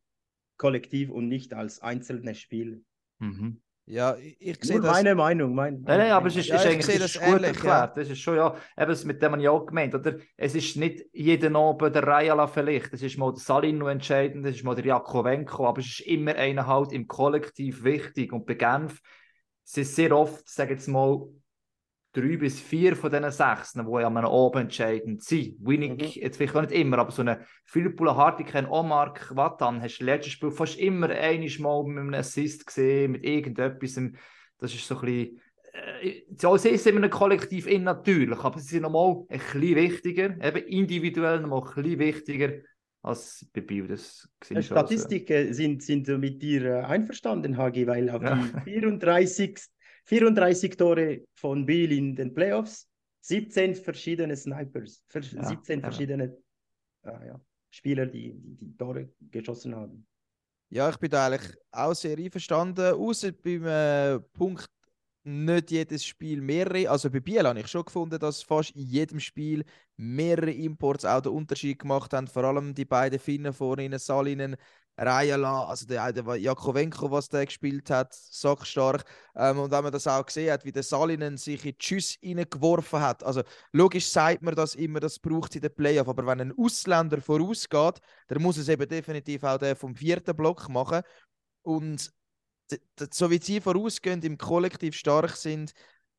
Kollektiv 0.58 1.10
und 1.10 1.30
nicht 1.30 1.54
als 1.54 1.82
einzelnes 1.82 2.38
Spiel. 2.40 2.84
Mhm. 3.20 3.62
Ja, 3.86 4.18
ich, 4.18 4.36
ich 4.40 4.64
sehe 4.64 4.80
das. 4.80 4.92
meine 4.92 5.16
Meinung. 5.16 5.56
Mein, 5.56 5.82
Nein, 5.82 5.98
nein, 6.00 6.12
aber 6.12 6.28
es 6.28 6.36
ist, 6.36 6.48
Ja, 6.48 6.56
ist 6.56 6.66
ich 6.66 6.72
eigentlich 6.72 6.86
sehe 6.86 6.98
es 6.98 7.06
ist 7.06 7.16
das 7.16 7.24
gut 7.24 7.42
ähnlich, 7.44 7.64
ja. 7.64 7.80
erklärt. 7.80 7.98
Das 7.98 8.10
ist 8.10 8.20
schon, 8.20 8.36
ja, 8.36 8.56
eben 8.78 8.90
das 8.90 9.04
mit 9.06 9.22
dem 9.22 9.32
habe 9.32 9.42
ich 9.42 9.50
auch 9.50 9.66
gemeint, 9.66 9.96
oder? 9.96 10.18
Es 10.38 10.54
ist 10.54 10.76
nicht 10.76 11.06
jeden 11.12 11.56
Abend 11.56 11.96
der 11.96 12.04
Rayala 12.06 12.46
vielleicht, 12.46 12.94
es 12.94 13.02
ist 13.02 13.18
mal 13.18 13.32
der 13.32 13.40
Salino 13.40 13.88
entscheidend, 13.88 14.46
es 14.46 14.58
ist 14.58 14.64
mal 14.64 14.76
der 14.76 14.86
Jakovenko, 14.86 15.66
aber 15.66 15.80
es 15.80 15.88
ist 15.88 16.02
immer 16.02 16.36
einer 16.36 16.68
halt 16.68 16.92
im 16.92 17.08
Kollektiv 17.08 17.84
wichtig. 17.84 18.32
Und 18.32 18.46
bei 18.46 18.54
Genf 18.54 19.02
sind 19.64 19.88
sehr 19.88 20.16
oft, 20.16 20.48
sage 20.48 20.74
ich 20.74 20.80
jetzt 20.80 20.88
mal, 20.88 21.26
drei 22.12 22.38
bis 22.38 22.60
vier 22.60 22.96
von 22.96 23.12
diesen 23.12 23.32
sechs, 23.32 23.74
die 23.74 23.80
ja 23.80 24.08
am 24.08 24.18
Abend 24.18 24.56
entscheidend 24.56 25.24
sind. 25.24 25.56
Wenig, 25.60 25.92
Mhm. 26.16 26.22
jetzt 26.22 26.38
vielleicht 26.38 26.56
auch 26.56 26.62
nicht 26.62 26.72
immer, 26.74 26.98
aber 27.00 27.12
so 27.12 27.22
eine 27.22 27.46
Philippula 27.66 28.16
Hartiken, 28.16 28.66
Omar 28.66 29.14
Watan, 29.32 29.82
hast 29.82 30.00
du 30.00 30.06
letztes 30.06 30.34
Spiel 30.34 30.52
fast 30.52 30.80
immer 30.80 31.10
einmal 31.10 31.50
mal 31.60 31.84
mit 31.84 31.98
einem 32.00 32.14
Assist 32.16 32.66
gesehen, 32.66 33.12
mit 33.12 33.24
irgendetwas. 33.24 34.00
Das 34.58 34.74
ist 34.74 34.88
so 34.88 34.96
ein 34.96 35.02
bisschen. 35.06 35.42
Äh, 36.02 36.24
ja, 36.42 36.58
sie 36.58 36.76
sind 36.78 36.96
immer 36.96 37.06
ein 37.06 37.12
Kollektiv 37.12 37.68
in 37.68 37.84
natürlich, 37.84 38.40
aber 38.40 38.60
sie 38.60 38.68
sind 38.70 38.82
nochmal 38.82 39.24
ein 39.30 39.40
bisschen 39.40 39.76
wichtiger, 39.76 40.30
eben 40.44 40.68
individuell 40.68 41.40
nochmal 41.42 41.62
ein 41.62 41.76
bisschen 41.84 42.00
wichtiger 42.00 42.54
als 43.04 43.46
bei 43.54 43.62
Bio. 43.62 43.86
Das 43.88 44.28
schon 44.44 44.56
so. 44.58 44.62
Statistiken 44.64 45.54
sind, 45.54 45.84
sind 45.84 46.08
mit 46.20 46.42
dir 46.42 46.66
äh, 46.66 46.82
einverstanden, 46.82 47.56
Hagi, 47.56 47.86
weil 47.88 48.10
auf 48.10 48.22
Ja. 48.24 48.36
die 48.36 48.62
34, 48.64 49.60
34 50.10 50.76
Tore 50.76 51.22
von 51.36 51.66
Biel 51.66 51.92
in 51.92 52.16
den 52.16 52.34
Playoffs, 52.34 52.88
17 53.22 53.76
verschiedene 53.76 54.36
Snipers, 54.36 55.04
ver- 55.08 55.22
Ja, 55.22 55.44
17 55.44 55.80
ja. 55.80 55.84
verschiedene 55.86 56.36
äh, 57.04 57.28
ja, 57.28 57.40
Spieler, 57.70 58.08
die, 58.08 58.34
die 58.36 58.76
Tore 58.76 59.10
geschossen 59.32 59.76
haben. 59.76 60.08
Ja, 60.70 60.90
ich 60.90 60.98
bin 60.98 61.12
da 61.12 61.28
eigentlich 61.28 61.56
auch 61.72 61.94
sehr 61.94 62.18
einverstanden. 62.18 62.94
Außer 62.94 63.32
beim 63.32 63.66
äh, 63.66 64.20
Punkt 64.34 64.68
nicht 65.24 65.70
jedes 65.70 66.06
Spiel 66.06 66.42
mehrere. 66.42 66.90
Also 66.90 67.10
bei 67.12 67.20
Biel 67.20 67.46
habe 67.46 67.60
ich 67.60 67.68
schon 67.68 67.86
gefunden, 67.86 68.18
dass 68.18 68.42
fast 68.42 68.76
in 68.76 68.82
jedem 68.88 69.20
Spiel 69.20 69.64
mehrere 69.98 70.52
Imports 70.52 71.06
auch 71.06 71.22
den 71.22 71.34
Unterschied 71.34 71.78
gemacht 71.80 72.14
haben. 72.14 72.28
Vor 72.28 72.44
allem 72.46 72.74
die 72.74 72.86
beiden 72.86 73.20
Finnen 73.20 73.54
vorne, 73.54 73.86
ihnen, 73.86 74.00
Salinen, 74.00 74.56
Rajala, 75.00 75.66
also 75.66 75.86
der, 75.86 76.12
der 76.12 76.36
Jakovenko, 76.36 77.10
was 77.10 77.30
der 77.30 77.46
gespielt 77.46 77.90
hat, 77.90 78.14
sackstark. 78.14 79.06
Ähm, 79.36 79.60
und 79.60 79.72
wenn 79.72 79.84
man 79.84 79.94
das 79.94 80.08
auch 80.08 80.26
gesehen 80.26 80.52
hat, 80.52 80.66
wie 80.66 80.72
der 80.72 80.84
Salinen 80.84 81.38
sich 81.38 81.66
in 81.66 81.76
die 81.80 81.86
Schüsse 81.86 82.18
reingeworfen 82.24 83.00
hat. 83.00 83.24
Also 83.24 83.44
logisch 83.72 84.10
sagt 84.10 84.42
man 84.42 84.56
das 84.56 84.76
immer, 84.76 85.00
das 85.00 85.20
braucht 85.20 85.56
in 85.56 85.62
den 85.62 85.74
Playoff. 85.74 86.10
Aber 86.10 86.26
wenn 86.28 86.42
ein 86.42 86.54
Ausländer 86.58 87.22
vorausgeht, 87.22 88.00
dann 88.28 88.42
muss 88.42 88.58
es 88.58 88.68
eben 88.68 88.88
definitiv 88.88 89.44
auch 89.44 89.58
der 89.58 89.76
vom 89.76 89.96
vierten 89.96 90.36
Block 90.36 90.68
machen. 90.68 91.02
Und 91.62 92.12
so 93.12 93.32
wie 93.32 93.40
sie 93.40 93.62
vorausgehen, 93.62 94.22
im 94.22 94.38
Kollektiv 94.38 94.96
stark 94.96 95.36
sind, 95.36 95.72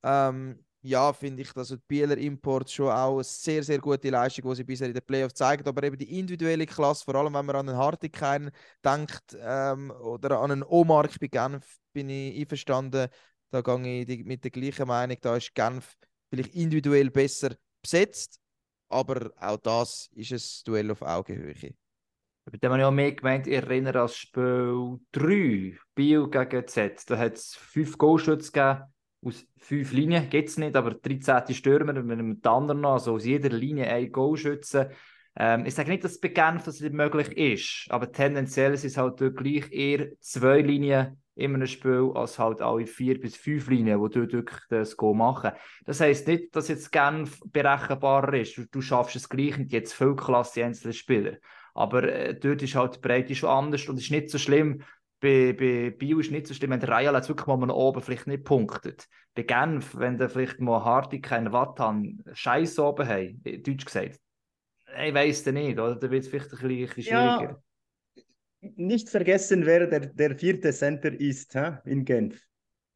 ähm, 0.03 0.65
ja, 0.83 1.13
finde 1.13 1.43
ich, 1.43 1.53
dass 1.53 1.69
die 1.69 1.77
Bieler 1.77 2.17
Imports 2.17 2.73
schon 2.73 2.89
auch 2.89 3.15
eine 3.17 3.25
sehr, 3.25 3.63
sehr 3.63 3.79
gute 3.79 4.09
Leistung, 4.09 4.49
die 4.49 4.57
sie 4.57 4.65
bisher 4.65 4.89
in 4.89 4.95
den 4.95 5.05
Playoffs 5.05 5.35
zeigen. 5.35 5.67
Aber 5.67 5.83
eben 5.83 5.99
die 5.99 6.19
individuelle 6.19 6.67
Klasse, 6.67 7.05
vor 7.05 7.15
allem 7.17 7.35
wenn 7.35 7.47
man 7.47 7.57
an 7.57 7.69
einen 7.69 7.79
Hartigkein 7.79 8.51
denkt 8.85 9.37
ähm, 9.39 9.91
oder 9.91 10.41
an 10.41 10.53
einen 10.53 10.63
Omark 10.63 11.19
bei 11.21 11.27
Genf, 11.27 11.79
bin 11.93 12.09
ich 12.09 12.41
einverstanden. 12.41 13.09
Da 13.51 13.61
gehe 13.61 14.05
ich 14.05 14.25
mit 14.25 14.45
der 14.45 14.51
gleichen 14.51 14.89
Meinung. 14.89 15.17
Da 15.21 15.37
ist 15.37 15.55
Genf 15.55 15.97
vielleicht 16.31 16.55
individuell 16.55 17.11
besser 17.11 17.57
besetzt, 17.83 18.41
aber 18.89 19.33
auch 19.37 19.59
das 19.59 20.09
ist 20.15 20.33
ein 20.33 20.65
Duell 20.65 20.91
auf 20.91 21.03
Augenhöhe. 21.03 21.75
Bei 22.45 22.57
dem 22.57 22.71
habe 22.71 22.81
ich 22.81 22.87
auch 22.87 22.91
mehr 22.91 23.13
gemeint, 23.13 23.47
ich 23.47 23.55
erinnere 23.55 24.01
an 24.01 24.07
das 24.07 24.17
Spiel 24.17 24.99
3, 25.13 25.79
Biel 25.95 26.29
gegen 26.29 26.67
Z. 26.67 27.09
Da 27.09 27.19
hat 27.19 27.35
es 27.35 27.55
fünf 27.55 27.99
Goalschütze 27.99 28.51
gegeben, 28.51 28.85
aus 29.23 29.47
fünf 29.59 29.93
Linien, 29.93 30.31
gibt 30.31 30.49
es 30.49 30.57
nicht, 30.57 30.77
aber 30.77 30.95
13 30.95 31.55
Stürmer 31.55 31.93
mit 31.93 32.19
einem 32.19 32.41
anderen 32.43 32.81
noch, 32.81 32.95
also 32.95 33.15
aus 33.15 33.25
jeder 33.25 33.51
Linie 33.51 33.89
ein 33.89 34.11
Goalschütze. 34.11 34.91
Ähm, 35.37 35.67
ich 35.67 35.75
sage 35.75 35.91
nicht, 35.91 36.05
dass 36.05 36.13
es 36.13 36.21
bei 36.21 36.29
Genf 36.29 36.65
das 36.65 36.81
nicht 36.81 36.95
möglich 36.95 37.37
ist, 37.37 37.87
aber 37.91 38.11
tendenziell 38.11 38.77
sind 38.77 38.91
es 38.91 38.97
halt 38.97 39.21
dort 39.21 39.37
gleich 39.37 39.71
eher 39.71 40.09
zwei 40.21 40.61
Linien 40.61 41.21
in 41.35 41.55
einem 41.55 41.67
Spiel, 41.67 42.11
als 42.15 42.39
halt 42.39 42.61
alle 42.61 42.87
vier 42.87 43.19
bis 43.19 43.37
fünf 43.37 43.69
Linien, 43.69 44.03
die 44.03 44.11
dort 44.11 44.33
wirklich 44.33 44.61
das 44.69 44.97
Goal 44.97 45.15
machen. 45.15 45.53
Das 45.87 46.01
heisst 46.01 46.27
nicht, 46.27 46.55
dass 46.55 46.69
jetzt 46.69 46.93
Genf 46.93 47.41
berechenbarer 47.47 48.35
ist. 48.35 48.57
Du, 48.57 48.67
du 48.67 48.81
schaffst 48.81 49.17
es 49.17 49.29
gleich 49.29 49.57
und 49.59 49.73
jetzt 49.73 49.95
viel 49.95 50.15
Klasse 50.17 50.65
einzelne 50.65 50.93
Spieler. 50.93 51.37
Aber 51.75 52.03
äh, 52.05 52.39
dort 52.39 52.63
ist 52.63 52.75
halt 52.75 52.97
die 52.97 53.01
Breite 53.01 53.35
schon 53.35 53.49
anders 53.49 53.89
und 53.89 53.97
es 53.97 54.05
ist 54.05 54.11
nicht 54.11 54.31
so 54.31 54.39
schlimm. 54.39 54.83
Bei, 55.21 55.53
bei 55.53 55.91
Bio 55.91 56.19
ist 56.21 56.31
nicht 56.31 56.47
so 56.47 56.55
schlimm, 56.55 56.71
wenn 56.71 56.81
der 56.81 56.89
Real 56.89 57.15
jetzt 57.15 57.29
wirklich 57.29 57.47
mal 57.47 57.71
oben 57.71 58.01
vielleicht 58.01 58.27
nicht 58.27 58.45
punktet. 58.45 59.07
Bei 59.35 59.43
Genf, 59.43 59.97
wenn 59.99 60.17
der 60.17 60.29
vielleicht 60.31 60.61
mal 60.61 60.83
Hartig 60.85 61.23
keinen 61.23 61.53
Watt 61.53 61.79
haben, 61.79 62.23
Scheiß 62.33 62.79
oben 62.79 63.07
haben, 63.07 63.41
äh, 63.45 63.59
deutsch 63.59 63.85
gesagt. 63.85 64.19
Ich 65.05 65.15
weiß 65.15 65.47
es 65.47 65.53
nicht, 65.53 65.79
oder? 65.79 65.95
Da 65.97 66.11
wird 66.11 66.25
es 66.25 66.29
vielleicht 66.29 66.53
ein 66.53 66.69
bisschen, 66.69 67.03
schwieriger. 67.05 67.43
Ja, 67.43 67.63
nicht 68.77 69.09
vergessen, 69.09 69.65
wer 69.65 69.87
der, 69.87 70.01
der 70.01 70.37
vierte 70.37 70.73
Center 70.73 71.13
ist 71.19 71.55
hä, 71.55 71.79
in 71.85 72.05
Genf. 72.05 72.41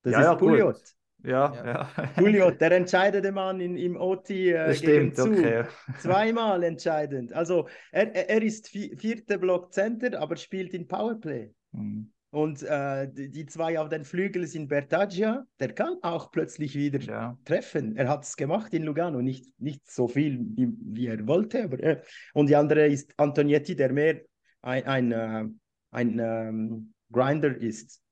Das 0.03 0.13
Ja, 0.13 0.21
ist 0.21 0.25
ja, 0.27 0.33
gut. 0.33 0.41
Pouliot. 0.41 0.81
Ja, 1.23 1.55
Ja. 1.55 1.67
ja. 1.97 2.07
Pouliot, 2.17 2.61
der 2.61 2.73
entscheidende 2.73 3.33
Mann 3.33 3.61
in, 3.61 3.77
im 3.77 3.97
OT 3.97 4.31
äh, 4.31 4.53
das 4.67 4.81
gegen 4.81 5.13
stimmt, 5.13 5.17
Zug. 5.17 5.39
okay. 5.39 5.65
Zweimal 5.99 6.63
entscheidend. 6.65 7.33
Also 7.33 7.69
er, 7.93 8.15
er 8.15 8.43
ist 8.43 8.69
vi- 8.75 8.95
vierte 8.99 9.39
Block 9.39 9.73
Center, 9.73 10.21
aber 10.21 10.37
spielt 10.37 10.75
in 10.75 10.87
Powerplay. 10.87 11.51
Mhm. 11.73 12.11
Und 12.35 12.65
äh, 12.65 13.07
die, 13.13 13.47
zwei 13.47 13.79
auf 13.79 13.89
den 13.89 14.03
Flügeln 14.03 14.45
sind 14.49 14.67
Bertaggia, 14.67 15.47
der 15.61 15.73
kann 15.73 15.99
auch 16.03 16.33
plötzlich 16.33 16.75
wieder 16.75 16.99
Ja. 16.99 17.39
treffen. 17.45 17.97
Er 17.97 18.09
hat 18.09 18.25
es 18.25 18.37
gemacht 18.37 18.75
in 18.75 18.83
Lugano, 18.83 19.23
nicht, 19.23 19.53
nicht 19.61 19.89
so 19.89 20.09
viel, 20.09 20.41
wie, 20.57 20.69
wie 20.81 21.07
er 21.07 21.25
wollte. 21.29 21.63
Aber, 21.63 21.79
äh, 21.79 22.03
und 22.33 22.49
die 22.49 22.57
andere 22.57 22.89
ist 22.89 23.15
Antonietti, 23.19 23.77
der 23.77 23.93
mehr 23.93 24.23
ein, 24.63 24.85
ein, 24.85 25.13
äh, 25.13 25.45
ein 25.93 26.19
ähm, 26.19 26.95
Grinder 27.13 27.57
ist. 27.57 28.03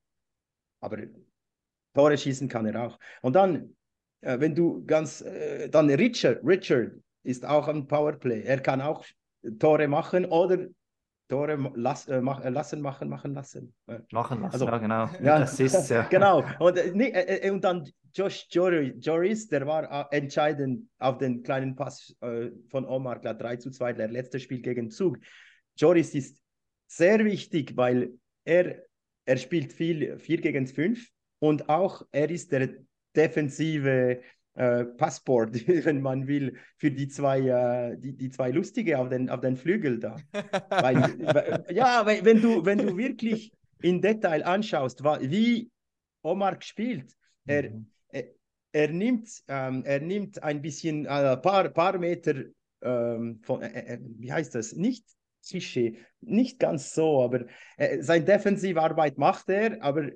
Aber 0.79 0.99
Tore 1.93 2.17
schießen 2.17 2.47
kann 2.47 2.65
er 2.65 2.81
auch. 2.81 2.99
Und 3.23 3.35
dann, 3.35 3.75
äh, 4.21 4.39
wenn 4.39 4.55
du 4.55 4.85
ganz, 4.85 5.19
äh, 5.19 5.67
dann 5.67 5.89
Richard, 5.89 6.39
Richard 6.45 6.93
ist 7.23 7.45
auch 7.45 7.67
ein 7.67 7.87
Powerplay. 7.87 8.43
Er 8.43 8.61
kann 8.61 8.79
auch 8.79 9.03
Tore 9.59 9.89
machen 9.89 10.23
oder 10.23 10.67
Tore 11.27 11.71
lass, 11.75 12.07
äh, 12.07 12.21
mach, 12.21 12.43
äh, 12.43 12.49
lassen, 12.49 12.81
machen, 12.81 13.09
machen 13.09 13.33
lassen. 13.33 13.73
Äh, 13.87 13.99
Machen 14.11 14.41
lassen, 14.41 14.53
Also, 14.53 14.65
ja, 14.65 14.77
genau. 14.77 15.09
ja, 15.23 15.35
Assists, 15.37 15.89
ja. 15.89 16.03
genau. 16.03 16.43
Und, 16.59 16.77
äh, 16.77 16.89
äh, 16.89 17.49
und 17.49 17.63
dann 17.63 17.89
Josh 18.13 18.47
Jori- 18.51 18.93
Joris, 18.99 19.47
der 19.47 19.65
war 19.65 20.11
äh, 20.11 20.17
entscheidend 20.17 20.89
auf 20.99 21.17
den 21.17 21.41
kleinen 21.41 21.75
Pass 21.75 22.15
von 22.69 22.85
Omar, 22.85 23.19
klar 23.19 23.33
3 23.33 23.55
zu 23.57 23.71
2, 23.71 23.93
der 23.93 24.09
letzte 24.09 24.39
Spiel 24.39 24.61
gegen 24.61 24.91
Zug. 24.91 25.17
Joris 25.75 26.13
ist 26.13 26.41
sehr 26.87 27.23
wichtig, 27.25 27.75
weil 27.75 28.11
er, 28.45 28.83
er 29.25 29.37
spielt 29.37 29.73
viel 29.73 30.19
4 30.19 30.41
gegen 30.41 30.67
5 30.67 31.09
und 31.39 31.69
auch 31.69 32.05
er 32.11 32.29
ist 32.29 32.51
der 32.51 32.69
defensive 33.15 34.21
äh, 34.55 34.85
Passport, 34.85 35.55
wenn 35.85 36.01
man 36.01 36.27
will, 36.27 36.57
für 36.77 36.91
die 36.91 37.07
zwei, 37.07 37.39
äh, 37.41 37.97
die, 37.97 38.13
die 38.15 38.29
zwei 38.29 38.51
Lustige 38.51 38.99
auf 38.99 39.09
den, 39.09 39.29
auf 39.29 39.41
den 39.41 39.57
Flügel 39.57 39.99
da. 39.99 40.17
Weil, 40.69 41.65
ja, 41.71 42.05
wenn, 42.05 42.41
du, 42.41 42.65
wenn 42.65 42.77
du 42.79 42.97
wirklich 42.97 43.51
in 43.81 44.01
Detail 44.01 44.43
anschaust, 44.43 45.03
wie 45.03 45.69
Omar 46.21 46.55
gespielt, 46.57 47.13
er, 47.45 47.69
Mhm. 47.69 47.87
er, 48.09 48.23
er, 48.71 48.87
nimmt, 48.89 49.29
ähm, 49.47 49.83
er 49.85 49.99
nimmt 49.99 50.41
ein 50.41 50.61
bisschen, 50.61 51.07
ein 51.07 51.41
paar, 51.41 51.69
paar 51.69 51.97
Meter 51.97 52.45
ähm, 52.81 53.39
von, 53.43 53.61
äh, 53.61 53.95
äh, 53.95 53.99
wie 54.01 54.31
heißt 54.31 54.55
das, 54.55 54.73
nicht 54.73 55.05
Klischee, 55.47 55.97
nicht 56.21 56.59
ganz 56.59 56.93
so, 56.93 57.21
aber 57.21 57.45
äh, 57.77 58.01
seine 58.01 58.23
Defensivarbeit 58.23 59.17
macht 59.17 59.49
er, 59.49 59.81
aber 59.83 60.09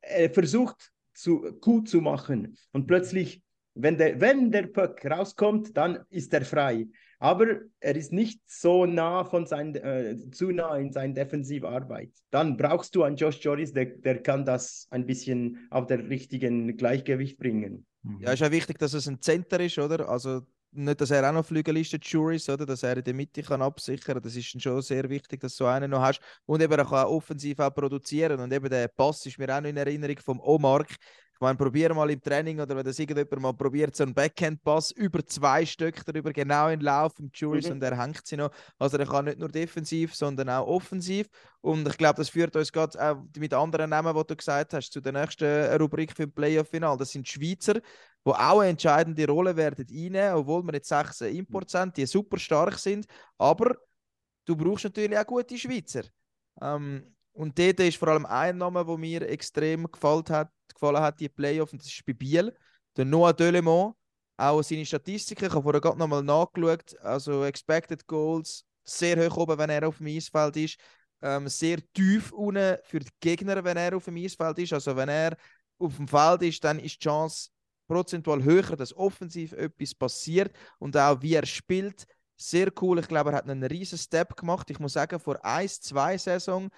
er 0.00 0.30
versucht 0.30 0.92
zu, 1.14 1.42
gut 1.60 1.88
zu 1.88 2.00
machen 2.00 2.56
und 2.72 2.86
plötzlich, 2.86 3.42
wenn 3.74 3.96
der, 3.96 4.20
wenn 4.20 4.50
der 4.50 4.66
Puck 4.66 5.04
rauskommt, 5.04 5.76
dann 5.76 6.04
ist 6.10 6.32
er 6.34 6.44
frei. 6.44 6.86
Aber 7.20 7.46
er 7.80 7.96
ist 7.96 8.12
nicht 8.12 8.40
so 8.46 8.86
nah 8.86 9.24
von 9.24 9.44
sein, 9.46 9.74
äh, 9.74 10.16
zu 10.30 10.52
nah 10.52 10.76
in 10.76 10.92
seiner 10.92 11.14
Defensivarbeit. 11.14 12.10
Dann 12.30 12.56
brauchst 12.56 12.94
du 12.94 13.02
einen 13.02 13.16
Josh 13.16 13.40
Joris, 13.40 13.72
der, 13.72 13.86
der 13.86 14.22
kann 14.22 14.44
das 14.44 14.86
ein 14.90 15.04
bisschen 15.04 15.66
auf 15.70 15.86
der 15.86 16.08
richtigen 16.08 16.76
Gleichgewicht 16.76 17.38
bringen. 17.38 17.86
Mhm. 18.02 18.20
Ja, 18.20 18.32
ist 18.32 18.42
auch 18.42 18.52
wichtig, 18.52 18.78
dass 18.78 18.94
es 18.94 19.08
ein 19.08 19.20
Center 19.20 19.58
ist, 19.58 19.78
oder? 19.78 20.08
Also 20.08 20.42
nicht, 20.70 21.00
dass 21.00 21.10
er 21.10 21.28
auch 21.28 21.32
noch 21.32 21.46
Flügelist 21.46 21.96
Jury 22.02 22.36
ist, 22.36 22.48
oder? 22.50 22.66
Dass 22.66 22.82
er 22.82 22.98
in 22.98 23.04
der 23.04 23.14
Mitte 23.14 23.42
kann 23.42 23.62
absichern 23.62 24.14
kann. 24.14 24.22
Das 24.22 24.36
ist 24.36 24.60
schon 24.60 24.82
sehr 24.82 25.08
wichtig, 25.08 25.40
dass 25.40 25.56
du 25.56 25.64
so 25.64 25.66
einen 25.66 25.90
noch 25.90 26.02
hast. 26.02 26.20
Und 26.46 26.62
eben 26.62 26.72
er 26.72 26.84
kann 26.84 27.06
auch 27.06 27.10
offensiv 27.10 27.58
auch 27.58 27.74
produzieren. 27.74 28.38
Und 28.38 28.52
eben 28.52 28.68
der 28.68 28.88
Pass 28.88 29.24
ist 29.26 29.38
mir 29.38 29.54
auch 29.54 29.60
noch 29.60 29.68
in 29.68 29.76
Erinnerung 29.76 30.18
vom 30.18 30.40
Omark. 30.40 30.94
Ich 31.38 31.40
meine, 31.40 31.56
probier 31.56 31.94
mal 31.94 32.10
im 32.10 32.20
Training 32.20 32.58
oder 32.58 32.74
wenn 32.76 32.84
das 32.84 32.98
irgendjemand 32.98 33.40
mal 33.40 33.52
probiert, 33.52 33.94
so 33.94 34.02
einen 34.02 34.12
Backhand-Pass 34.12 34.90
über 34.90 35.24
zwei 35.24 35.64
Stück 35.64 36.04
darüber, 36.04 36.32
genau 36.32 36.66
in 36.66 36.80
Lauf 36.80 37.12
im 37.20 37.30
Juris 37.32 37.66
Mhm. 37.66 37.74
und 37.74 37.82
er 37.84 37.96
hängt 37.96 38.26
sie 38.26 38.36
noch. 38.36 38.50
Also 38.76 38.98
er 38.98 39.06
kann 39.06 39.26
nicht 39.26 39.38
nur 39.38 39.48
defensiv, 39.48 40.16
sondern 40.16 40.48
auch 40.50 40.66
offensiv. 40.66 41.28
Und 41.60 41.86
ich 41.86 41.96
glaube, 41.96 42.16
das 42.16 42.30
führt 42.30 42.56
uns 42.56 42.72
gerade 42.72 43.00
auch 43.00 43.22
mit 43.36 43.54
anderen 43.54 43.90
Namen, 43.90 44.16
die 44.16 44.24
du 44.26 44.34
gesagt 44.34 44.74
hast, 44.74 44.90
zu 44.90 45.00
der 45.00 45.12
nächsten 45.12 45.80
Rubrik 45.80 46.12
für 46.12 46.26
Playoff-Final. 46.26 46.96
Das 46.96 47.12
sind 47.12 47.28
Schweizer, 47.28 47.74
die 47.74 47.80
auch 48.30 48.58
eine 48.58 48.70
entscheidende 48.70 49.24
Rolle 49.28 49.56
werden 49.56 49.86
einnehmen, 49.88 50.34
obwohl 50.34 50.64
wir 50.64 50.72
jetzt 50.74 50.88
sechs 50.88 51.20
äh, 51.20 51.28
Import 51.30 51.70
sind, 51.70 51.96
die 51.96 52.06
super 52.06 52.38
stark 52.38 52.80
sind. 52.80 53.06
Aber 53.38 53.76
du 54.44 54.56
brauchst 54.56 54.84
natürlich 54.84 55.16
auch 55.16 55.26
gute 55.26 55.56
Schweizer. 55.56 56.02
Ähm, 56.60 57.14
und 57.32 57.58
dort 57.58 57.80
ist 57.80 57.96
vor 57.96 58.08
allem 58.08 58.26
ein 58.26 58.58
Name, 58.58 58.84
der 58.84 58.96
mir 58.96 59.22
extrem 59.28 59.90
gefallen 59.90 60.24
hat, 60.30 60.50
gefallen 60.72 61.00
hat 61.00 61.20
die 61.20 61.28
Playoff, 61.28 61.72
und 61.72 61.82
das 61.82 61.88
ist 61.88 62.04
bei 62.04 62.12
Biel. 62.12 62.54
Der 62.96 63.04
Noah 63.04 63.32
Delemont, 63.32 63.94
auch 64.36 64.62
seine 64.62 64.86
Statistiken, 64.86 65.46
ich 65.46 65.52
habe 65.52 65.62
vorher 65.62 65.80
gerade 65.80 65.98
nochmal 65.98 66.22
nachgeschaut, 66.22 66.96
also 67.00 67.44
Expected 67.44 68.06
Goals, 68.06 68.64
sehr 68.84 69.16
hoch 69.18 69.36
oben, 69.36 69.58
wenn 69.58 69.70
er 69.70 69.86
auf 69.86 69.98
dem 69.98 70.06
Eisfeld 70.06 70.56
ist, 70.56 70.78
ähm, 71.22 71.48
sehr 71.48 71.78
tief 71.92 72.32
unten 72.32 72.76
für 72.84 73.00
die 73.00 73.10
Gegner, 73.20 73.62
wenn 73.64 73.76
er 73.76 73.96
auf 73.96 74.04
dem 74.04 74.16
Eisfeld 74.16 74.58
ist. 74.58 74.72
Also 74.72 74.96
wenn 74.96 75.08
er 75.08 75.36
auf 75.78 75.96
dem 75.96 76.08
Feld 76.08 76.42
ist, 76.42 76.62
dann 76.64 76.78
ist 76.78 76.96
die 76.96 77.04
Chance 77.04 77.50
prozentual 77.86 78.42
höher, 78.42 78.76
dass 78.76 78.94
offensiv 78.94 79.52
etwas 79.52 79.94
passiert 79.94 80.54
und 80.78 80.96
auch 80.96 81.20
wie 81.22 81.34
er 81.34 81.46
spielt. 81.46 82.04
Sehr 82.36 82.70
cool. 82.80 83.00
Ich 83.00 83.08
glaube, 83.08 83.30
er 83.30 83.36
hat 83.36 83.48
einen 83.48 83.64
riesen 83.64 83.98
Step 83.98 84.36
gemacht. 84.36 84.70
Ich 84.70 84.78
muss 84.78 84.92
sagen, 84.92 85.18
vor 85.18 85.44
1, 85.44 85.80
2 85.80 86.18
Saison 86.18 86.68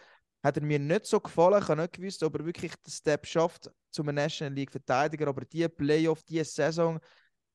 hat 0.43 0.57
er 0.57 0.62
mir 0.62 0.78
nicht 0.78 1.07
so 1.07 1.20
gefallen. 1.20 1.62
Ich 1.62 1.68
habe 1.68 1.80
nicht 1.82 1.93
gewusst, 1.95 2.22
ob 2.22 2.34
er 2.38 2.45
wirklich 2.47 2.74
den 2.76 2.91
Step 2.91 3.26
schafft 3.26 3.70
zum 3.91 4.07
National 4.07 4.55
League 4.55 4.70
Verteidiger. 4.70 5.28
Aber 5.28 5.45
die 5.45 5.68
Playoff, 5.68 6.22
die 6.22 6.43
Saison 6.45 6.99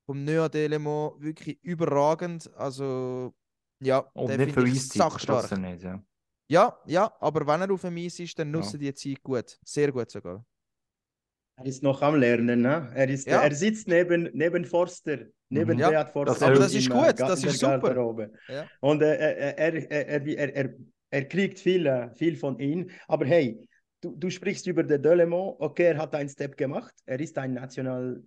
vom 0.05 0.23
Noah 0.23 0.49
Delemo 0.49 1.15
wirklich 1.19 1.59
überragend. 1.63 2.51
Also 2.55 3.33
ja, 3.79 3.99
Und 4.13 4.29
den 4.29 4.39
nicht 4.41 4.53
finde 4.53 4.69
viel 4.69 4.77
ich 4.77 4.87
sachstark. 4.87 5.51
nicht, 5.57 5.83
ja. 5.83 6.03
Ja, 6.47 6.79
ja, 6.85 7.11
aber 7.19 7.47
wenn 7.47 7.61
er 7.61 7.71
auf 7.71 7.81
dem 7.81 7.97
Eis 7.97 8.19
ist, 8.19 8.37
dann 8.37 8.49
Ja. 8.49 8.57
nutzt 8.59 8.73
er 8.75 8.79
die 8.79 8.93
Zeit 8.93 9.23
gut. 9.23 9.57
Sehr 9.63 9.91
gut 9.91 10.11
sogar. 10.11 10.45
Er 11.57 11.65
ist 11.65 11.81
noch 11.81 12.01
am 12.01 12.15
Lernen, 12.15 12.61
ne? 12.61 12.91
Er, 12.93 13.09
ist, 13.09 13.25
Ja. 13.25 13.41
er 13.41 13.55
sitzt 13.55 13.87
neben, 13.87 14.29
neben 14.33 14.65
Forster, 14.65 15.19
neben 15.49 15.73
Mhm. 15.73 15.79
Ja, 15.79 15.89
Beat 15.89 16.11
Forster. 16.11 16.45
aber 16.47 16.55
das 16.59 16.73
ist 16.73 16.89
gut, 16.89 17.05
äh, 17.07 17.13
das 17.13 17.43
ist 17.43 17.61
der 17.61 17.77
super. 17.77 18.29
Ja. 18.49 18.67
Und 18.81 19.01
äh, 19.01 19.15
er, 19.15 19.73
er, 19.73 20.27
er, 20.27 20.55
er, 20.55 20.73
er, 21.15 21.25
kriegt 21.25 21.59
viel, 21.59 21.85
äh, 21.85 22.13
viel 22.15 22.35
von 22.35 22.59
ihm. 22.59 22.89
Aber 23.07 23.25
hey, 23.25 23.67
du, 24.01 24.15
du 24.15 24.29
sprichst 24.29 24.67
über 24.67 24.83
den 24.83 25.01
Delemont. 25.01 25.55
Okay, 25.59 25.85
er 25.85 25.97
hat 25.97 26.13
einen 26.13 26.29
Step 26.29 26.57
gemacht. 26.57 26.93
Er 27.05 27.19
ist 27.19 27.37
ein 27.37 27.53
National 27.53 28.21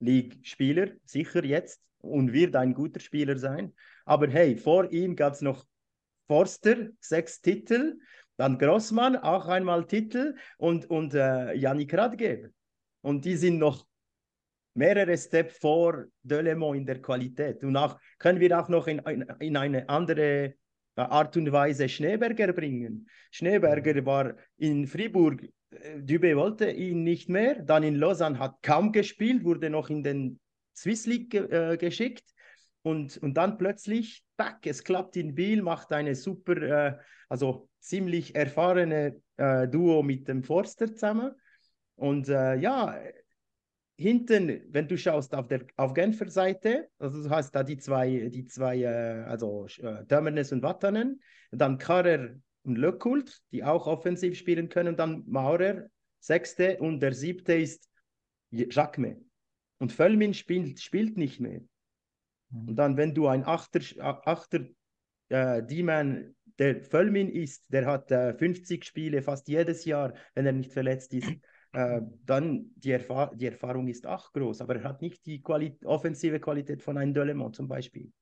League-Spieler, 0.00 0.88
sicher 1.04 1.44
jetzt, 1.44 1.80
und 1.98 2.32
wird 2.32 2.56
ein 2.56 2.74
guter 2.74 2.98
Spieler 2.98 3.38
sein. 3.38 3.72
Aber 4.04 4.28
hey, 4.28 4.56
vor 4.56 4.90
ihm 4.90 5.14
gab 5.14 5.34
es 5.34 5.40
noch 5.40 5.64
Forster, 6.26 6.88
sechs 6.98 7.40
Titel. 7.40 7.98
Dann 8.36 8.58
Grossmann, 8.58 9.16
auch 9.16 9.46
einmal 9.46 9.86
Titel. 9.86 10.34
Und, 10.58 10.90
und 10.90 11.14
äh, 11.14 11.54
Yannick 11.54 11.94
Radgeber. 11.94 12.48
Und 13.02 13.24
die 13.24 13.36
sind 13.36 13.58
noch 13.58 13.86
mehrere 14.74 15.16
Steps 15.16 15.58
vor 15.58 16.06
Delemont 16.22 16.78
in 16.78 16.86
der 16.86 17.00
Qualität. 17.00 17.62
Und 17.62 17.76
auch 17.76 18.00
können 18.18 18.40
wir 18.40 18.58
auch 18.58 18.68
noch 18.68 18.88
in, 18.88 18.98
in, 18.98 19.22
in 19.38 19.56
eine 19.56 19.88
andere 19.88 20.54
Art 20.96 21.36
und 21.36 21.50
Weise 21.52 21.88
Schneeberger 21.88 22.52
bringen. 22.52 23.08
Schneeberger 23.30 24.04
war 24.04 24.34
in 24.58 24.86
Fribourg, 24.86 25.42
äh, 25.70 26.00
Dübe 26.00 26.36
wollte 26.36 26.70
ihn 26.70 27.02
nicht 27.02 27.28
mehr, 27.28 27.62
dann 27.62 27.82
in 27.82 27.96
Lausanne 27.96 28.38
hat 28.38 28.62
kaum 28.62 28.92
gespielt, 28.92 29.44
wurde 29.44 29.70
noch 29.70 29.90
in 29.90 30.02
den 30.02 30.40
Swiss 30.76 31.06
League 31.06 31.34
äh, 31.34 31.76
geschickt 31.76 32.24
und, 32.82 33.16
und 33.18 33.34
dann 33.34 33.58
plötzlich, 33.58 34.24
back, 34.36 34.66
es 34.66 34.84
klappt 34.84 35.16
in 35.16 35.34
Biel, 35.34 35.62
macht 35.62 35.92
eine 35.92 36.14
super, 36.14 36.56
äh, 36.56 36.98
also 37.28 37.68
ziemlich 37.78 38.34
erfahrene 38.34 39.20
äh, 39.36 39.68
Duo 39.68 40.02
mit 40.02 40.28
dem 40.28 40.42
Forster 40.42 40.88
zusammen. 40.92 41.32
Und 41.94 42.28
äh, 42.28 42.56
ja, 42.56 42.98
hinten, 43.96 44.62
wenn 44.68 44.88
du 44.88 44.96
schaust 44.96 45.34
auf 45.34 45.48
der 45.48 45.66
auf 45.76 45.94
Genfer 45.94 46.28
Seite, 46.28 46.88
also 46.98 47.22
du 47.22 47.30
hast 47.30 47.52
da 47.52 47.62
die 47.62 47.76
zwei, 47.76 48.28
die 48.32 48.46
zwei, 48.46 48.82
äh, 48.82 49.24
also 49.24 49.66
äh, 49.78 50.04
Dömernes 50.06 50.52
und 50.52 50.62
Wattanen, 50.62 51.20
dann 51.50 51.78
Karrer 51.78 52.34
und 52.64 52.76
Löckult, 52.76 53.42
die 53.52 53.64
auch 53.64 53.86
offensiv 53.86 54.36
spielen 54.36 54.68
können, 54.68 54.96
dann 54.96 55.24
Maurer, 55.26 55.86
sechste 56.20 56.78
und 56.78 57.00
der 57.00 57.14
siebte 57.14 57.54
ist 57.54 57.88
Jacquemin. 58.50 59.28
Und 59.78 59.92
Völmin 59.92 60.34
spielt, 60.34 60.80
spielt 60.80 61.16
nicht 61.16 61.40
mehr. 61.40 61.60
Und 62.52 62.76
dann, 62.76 62.96
wenn 62.96 63.14
du 63.14 63.26
ein 63.26 63.44
Achter, 63.44 63.80
Achter 63.98 64.66
äh, 65.30 65.62
D-Man, 65.62 66.36
der 66.58 66.82
Völmin 66.82 67.28
ist, 67.28 67.72
der 67.72 67.86
hat 67.86 68.10
äh, 68.10 68.34
50 68.34 68.84
Spiele 68.84 69.22
fast 69.22 69.48
jedes 69.48 69.84
Jahr, 69.84 70.14
wenn 70.34 70.46
er 70.46 70.52
nicht 70.52 70.72
verletzt 70.72 71.14
ist, 71.14 71.32
äh, 71.72 72.00
dann 72.26 72.70
die, 72.76 72.90
Erfahr 72.92 73.34
die 73.34 73.46
Erfahrung 73.46 73.88
ist 73.88 74.06
auch 74.06 74.32
groß, 74.32 74.60
aber 74.60 74.76
er 74.76 74.84
hat 74.84 75.00
nicht 75.02 75.24
die 75.26 75.42
Quali 75.42 75.76
offensive 75.84 76.38
Qualität 76.40 76.82
von 76.82 76.98
einem 76.98 77.14
Delemont 77.14 77.56
zum 77.56 77.66
Beispiel. 77.68 78.12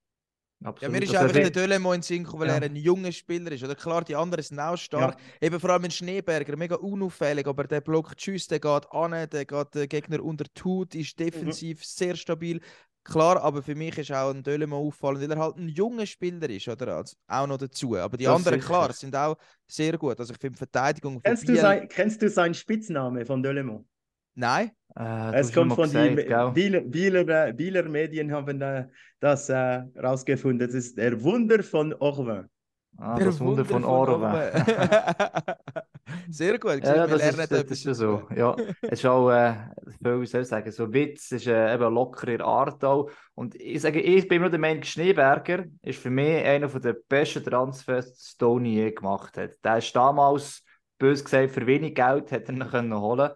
Ja, 0.62 0.68
Absolut. 0.68 0.92
mir 0.94 1.02
ist 1.02 1.08
Also, 1.10 1.20
einfach 1.22 1.34
wenn- 1.36 1.42
der 1.42 1.50
Dölemo 1.52 1.92
in 1.94 1.98
den 2.00 2.02
Sinn 2.02 2.26
weil 2.34 2.48
Ja. 2.48 2.56
er 2.56 2.62
ein 2.64 2.76
junger 2.76 3.10
Spieler 3.12 3.50
ist. 3.52 3.64
Oder 3.64 3.74
klar, 3.74 4.04
die 4.04 4.14
anderen 4.14 4.44
sind 4.44 4.60
auch 4.60 4.76
stark. 4.76 5.16
Eben 5.40 5.58
vor 5.58 5.70
allem 5.70 5.84
ein 5.84 5.90
Schneeberger, 5.90 6.54
mega 6.54 6.76
unauffällig, 6.76 7.46
aber 7.46 7.64
der 7.64 7.80
blockt 7.80 8.20
Schuss, 8.20 8.46
der 8.46 8.60
geht 8.60 8.92
an, 8.92 9.12
der 9.30 9.44
geht 9.46 9.74
den 9.74 9.88
Gegner 9.88 10.22
unter 10.22 10.44
Haut, 10.62 10.94
ist 10.94 11.18
defensiv 11.18 11.82
sehr 11.82 12.14
stabil. 12.14 12.60
Klar, 13.02 13.40
aber 13.42 13.62
für 13.62 13.74
mich 13.74 13.96
ist 13.98 14.12
auch 14.12 14.30
ein 14.30 14.42
Dölemo 14.42 14.76
auffallend, 14.76 15.22
weil 15.22 15.30
er 15.32 15.38
halt 15.38 15.56
ein 15.56 15.68
junger 15.68 16.06
Spieler 16.06 16.48
ist, 16.50 16.68
oder? 16.68 16.96
Also 16.96 17.16
auch 17.26 17.46
noch 17.46 17.56
dazu. 17.58 17.96
Aber 17.96 18.16
die 18.16 18.24
Das 18.24 18.36
anderen, 18.36 18.60
sicher. 18.60 18.72
klar, 18.72 18.92
sind 18.92 19.16
auch 19.16 19.36
sehr 19.66 19.96
gut. 19.96 20.18
Also 20.20 20.32
ich 20.34 20.38
finde 20.38 20.58
Verteidigung 20.58 21.14
von 21.14 21.22
Kennst 21.22 21.48
du, 21.48 21.52
Biel- 21.52 21.60
sein, 21.60 21.88
kennst 21.88 22.22
du 22.22 22.28
seinen 22.28 22.54
Spitzname 22.54 23.24
von 23.24 23.42
Delemont? 23.42 23.86
Nein? 24.34 24.70
Äh, 24.96 25.32
du 25.32 25.38
Es 25.38 25.52
kommt 25.52 25.72
von 25.72 25.90
den? 25.90 26.14
Bieler, 26.54 26.80
Bieler, 26.82 27.48
äh, 27.48 27.52
Bieler 27.52 27.88
Medien 27.88 28.32
haben 28.32 28.60
äh, 28.60 28.86
das 29.18 29.48
äh, 29.48 29.82
rausgefunden. 29.96 30.66
Das 30.66 30.74
ist 30.74 30.96
der 30.98 31.22
Wunder 31.22 31.62
von 31.62 31.94
Orvin. 31.94 32.48
Ah, 32.96 33.18
das 33.18 33.40
Wunder 33.40 33.64
von 33.64 33.84
Orwe. 33.84 34.52
Sehr 36.32 36.58
gut. 36.60 36.84
Ja, 36.84 37.06
das, 37.08 37.22
ist, 37.22 37.38
das 37.38 37.50
etwas 37.50 37.78
ist 37.78 37.84
ja 37.84 37.94
so. 37.94 38.22
Ja, 38.36 38.54
es 38.82 39.00
ist 39.00 39.06
auch, 39.06 39.30
äh, 39.30 39.54
viel, 40.00 40.20
wie 40.20 40.26
soll 40.26 40.42
ich 40.42 40.48
sagen, 40.48 40.70
so 40.70 40.92
Witz 40.92 41.32
ist 41.32 41.46
äh, 41.48 41.74
eben 41.74 41.92
lockerer 41.92 42.44
Art 42.44 42.84
auch. 42.84 43.10
Und 43.34 43.56
ich 43.56 43.80
sage, 43.80 44.00
ich 44.00 44.28
bin 44.28 44.40
nur 44.40 44.50
der 44.50 44.60
Meinung, 44.60 44.84
Schneeberger 44.84 45.64
ist 45.82 45.98
für 45.98 46.10
mich 46.10 46.44
einer 46.44 46.68
der 46.68 46.96
besten 47.08 47.42
Transfers, 47.44 48.14
die 48.14 48.24
Stoney 48.34 48.74
je 48.74 48.92
gemacht 48.92 49.36
hat. 49.38 49.52
Der 49.64 49.78
ist 49.78 49.94
damals, 49.96 50.62
bös 50.98 51.24
gesagt, 51.24 51.50
für 51.50 51.66
wenig 51.66 51.94
Geld 51.96 52.30
hat 52.30 52.48
er 52.48 52.54
ihn 52.54 52.68
können 52.68 52.94
holen 53.00 53.30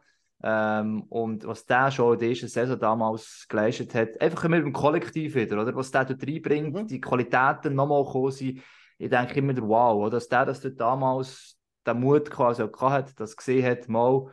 ähm, 0.44 1.02
Und 1.08 1.46
was 1.46 1.66
der 1.66 1.90
schon 1.90 2.20
in 2.20 2.20
der 2.20 2.48
Saison 2.48 2.78
damals 2.78 3.46
geleistet 3.48 3.92
hat, 3.94 4.20
einfach 4.20 4.44
immer 4.44 4.58
im 4.58 4.72
Kollektiv 4.72 5.34
wieder, 5.34 5.60
oder? 5.60 5.74
Was 5.74 5.90
der 5.90 6.04
dort 6.04 6.22
reinbringt, 6.26 6.74
Mhm. 6.74 6.86
die 6.86 7.00
Qualitäten 7.00 7.74
nochmal 7.74 8.04
gekommen 8.04 8.30
sind. 8.30 8.60
Ich 8.98 9.10
denke 9.10 9.34
immer, 9.40 9.56
wow, 9.62 9.96
oder? 10.02 10.10
dass 10.10 10.28
der 10.28 10.44
das 10.46 10.60
dort 10.60 10.78
damals 10.80 11.53
den 11.86 12.00
Mut 12.00 12.30
quasi 12.30 12.62
auch 12.62 12.80
hat, 12.90 13.18
das 13.18 13.36
gesehen 13.36 13.64
hat, 13.64 13.88
mal, 13.88 14.30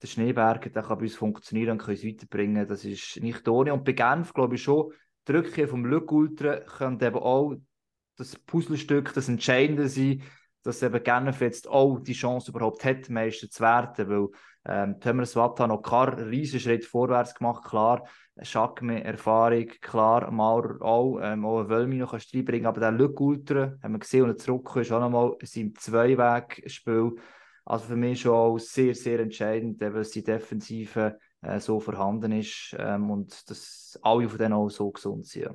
der 0.00 0.06
Schneeberger, 0.06 0.70
der 0.70 0.82
kann 0.82 0.98
bei 0.98 1.04
uns 1.04 1.16
funktionieren 1.16 1.72
und 1.72 1.78
kann 1.78 1.90
uns 1.90 2.04
weiterbringen. 2.04 2.68
Das 2.68 2.84
ist 2.84 3.20
nicht 3.20 3.46
ohne. 3.48 3.74
Und 3.74 3.84
bei 3.84 3.92
Genf 3.92 4.32
glaube 4.32 4.54
ich 4.54 4.62
schon, 4.62 4.92
die 5.26 5.32
Rückkehr 5.32 5.68
vom 5.68 5.84
Lück 5.84 6.10
Ultra 6.12 6.60
könnte 6.60 7.06
eben 7.06 7.16
auch 7.16 7.54
das 8.16 8.36
Puzzlestück, 8.36 9.12
das 9.14 9.28
Entscheidende 9.28 9.88
sein, 9.88 10.22
dass 10.62 10.82
eben 10.82 11.02
Genf 11.02 11.40
jetzt 11.40 11.68
auch 11.68 11.98
die 11.98 12.12
Chance 12.12 12.50
überhaupt 12.50 12.84
hat, 12.84 13.08
Meister 13.08 13.50
zu 13.50 13.62
werden, 13.62 14.08
weil 14.08 14.28
ähm, 14.68 15.00
Thomas 15.00 15.34
Watt 15.34 15.58
hat 15.60 15.68
noch 15.68 15.82
keinen 15.82 16.28
riesen 16.28 16.60
Schritt 16.60 16.84
vorwärts 16.84 17.34
gemacht, 17.34 17.64
klar, 17.64 18.06
Schakme, 18.42 19.02
Erfahrung, 19.02 19.66
klar, 19.80 20.30
Maurer 20.30 20.80
auch, 20.82 21.18
ähm, 21.20 21.44
auch 21.44 21.68
Wölmi 21.68 21.96
noch 21.96 22.10
kannst 22.10 22.34
reinbringen, 22.34 22.66
aber 22.66 22.80
der 22.80 22.92
Lück 22.92 23.20
Ultra, 23.20 23.74
haben 23.82 23.92
wir 23.92 23.98
gesehen, 23.98 24.24
und 24.24 24.30
er 24.30 24.36
zurückgekommen 24.36 24.82
ist 24.82 24.92
auch 24.92 25.00
nochmal 25.00 25.36
in 25.40 25.46
seinem 25.46 25.74
Zweiweg-Spiel, 25.74 27.16
also 27.64 27.84
für 27.86 27.96
mich 27.96 28.20
schon 28.20 28.32
auch 28.32 28.58
sehr, 28.58 28.94
sehr 28.94 29.20
entscheidend, 29.20 29.80
dass 29.82 30.10
die 30.10 30.22
Defensive 30.22 31.18
äh, 31.40 31.60
so 31.60 31.80
vorhanden 31.80 32.32
ist 32.32 32.76
ähm, 32.78 33.10
und 33.10 33.50
dass 33.50 33.98
alle 34.02 34.28
von 34.28 34.38
denen 34.38 34.52
auch 34.52 34.68
so 34.68 34.90
gesund 34.90 35.26
sind. 35.26 35.44
ja. 35.44 35.54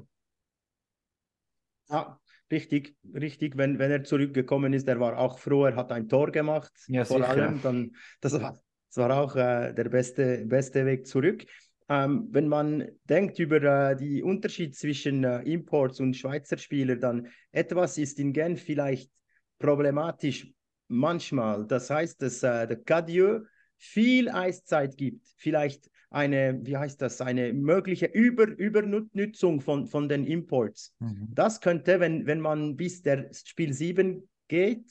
Ja, 1.89 2.19
richtig, 2.51 2.95
richtig. 3.13 3.57
Wenn, 3.57 3.77
wenn 3.77 3.91
er 3.91 4.03
zurückgekommen 4.03 4.73
ist, 4.73 4.87
er 4.87 4.99
war 4.99 5.17
auch 5.17 5.37
froh, 5.37 5.65
er 5.65 5.75
hat 5.75 5.91
ein 5.91 6.07
Tor 6.07 6.31
gemacht. 6.31 6.71
Ja, 6.87 7.05
vor 7.05 7.17
sicher. 7.17 7.29
allem, 7.29 7.61
dann, 7.61 7.95
das 8.21 8.39
war, 8.41 8.59
das 8.93 8.97
war 8.97 9.17
auch 9.17 9.35
äh, 9.35 9.73
der 9.73 9.89
beste, 9.89 10.45
beste 10.45 10.85
Weg 10.85 11.07
zurück. 11.07 11.45
Ähm, 11.89 12.27
wenn 12.29 12.47
man 12.47 12.87
denkt 13.09 13.39
über 13.39 13.61
äh, 13.61 13.95
die 13.95 14.21
Unterschied 14.21 14.75
zwischen 14.75 15.23
äh, 15.23 15.41
Imports 15.41 15.99
und 15.99 16.15
Schweizer 16.15 16.59
Spielern, 16.59 16.99
dann 16.99 17.27
etwas 17.51 17.97
ist 17.97 18.19
in 18.19 18.33
Genf 18.33 18.61
vielleicht 18.61 19.09
problematisch 19.57 20.53
manchmal. 20.89 21.65
Das 21.65 21.89
heißt, 21.89 22.21
dass 22.21 22.43
äh, 22.43 22.67
der 22.67 22.83
Cadieux 22.83 23.47
viel 23.77 24.29
Eiszeit 24.29 24.95
gibt. 24.95 25.25
Vielleicht 25.37 25.89
eine, 26.11 26.59
wie 26.61 26.77
heißt 26.77 27.01
das, 27.01 27.19
eine 27.19 27.51
mögliche 27.51 28.05
Über 28.05 28.45
Übernutzung 28.45 29.59
von, 29.59 29.87
von 29.87 30.07
den 30.07 30.23
Imports. 30.23 30.93
Mhm. 30.99 31.29
Das 31.33 31.61
könnte, 31.61 31.99
wenn, 31.99 32.27
wenn 32.27 32.39
man 32.39 32.75
bis 32.75 33.01
der 33.01 33.31
Spiel 33.33 33.73
7 33.73 34.29
geht, 34.47 34.85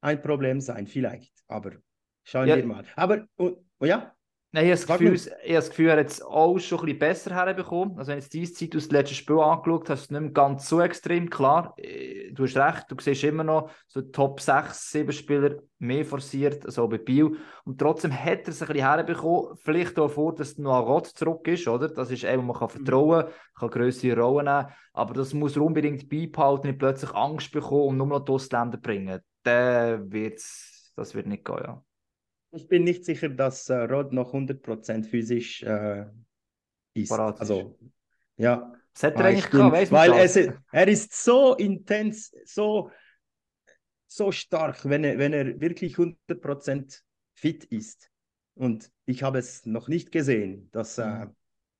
ein 0.00 0.22
Problem 0.22 0.60
sein, 0.60 0.86
vielleicht. 0.86 1.32
Aber 1.48 1.72
schauen 2.24 2.48
ja. 2.48 2.56
wir 2.56 2.66
mal. 2.66 2.84
Aber, 2.96 3.26
oh, 3.36 3.52
oh 3.80 3.84
ja? 3.84 4.14
Nein, 4.54 4.66
ich 4.66 4.86
habe, 4.86 4.86
das 4.86 4.98
Gefühl, 4.98 5.14
ich 5.14 5.30
habe 5.30 5.54
das 5.54 5.70
Gefühl, 5.70 5.88
er 5.88 5.96
hat 6.00 6.08
es 6.08 6.20
auch 6.20 6.58
schon 6.58 6.80
ein 6.80 6.84
bisschen 6.84 6.98
besser 6.98 7.34
herbekommen. 7.34 7.96
Also 7.96 8.12
wenn 8.12 8.20
du 8.20 8.28
diese 8.28 8.52
Zeit 8.52 8.76
aus 8.76 8.86
dem 8.86 8.96
letzten 8.98 9.14
Spiel 9.14 9.38
angeschaut 9.38 9.88
hast, 9.88 10.00
ist 10.00 10.04
es 10.04 10.10
nicht 10.10 10.20
mehr 10.20 10.30
ganz 10.30 10.68
so 10.68 10.82
extrem. 10.82 11.30
Klar, 11.30 11.72
äh, 11.78 12.30
du 12.32 12.44
hast 12.44 12.58
recht, 12.58 12.84
du 12.90 12.96
siehst 13.00 13.24
immer 13.24 13.44
noch 13.44 13.70
so 13.88 14.02
Top 14.02 14.42
6, 14.42 14.90
7 14.90 15.10
Spieler 15.12 15.54
mehr 15.78 16.04
forciert, 16.04 16.70
so 16.70 16.86
bei 16.86 16.98
Biel. 16.98 17.38
Und 17.64 17.78
trotzdem 17.80 18.12
hat 18.12 18.42
er 18.42 18.48
es 18.48 18.60
ein 18.60 18.68
bisschen 18.68 18.86
herbekommen. 18.86 19.56
Vielleicht 19.56 19.98
auch 19.98 20.10
vor, 20.10 20.34
dass 20.34 20.58
noch 20.58 20.80
ein 20.80 20.84
Rot 20.84 21.06
zurück 21.06 21.48
ist, 21.48 21.66
oder? 21.66 21.88
Das 21.88 22.10
ist 22.10 22.22
eben, 22.22 22.44
man 22.44 22.54
kann 22.54 22.68
mhm. 22.68 22.84
vertrauen, 22.84 23.24
kann 23.58 23.70
größere 23.70 24.20
Rollen 24.20 24.44
nehmen. 24.44 24.66
Aber 24.92 25.14
das 25.14 25.32
muss 25.32 25.56
er 25.56 25.62
unbedingt 25.62 26.10
beibehalten, 26.10 26.66
nicht 26.66 26.78
plötzlich 26.78 27.14
Angst 27.14 27.52
bekommen 27.52 27.88
und 27.88 27.96
nur 27.96 28.06
noch 28.06 28.24
die 28.26 28.32
Ausländer 28.32 28.76
bringen. 28.76 29.20
Dann 29.44 30.12
wird's, 30.12 30.92
das 30.94 31.14
wird 31.14 31.26
nicht 31.26 31.46
gehen, 31.46 31.56
ja. 31.64 31.82
Ich 32.54 32.68
bin 32.68 32.84
nicht 32.84 33.04
sicher, 33.04 33.30
dass 33.30 33.68
äh, 33.68 33.74
Rod 33.74 34.12
noch 34.12 34.34
100% 34.34 35.04
physisch 35.04 35.62
äh, 35.62 36.04
ist. 36.94 37.08
Parat 37.08 37.40
also, 37.40 37.78
ja. 38.36 38.74
Das 38.92 39.04
hätte 39.04 39.18
er 39.20 39.24
eigentlich 39.24 39.50
bin, 39.50 39.72
weiß 39.72 39.90
Weil 39.90 40.12
es, 40.12 40.36
er 40.36 40.88
ist 40.88 41.14
so 41.14 41.54
intens, 41.54 42.34
so, 42.44 42.90
so 44.06 44.32
stark, 44.32 44.86
wenn 44.86 45.02
er, 45.02 45.18
wenn 45.18 45.32
er 45.32 45.60
wirklich 45.60 45.96
100% 45.96 47.00
fit 47.34 47.64
ist. 47.64 48.10
Und 48.54 48.92
ich 49.06 49.22
habe 49.22 49.38
es 49.38 49.64
noch 49.64 49.88
nicht 49.88 50.12
gesehen, 50.12 50.68
dass 50.72 50.98
äh, 50.98 51.06
mhm. 51.06 51.36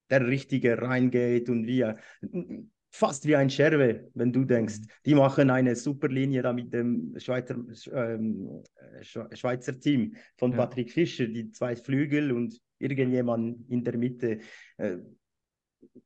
der 0.09 0.27
Richtige 0.27 0.81
reingeht 0.81 1.51
und 1.51 1.67
wie 1.67 1.81
er 1.81 1.99
fast 2.93 3.27
wie 3.27 3.35
ein 3.35 3.49
Scherwe, 3.49 4.11
wenn 4.15 4.33
du 4.33 4.45
denkst, 4.45 4.81
die 5.07 5.15
machen 5.15 5.51
eine 5.51 5.75
super 5.75 6.09
Linie 6.09 6.43
da 6.43 6.53
mit 6.53 6.73
dem 6.73 7.15
Schweizer, 7.19 7.57
ähm, 7.93 8.63
Schweizer 9.01 9.81
Team 9.81 10.15
von 10.37 10.53
ja. 10.53 10.59
Patrick 10.59 10.93
Fischer, 10.93 11.27
die 11.27 11.51
zwei 11.51 11.75
Flügel 11.75 12.33
und 12.33 12.61
irgendjemand 12.79 13.69
in 13.71 13.83
der 13.83 13.97
Mitte. 13.97 14.41
Äh, 14.77 14.99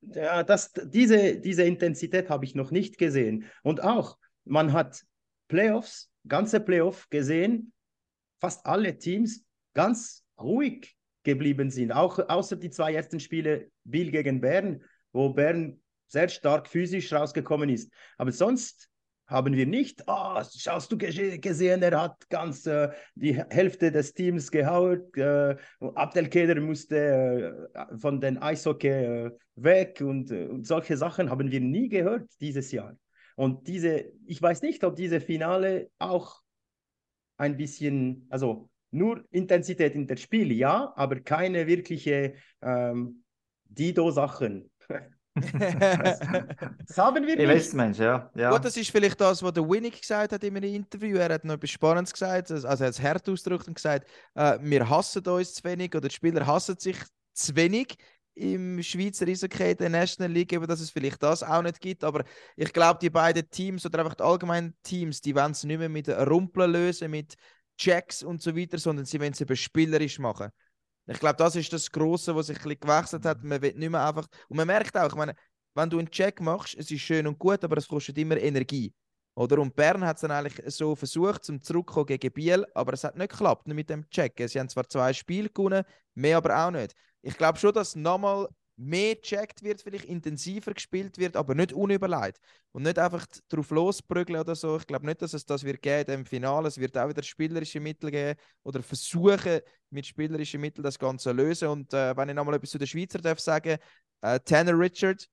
ja, 0.01 0.45
das, 0.45 0.73
diese, 0.73 1.41
diese 1.41 1.65
Intensität 1.65 2.31
habe 2.31 2.45
ich 2.45 2.55
noch 2.55 2.71
nicht 2.71 2.99
gesehen. 2.99 3.45
Und 3.63 3.83
auch, 3.83 4.17
man 4.45 4.73
hat 4.73 5.05
Playoffs, 5.49 6.11
ganze 6.29 6.61
Playoff 6.61 7.11
gesehen, 7.11 7.73
fast 8.41 8.65
alle 8.65 8.97
Teams 8.97 9.45
ganz 9.75 10.25
ruhig 10.39 10.97
geblieben 11.25 11.71
sind, 11.71 11.91
auch 11.91 12.21
außer 12.29 12.55
die 12.55 12.71
zwei 12.71 12.95
ersten 12.95 13.19
Spiele 13.19 13.71
Biel 13.83 14.13
gegen 14.13 14.41
Bern, 14.41 14.85
wo 15.13 15.31
Bern 15.31 15.81
sehr 16.09 16.29
stark 16.29 16.69
physisch 16.69 17.13
rausgekommen 17.13 17.69
ist. 17.69 17.93
Aber 18.19 18.33
sonst 18.33 18.91
haben 19.27 19.55
wir 19.55 19.67
nicht, 19.67 20.05
oh, 20.07 20.41
schaust 20.57 20.93
du 20.93 20.99
gesehen, 20.99 21.83
er 21.83 22.01
hat 22.01 22.29
ganz 22.29 22.65
äh, 22.67 22.91
die 23.17 23.35
Hälfte 23.35 23.91
des 23.91 24.15
Teams 24.15 24.51
gehaut, 24.51 25.17
äh, 25.17 25.57
Abdelkader 25.81 26.61
musste 26.61 27.69
äh, 27.75 27.99
von 27.99 28.21
den 28.21 28.39
Eishockey 28.39 28.89
äh, 28.89 29.31
weg 29.57 30.01
und, 30.01 30.31
äh, 30.31 30.47
und, 30.47 30.67
solche 30.67 30.97
Sachen 30.97 31.29
haben 31.29 31.51
wir 31.51 31.61
nie 31.61 31.89
gehört 31.89 32.31
dieses 32.41 32.71
Jahr. 32.71 32.97
Und 33.35 33.67
diese, 33.67 34.05
ich 34.27 34.41
weiß 34.41 34.63
nicht, 34.63 34.85
ob 34.85 34.95
diese 34.95 35.21
Finale 35.21 35.91
auch 35.99 36.41
ein 37.37 37.57
bisschen, 37.57 38.27
also 38.31 38.71
nur 38.93 39.25
Intensität 39.31 39.95
in 39.95 40.07
der 40.07 40.17
Spiel, 40.17 40.53
ja, 40.53 40.93
aber 40.97 41.21
keine 41.21 41.67
wirkliche 41.67 42.35
ähm, 42.63 43.25
Dido-Sachen. 43.65 44.71
das 45.37 46.97
haben 46.99 47.17
wir 47.17 47.21
nicht. 47.21 47.39
Ich 47.39 47.49
weiß, 47.49 47.75
Mensch, 47.75 47.99
ja. 47.99 48.31
ja. 48.35 48.51
Gut, 48.51 48.65
das 48.65 48.77
ist 48.77 48.91
vielleicht 48.91 49.21
das, 49.21 49.43
was 49.43 49.53
der 49.53 49.69
Winnick 49.69 50.01
gesagt 50.01 50.33
hat 50.33 50.43
in 50.43 50.57
einem 50.57 50.75
Interview. 50.75 51.17
Er 51.17 51.35
hat 51.35 51.45
noch 51.45 51.55
etwas 51.55 51.71
Spannendes 51.71 52.13
gesagt. 52.13 52.51
Also 52.51 52.67
er 52.67 52.73
hat 52.73 52.81
es 52.81 53.03
hart 53.03 53.29
ausgedrückt 53.29 53.69
und 53.69 53.75
gesagt, 53.75 54.09
äh, 54.35 54.59
wir 54.61 54.89
hassen 54.89 55.27
uns 55.27 55.55
zu 55.55 55.65
wenig 55.65 55.95
oder 55.95 56.09
die 56.09 56.15
Spieler 56.15 56.47
hassen 56.47 56.77
sich 56.79 56.97
zu 57.35 57.55
wenig 57.55 57.97
im 58.35 58.83
Schweizer 58.83 59.27
Eishockey 59.27 59.75
der 59.75 59.89
National 59.89 60.31
League, 60.31 60.53
eben, 60.53 60.67
dass 60.67 60.81
es 60.81 60.91
vielleicht 60.91 61.23
das 61.23 61.43
auch 61.43 61.63
nicht 61.63 61.81
gibt. 61.81 62.05
Aber 62.05 62.25
ich 62.57 62.73
glaube, 62.73 62.99
die 63.01 63.11
beiden 63.11 63.49
Teams 63.51 63.85
oder 63.87 64.01
einfach 64.01 64.15
die 64.15 64.23
allgemeinen 64.23 64.75
Teams, 64.83 65.21
die 65.21 65.35
wollen 65.35 65.53
es 65.53 65.65
nicht 65.65 65.79
mehr 65.79 65.89
mit 65.89 66.09
Rumpeln 66.09 66.71
lösen, 66.71 67.11
mit 67.11 67.35
Checks 67.79 68.23
und 68.23 68.43
so 68.43 68.57
weiter, 68.57 68.79
sondern 68.79 69.07
sie 69.07 69.21
wollen 69.21 69.33
es 69.33 69.41
eben 69.41 69.57
spielerisch 69.57 70.19
machen. 70.19 70.51
Ich 71.07 71.21
glaube, 71.21 71.37
das 71.37 71.55
ist 71.57 71.73
das 71.73 71.91
Grosse, 71.91 72.35
was 72.35 72.49
sich 72.49 72.65
ein 72.65 72.81
gewechselt 72.81 73.25
hat. 73.25 73.43
Man 73.45 73.63
will 73.63 73.75
nicht 73.75 73.91
mehr 73.91 74.05
einfach. 74.07 74.27
Und 74.49 74.57
man 74.57 74.67
merkt 74.67 74.97
auch, 74.97 75.09
ich 75.09 75.15
meine, 75.15 75.35
wenn 75.75 75.91
du 75.91 75.99
einen 75.99 76.11
Check 76.11 76.41
machst, 76.41 76.75
es 76.75 76.91
ist 76.91 77.01
schön 77.01 77.27
und 77.27 77.39
gut, 77.39 77.63
aber 77.63 77.77
es 77.77 77.87
kostet 77.87 78.19
immer 78.19 78.37
Energie. 78.37 78.93
Oder? 79.35 79.59
Und 79.59 79.77
Bern 79.77 80.05
hat 80.05 80.17
es 80.17 80.23
dann 80.23 80.31
eigentlich 80.31 80.75
so 80.75 80.97
versucht, 80.97 81.45
zum 81.45 81.61
Zurückkommen 81.61 82.07
gegen 82.07 82.33
Biel, 82.33 82.65
aber 82.75 82.95
es 82.95 83.05
hat 83.05 83.17
nicht 83.17 83.31
geklappt 83.31 83.69
mit 83.69 83.91
dem 83.91 84.09
Check. 84.09 84.43
Sie 84.49 84.59
haben 84.59 84.69
zwar 84.69 84.89
zwei 84.89 85.13
Spiele 85.13 85.51
gewonnen, 85.51 85.85
mehr 86.15 86.39
aber 86.39 86.67
auch 86.67 86.71
nicht. 86.71 86.95
Ich 87.21 87.37
glaube 87.37 87.59
schon, 87.59 87.75
dass 87.75 87.95
nochmal 87.95 88.49
mehr 88.77 89.17
gecheckt 89.17 89.63
wird, 89.63 89.81
vielleicht 89.81 90.05
intensiver 90.05 90.75
gespielt 90.75 91.19
wird, 91.19 91.37
aber 91.37 91.55
nicht 91.55 91.73
unüberlegt. 91.73 92.39
Und 92.73 92.83
nicht 92.83 92.99
einfach 92.99 93.27
drauf 93.49 93.71
losprügeln 93.71 94.39
oder 94.39 94.55
so. 94.55 94.77
Ich 94.77 94.87
glaube 94.87 95.07
nicht, 95.07 95.23
dass 95.23 95.33
es 95.33 95.47
das 95.47 95.65
wird 95.65 95.81
geben 95.81 96.13
im 96.13 96.27
Finale. 96.27 96.69
Es 96.69 96.79
wird 96.79 96.97
auch 96.99 97.09
wieder 97.09 97.23
spielerische 97.23 97.81
Mittel 97.81 98.11
geben 98.11 98.39
oder 98.63 98.83
versuchen, 98.83 99.61
mit 99.91 100.07
spielerischen 100.07 100.61
Mitteln 100.61 100.83
das 100.83 100.99
Ganze 100.99 101.31
zu 101.31 101.33
lösen. 101.33 101.69
Und 101.69 101.95
äh, 101.95 102.17
wenn 102.17 102.29
ich 102.29 102.35
nochmal 102.35 102.57
etwas 102.57 102.71
zu 102.71 102.79
den 102.79 102.87
Schweizer 102.87 103.19
darf 103.19 103.41
sagen, 103.41 103.79
äh, 104.21 104.41
Tanner 104.41 104.79
Richard, 104.79 105.27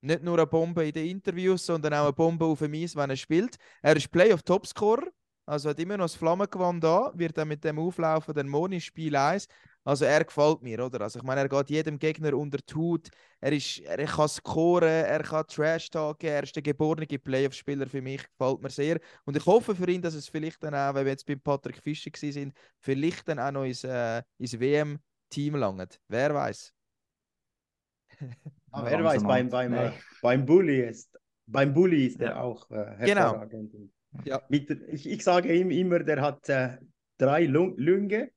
nicht 0.00 0.22
nur 0.22 0.38
eine 0.38 0.46
Bombe 0.46 0.86
in 0.86 0.92
den 0.92 1.06
Interviews, 1.06 1.66
sondern 1.66 1.92
auch 1.94 2.04
eine 2.04 2.12
Bombe 2.12 2.44
auf 2.46 2.60
dem 2.60 2.74
Eis, 2.74 2.96
wenn 2.96 3.10
er 3.10 3.16
spielt. 3.16 3.56
Er 3.82 3.96
ist 3.96 4.10
Playoff 4.10 4.42
Topscorer, 4.42 5.08
also 5.46 5.70
hat 5.70 5.80
immer 5.80 5.96
noch 5.96 6.04
das 6.04 6.14
Flammengewand 6.14 6.82
da, 6.82 7.12
wird 7.14 7.36
dann 7.36 7.48
mit 7.48 7.64
dem 7.64 7.78
Auflaufen 7.78 8.34
den 8.34 8.48
Moni 8.48 8.80
Spiel 8.80 9.16
1. 9.16 9.48
Also 9.86 10.04
er 10.04 10.24
gefällt 10.24 10.62
mir, 10.62 10.84
oder? 10.84 11.02
Also 11.02 11.20
ich 11.20 11.22
meine, 11.22 11.42
er 11.42 11.48
geht 11.48 11.70
jedem 11.70 11.96
Gegner 11.96 12.36
unter 12.36 12.58
die 12.58 12.74
Haut, 12.74 13.08
er, 13.40 13.52
ist, 13.52 13.78
er 13.78 14.04
kann 14.04 14.28
scoren, 14.28 14.82
er 14.88 15.22
kann 15.22 15.46
Trash 15.46 15.90
talken, 15.90 16.28
er 16.28 16.42
ist 16.42 16.56
der 16.56 16.62
geborene 16.64 17.06
Playoff-Spieler 17.06 17.86
für 17.86 18.02
mich, 18.02 18.24
gefällt 18.36 18.62
mir 18.62 18.70
sehr. 18.70 18.98
Und 19.24 19.36
ich 19.36 19.46
hoffe 19.46 19.76
für 19.76 19.88
ihn, 19.88 20.02
dass 20.02 20.14
es 20.14 20.26
vielleicht 20.26 20.60
dann 20.64 20.74
auch, 20.74 20.92
wenn 20.94 21.04
wir 21.04 21.12
jetzt 21.12 21.24
beim 21.24 21.38
Patrick 21.38 21.78
Fischer 21.78 22.10
sind, 22.12 22.52
vielleicht 22.80 23.28
dann 23.28 23.38
auch 23.38 23.52
noch 23.52 23.62
ins, 23.62 23.84
äh, 23.84 24.24
ins 24.38 24.58
WM-Team 24.58 25.54
langt. 25.54 26.00
Wer 26.08 26.34
weiß? 26.34 26.74
Ah, 28.72 28.84
wer 28.84 29.04
weiß, 29.04 29.22
beim, 29.22 29.48
beim, 29.48 29.70
nee. 29.70 29.86
äh, 29.86 29.92
beim 30.20 30.44
Bully 30.44 30.80
ist, 30.80 31.16
beim 31.46 31.72
Bully 31.72 32.06
ist 32.06 32.20
ja. 32.20 32.30
er 32.30 32.42
auch 32.42 32.68
äh, 32.70 32.96
genau. 33.06 33.20
hervorragend. 33.20 33.72
Genau. 33.72 34.24
Ja. 34.24 34.42
Mit, 34.48 34.68
ich, 34.88 35.08
ich 35.08 35.22
sage 35.22 35.54
ihm 35.54 35.70
immer, 35.70 36.00
der 36.00 36.20
hat 36.20 36.48
äh, 36.48 36.76
drei 37.18 37.44
Lung 37.44 37.76
Lünge 37.76 38.32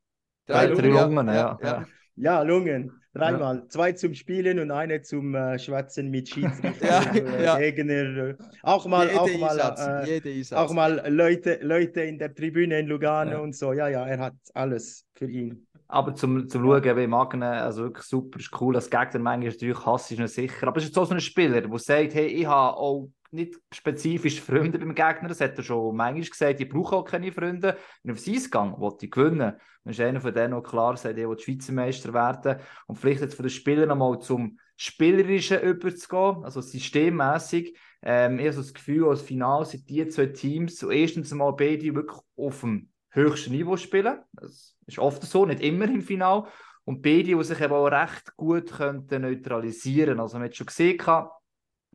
Drei, 0.49 0.67
drei 0.67 0.87
Lungen, 0.87 1.27
ja. 1.27 1.57
Ja, 1.61 1.85
ja. 2.15 2.41
Lungen. 2.41 2.91
Dreimal. 3.13 3.67
Zwei 3.69 3.91
zum 3.93 4.13
Spielen 4.13 4.59
und 4.59 4.69
eine 4.71 5.01
zum 5.01 5.33
äh, 5.33 5.57
Schwätzen 5.57 6.09
mit 6.09 6.29
Schiedsrichter, 6.29 7.15
ja, 7.41 7.57
äh, 7.57 7.71
Gegner. 7.71 8.35
Auch 8.61 8.85
mal, 8.85 9.07
Jede 9.07 9.19
auch 9.19 9.39
mal, 9.39 10.09
äh, 10.15 10.55
auch 10.55 10.73
mal 10.73 11.03
Leute, 11.09 11.59
Leute 11.61 12.01
in 12.01 12.19
der 12.19 12.33
Tribüne 12.33 12.79
in 12.79 12.87
Lugano 12.87 13.41
und 13.41 13.55
so. 13.55 13.73
Ja, 13.73 13.87
ja, 13.87 14.05
er 14.05 14.19
hat 14.19 14.35
alles 14.53 15.05
für 15.15 15.25
ihn. 15.25 15.65
Aber 15.87 16.13
zum, 16.13 16.47
zum 16.47 16.63
Schauen, 16.63 16.97
wie 16.97 17.07
mag 17.07 17.33
ihn, 17.33 17.41
also 17.41 17.85
wirklich 17.85 18.05
super, 18.05 18.39
ist 18.39 18.61
cool. 18.61 18.75
Das 18.75 18.89
Gegner 18.89 19.19
manchmal 19.19 19.49
natürlich 19.49 19.85
Hass 19.85 20.11
ist 20.11 20.19
nicht 20.19 20.33
sicher. 20.33 20.67
Aber 20.67 20.77
es 20.77 20.85
ist 20.85 20.93
so 20.93 21.07
ein 21.09 21.19
Spieler, 21.19 21.61
der 21.61 21.79
sagt, 21.79 22.13
hey, 22.13 22.27
ich 22.27 22.45
habe 22.45 22.77
auch 22.77 23.09
nicht 23.33 23.59
spezifisch 23.73 24.41
Freunde 24.41 24.79
beim 24.79 24.95
Gegner. 24.95 25.29
Das 25.29 25.41
hat 25.41 25.57
er 25.57 25.63
schon 25.63 25.95
manchmal 25.95 26.29
gesagt. 26.29 26.59
Ich 26.59 26.69
brauche 26.69 26.95
auch 26.95 27.05
keine 27.05 27.31
Freunde. 27.31 27.77
Wenn 28.03 28.13
auf 28.13 28.19
sein 28.19 28.43
Gang 28.49 28.79
wollte 28.79 29.05
ich 29.05 29.11
gewinnen. 29.11 29.53
Dann 29.83 29.91
ist 29.91 29.99
einer 29.99 30.21
von 30.21 30.33
denen 30.33 30.53
auch 30.53 30.63
klar, 30.63 30.97
sagt, 30.97 31.17
ich 31.17 31.27
will 31.27 31.39
Schweizer 31.39 31.73
Meister 31.73 32.13
werden. 32.13 32.59
Und 32.87 32.97
vielleicht 32.97 33.21
jetzt 33.21 33.35
von 33.35 33.43
den 33.43 33.49
Spielern 33.49 33.89
nochmal 33.89 34.19
zum 34.19 34.59
Spielerischen 34.75 35.61
überzugehen, 35.61 36.43
also 36.43 36.61
systemmäßig. 36.61 37.75
Ähm, 38.01 38.39
ich 38.39 38.45
habe 38.45 38.53
so 38.53 38.61
das 38.61 38.73
Gefühl, 38.73 39.09
als 39.09 39.21
Final 39.21 39.65
sind 39.65 39.89
die 39.89 40.07
zwei 40.07 40.27
Teams 40.27 40.77
so 40.77 40.89
erstens 40.89 41.33
mal 41.33 41.51
beide 41.51 41.93
wirklich 41.93 42.19
auf 42.37 42.61
dem 42.61 42.89
höchsten 43.11 43.51
Niveau 43.51 43.75
spielen. 43.77 44.19
Das 44.33 44.75
ist 44.85 44.99
oft 44.99 45.23
so, 45.23 45.45
nicht 45.45 45.61
immer 45.61 45.85
im 45.85 46.01
Final. 46.01 46.47
Und 46.85 47.01
beide, 47.01 47.23
die 47.23 47.43
sich 47.43 47.59
eben 47.59 47.73
auch 47.73 47.87
recht 47.87 48.35
gut 48.35 48.71
könnten 48.71 49.21
neutralisieren. 49.21 50.19
Also 50.19 50.37
man 50.37 50.47
hat 50.47 50.55
schon 50.55 50.67
gesehen, 50.67 50.97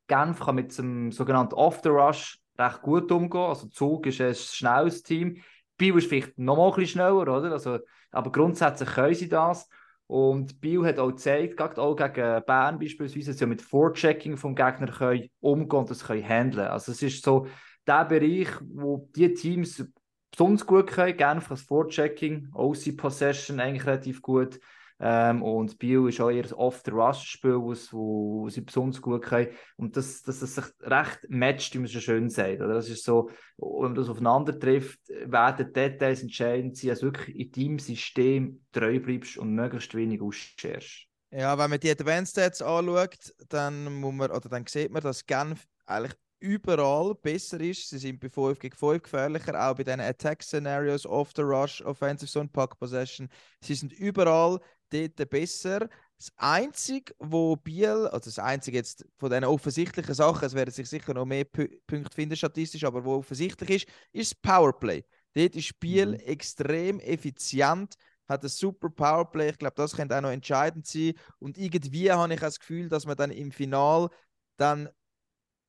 Genf 0.07 0.41
kann 0.41 0.55
mit 0.55 0.77
dem 0.77 1.13
sogenannten 1.13 1.55
Off 1.55 1.81
the 1.83 1.89
Rush 1.89 2.39
recht 2.59 2.83
gut 2.83 3.11
umgehen. 3.11 3.41
Also 3.41 3.69
Zug 3.69 4.07
ist 4.07 4.21
ein 4.21 4.35
schnelles 4.35 5.03
Team. 5.03 5.43
Biel 5.77 5.97
ist 5.97 6.09
vielleicht 6.09 6.39
noch 6.39 6.57
mal 6.57 6.69
ein 6.69 6.75
bisschen 6.75 7.01
schneller, 7.01 7.37
oder? 7.37 7.53
Also, 7.53 7.79
aber 8.11 8.31
grundsätzlich 8.31 8.89
können 8.91 9.15
sie 9.15 9.29
das. 9.29 9.69
Und 10.07 10.61
Biel 10.61 10.85
hat 10.85 10.99
auch 10.99 11.09
gezeigt, 11.09 11.57
gerade 11.57 11.81
auch 11.81 11.97
gegen 11.97 12.45
Bern 12.45 12.79
beispielsweise, 12.79 13.31
dass 13.31 13.39
sie 13.39 13.47
mit 13.47 13.63
Vorchecking 13.63 14.37
vom 14.37 14.55
Gegner 14.55 14.93
können 14.93 15.29
umgehen 15.41 15.81
und 15.81 15.91
das 15.91 16.05
können 16.05 16.29
handeln. 16.29 16.69
Also 16.69 16.93
es 16.93 17.03
ist 17.03 17.25
so 17.25 17.47
der 17.87 18.05
Bereich, 18.05 18.49
wo 18.61 19.09
die 19.17 19.33
Teams 19.33 19.85
besonders 20.31 20.67
gut 20.67 20.89
können. 20.89 21.17
Genf 21.17 21.51
als 21.51 21.63
Vorchecking, 21.63 22.51
OC 22.53 22.97
Possession 22.97 23.61
eigentlich 23.61 23.87
relativ 23.87 24.21
gut. 24.21 24.61
Ähm, 25.01 25.43
und 25.43 25.79
Biel 25.79 26.09
ist 26.09 26.21
auch 26.21 26.31
eher 26.31 26.45
ein 26.45 26.53
Off-the-Rush-Spiel, 26.53 27.57
was 27.57 27.93
wo 27.93 28.49
sie 28.49 28.61
besonders 28.61 29.03
gut 29.03 29.23
können. 29.23 29.49
Und 29.77 29.97
dass 29.97 30.23
das, 30.23 30.41
das 30.41 30.55
sich 30.55 30.65
recht 30.81 31.19
matcht, 31.29 31.75
wie 31.75 31.79
man 31.79 31.89
so 31.89 32.01
schön 32.01 32.31
sagt. 32.31 32.61
Oder? 32.61 32.75
Das 32.75 32.89
ist 32.89 33.05
so, 33.05 33.29
wenn 33.59 33.83
man 33.83 33.95
das 33.95 34.09
aufeinander 34.09 34.59
trifft, 34.59 35.01
werden 35.09 35.73
Details 35.73 36.23
entscheidend 36.23 36.77
sein, 36.77 36.91
dass 36.91 37.01
du 37.01 37.07
wirklich 37.07 37.37
in 37.37 37.53
deinem 37.53 37.79
System 37.79 38.65
treu 38.73 39.01
bleibst 39.01 39.37
und 39.37 39.55
möglichst 39.55 39.95
wenig 39.95 40.23
ausscherst. 40.23 41.07
Ja, 41.33 41.59
wenn 41.59 41.71
man 41.71 41.81
die 41.81 41.91
Advanced 41.91 42.33
Stats 42.33 42.63
anschaut, 42.63 43.35
dann, 43.49 43.93
muss 43.95 44.15
man, 44.15 44.31
oder 44.31 44.49
dann 44.49 44.65
sieht 44.69 44.93
man, 44.93 45.03
dass 45.03 45.27
Genf 45.27 45.67
eigentlich 45.85 46.15
überall 46.45 47.15
besser 47.15 47.59
ist. 47.61 47.89
Sie 47.89 47.99
sind 47.99 48.21
bei 48.21 48.29
5 48.29 48.59
gegen 48.59 48.77
5 48.77 49.03
gefährlicher, 49.03 49.69
auch 49.69 49.75
bei 49.75 49.83
den 49.83 50.01
Attack-Szenarios, 50.01 51.07
off 51.07 51.33
the 51.35 51.43
rush, 51.43 51.83
Offensive 51.83 52.31
Zone, 52.31 52.51
Puck 52.53 52.79
Possession. 52.79 53.29
Sie 53.63 53.75
sind 53.75 53.93
überall 53.93 54.61
dort 54.95 55.31
besser. 55.31 55.89
Das 56.17 56.33
Einzige, 56.37 57.15
wo 57.19 57.57
Biel, 57.57 58.09
also 58.11 58.31
das 58.31 58.39
Einzige 58.39 58.79
jetzt 58.79 59.05
von 59.17 59.31
diesen 59.31 59.45
offensichtlichen 59.45 60.15
Sachen, 60.15 60.45
es 60.47 60.55
werden 60.55 60.71
sich 60.71 60.89
sicher 60.89 61.13
noch 61.13 61.27
mehr 61.27 61.45
P 61.45 61.81
Punkte 61.87 62.15
finden 62.15 62.37
statistisch, 62.37 62.85
aber 62.85 63.05
wo 63.05 63.17
offensichtlich 63.17 63.71
ist, 63.71 63.89
ist 64.13 64.33
das 64.33 64.41
Powerplay. 64.41 65.05
Dort 65.35 65.57
ist 65.57 65.79
Biel 65.81 66.13
mhm. 66.13 66.15
extrem 66.15 67.01
effizient, 67.01 67.95
hat 68.29 68.43
ein 68.43 68.49
super 68.49 68.89
Powerplay. 68.89 69.51
Ich 69.51 69.59
glaube, 69.59 69.75
das 69.77 69.95
könnte 69.95 70.17
auch 70.17 70.23
noch 70.23 70.31
entscheidend 70.31 70.87
sein. 70.87 71.15
Und 71.39 71.59
irgendwie 71.59 72.11
habe 72.11 72.33
ich 72.33 72.41
das 72.41 72.59
Gefühl, 72.59 72.89
dass 72.89 73.07
man 73.07 73.17
dann 73.17 73.31
im 73.31 73.51
Final 73.51 74.09
dann 74.57 74.89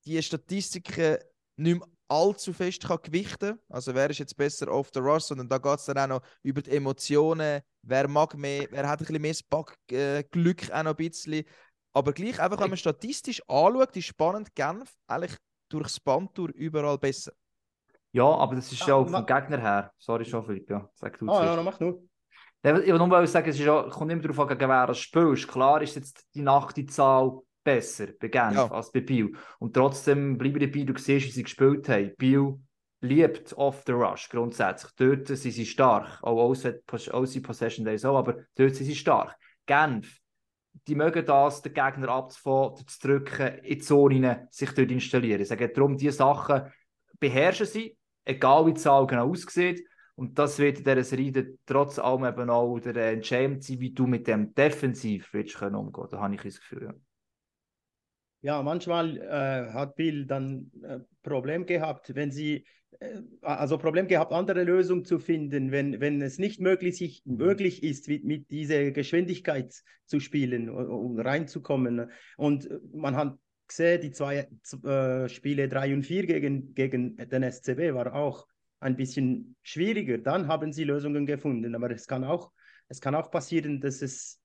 die 0.06 0.22
Statistiken 0.22 1.18
nicht 1.58 1.80
mehr 1.80 1.88
allzu 2.08 2.54
fest 2.54 2.84
kann 2.84 3.00
gewichten 3.02 3.60
Also 3.70 3.94
wer 3.96 4.10
ist 4.10 4.20
jetzt 4.20 4.38
besser 4.38 4.72
off 4.72 4.90
the 4.94 5.00
rush, 5.00 5.24
sondern 5.24 5.50
da 5.50 5.58
geht 5.58 5.80
es 5.80 5.86
dann 5.86 5.98
auch 5.98 6.08
noch 6.08 6.22
über 6.44 6.62
die 6.62 6.72
Emotionen, 6.72 7.62
wer 7.82 8.08
mag 8.08 8.36
mehr, 8.36 8.68
wer 8.72 8.88
hat 8.88 9.00
ein 9.00 9.06
bisschen 9.06 9.22
mehr 9.22 9.34
Spack, 9.34 9.78
äh, 9.92 10.24
Glück 10.24 10.72
auch 10.72 10.84
noch 10.84 10.92
ein 10.92 10.96
bisschen. 10.96 11.44
Aber 11.94 12.14
gleich 12.14 12.40
einfach, 12.40 12.60
wenn 12.60 12.70
man 12.70 12.78
statistisch 12.78 13.42
anschaut, 13.48 13.96
ist 13.96 14.06
spannend 14.06 14.54
Genf 14.54 14.94
eigentlich 15.08 15.38
durchs 15.70 16.00
Band 16.00 16.38
durch 16.38 16.52
überall 16.54 16.98
besser. 16.98 17.32
Ja, 18.12 18.26
aber 18.26 18.56
das 18.56 18.72
ist 18.72 18.80
ja, 18.82 18.88
ja 18.90 18.96
auch 18.96 19.10
vom 19.10 19.26
Gegner 19.26 19.60
her. 19.60 19.92
Sorry 19.98 20.26
schon, 20.26 20.44
Philipp, 20.46 20.70
ja. 20.70 20.90
Sag 20.94 21.18
du 21.20 21.30
Ah, 21.30 21.56
ja, 21.56 21.64
mach 21.64 21.80
nur. 21.80 22.02
Ich 22.64 22.74
will 22.74 22.98
nur 22.98 23.28
sagen, 23.28 23.50
es 23.50 23.60
ist 23.60 23.66
ja, 23.66 23.84
kommt 23.84 24.12
immer 24.12 24.22
darauf 24.22 24.40
an, 24.40 24.48
gegen 24.48 24.70
wer 24.70 24.88
du 24.88 24.94
spielst. 24.96 25.48
Klar 25.48 25.82
ist 25.82 25.96
jetzt 25.96 26.26
die 26.34 26.42
Nacht 26.42 26.76
die 26.78 26.86
Zahl 26.86 27.42
besser 27.66 28.08
bei 28.20 28.30
Genf 28.30 28.56
ja. 28.56 28.72
als 28.72 28.92
bei 28.92 29.02
Biel. 29.02 29.36
Und 29.60 29.74
trotzdem 29.74 30.38
bleibe 30.38 30.64
ich 30.64 30.72
dabei, 30.72 30.86
du 30.86 30.98
siehst, 30.98 31.26
wie 31.28 31.32
sie 31.32 31.44
gespielt 31.44 31.90
haben. 31.90 32.16
Biel 32.18 32.60
liebt 33.02 33.54
off 33.58 33.84
the 33.86 33.92
rush 33.92 34.30
grundsätzlich. 34.30 34.92
Dort 34.96 35.28
sind 35.28 35.52
sie 35.52 35.66
stark. 35.66 36.24
Auch 36.24 36.42
außer 36.42 36.74
Possession 36.86 37.84
Days 37.84 38.06
auch, 38.06 38.18
aber 38.18 38.38
dort 38.56 38.76
sind 38.76 38.86
sie 38.86 38.96
stark. 38.96 39.36
Genf, 39.66 40.20
die 40.88 40.96
mögen 40.96 41.26
das, 41.26 41.62
den 41.62 41.74
Gegner 41.74 42.10
abzufahren, 42.10 42.86
zu 42.88 43.00
drücken, 43.08 43.60
in 43.60 43.64
die 43.64 43.78
Zone 43.80 44.48
sich 44.52 44.72
dort 44.72 44.92
installieren. 44.92 45.42
Ich 45.42 45.48
sage 45.48 45.70
darum, 45.70 45.98
diese 45.98 46.18
Sachen 46.18 46.72
beherrschen 47.20 47.66
sie, 47.66 47.98
egal 48.24 48.66
wie 48.68 48.74
die 48.74 48.80
Zahl 48.80 49.08
genau 49.08 49.32
aussieht. 49.32 49.86
Und 50.16 50.40
das 50.40 50.60
wird 50.60 50.78
in 50.78 50.84
dieser 50.86 51.04
Serie 51.04 51.58
trotz 51.66 52.00
allem 52.00 52.24
eben 52.26 52.50
auch 52.50 52.80
der 52.80 53.12
entscheidend 53.12 53.64
sein, 53.64 53.80
wie 53.80 53.92
du 53.92 54.08
mit 54.08 54.28
dem 54.28 54.54
defensiv 54.54 55.34
willst 55.34 55.58
können 55.58 55.76
umgehen. 55.76 56.08
Da 56.10 56.20
habe 56.22 56.36
ich 56.36 56.42
das 56.42 56.60
Gefühl. 56.60 56.84
Ja. 56.84 56.94
Ja, 58.46 58.62
manchmal 58.62 59.18
äh, 59.18 59.74
hat 59.74 59.96
Bill 59.96 60.28
dann 60.28 60.70
äh, 60.84 61.00
Problem 61.24 61.66
gehabt, 61.66 62.14
wenn 62.14 62.32
sie, 62.32 62.64
äh, 63.00 63.22
also 63.42 63.80
Problem 63.80 64.08
gehabt, 64.08 64.32
andere 64.32 64.64
Lösungen 64.64 65.04
zu 65.04 65.18
finden, 65.18 65.72
wenn, 65.72 66.00
wenn 66.00 66.22
es 66.22 66.38
nicht 66.38 66.60
möglich, 66.62 66.98
sich, 66.98 67.24
mhm. 67.26 67.38
möglich 67.38 67.82
ist, 67.82 68.08
mit, 68.08 68.24
mit 68.24 68.52
dieser 68.52 68.92
Geschwindigkeit 68.92 69.74
zu 70.06 70.20
spielen, 70.20 70.70
um 70.70 71.20
reinzukommen. 71.20 72.12
Und 72.38 72.70
man 72.94 73.16
hat 73.16 73.36
gesehen, 73.68 74.02
die 74.02 74.12
zwei 74.12 74.48
äh, 74.84 75.28
Spiele 75.28 75.68
3 75.68 75.96
und 75.96 76.04
4 76.04 76.28
gegen, 76.28 76.76
gegen 76.76 77.18
den 77.18 77.52
SCB 77.52 77.96
war 77.96 78.14
auch 78.14 78.46
ein 78.80 78.96
bisschen 78.96 79.56
schwieriger. 79.64 80.20
Dann 80.20 80.48
haben 80.48 80.72
sie 80.72 80.84
Lösungen 80.84 81.26
gefunden, 81.26 81.74
aber 81.74 81.90
es 81.90 82.06
kann 82.06 82.24
auch, 82.24 82.52
es 82.90 83.02
kann 83.02 83.16
auch 83.16 83.32
passieren, 83.32 83.82
dass 83.82 84.04
es 84.04 84.40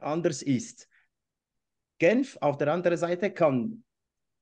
anders 0.00 0.40
ist. 0.40 0.88
Genf 1.98 2.38
auf 2.40 2.56
der 2.58 2.72
anderen 2.72 2.96
Seite 2.96 3.30
kann 3.30 3.84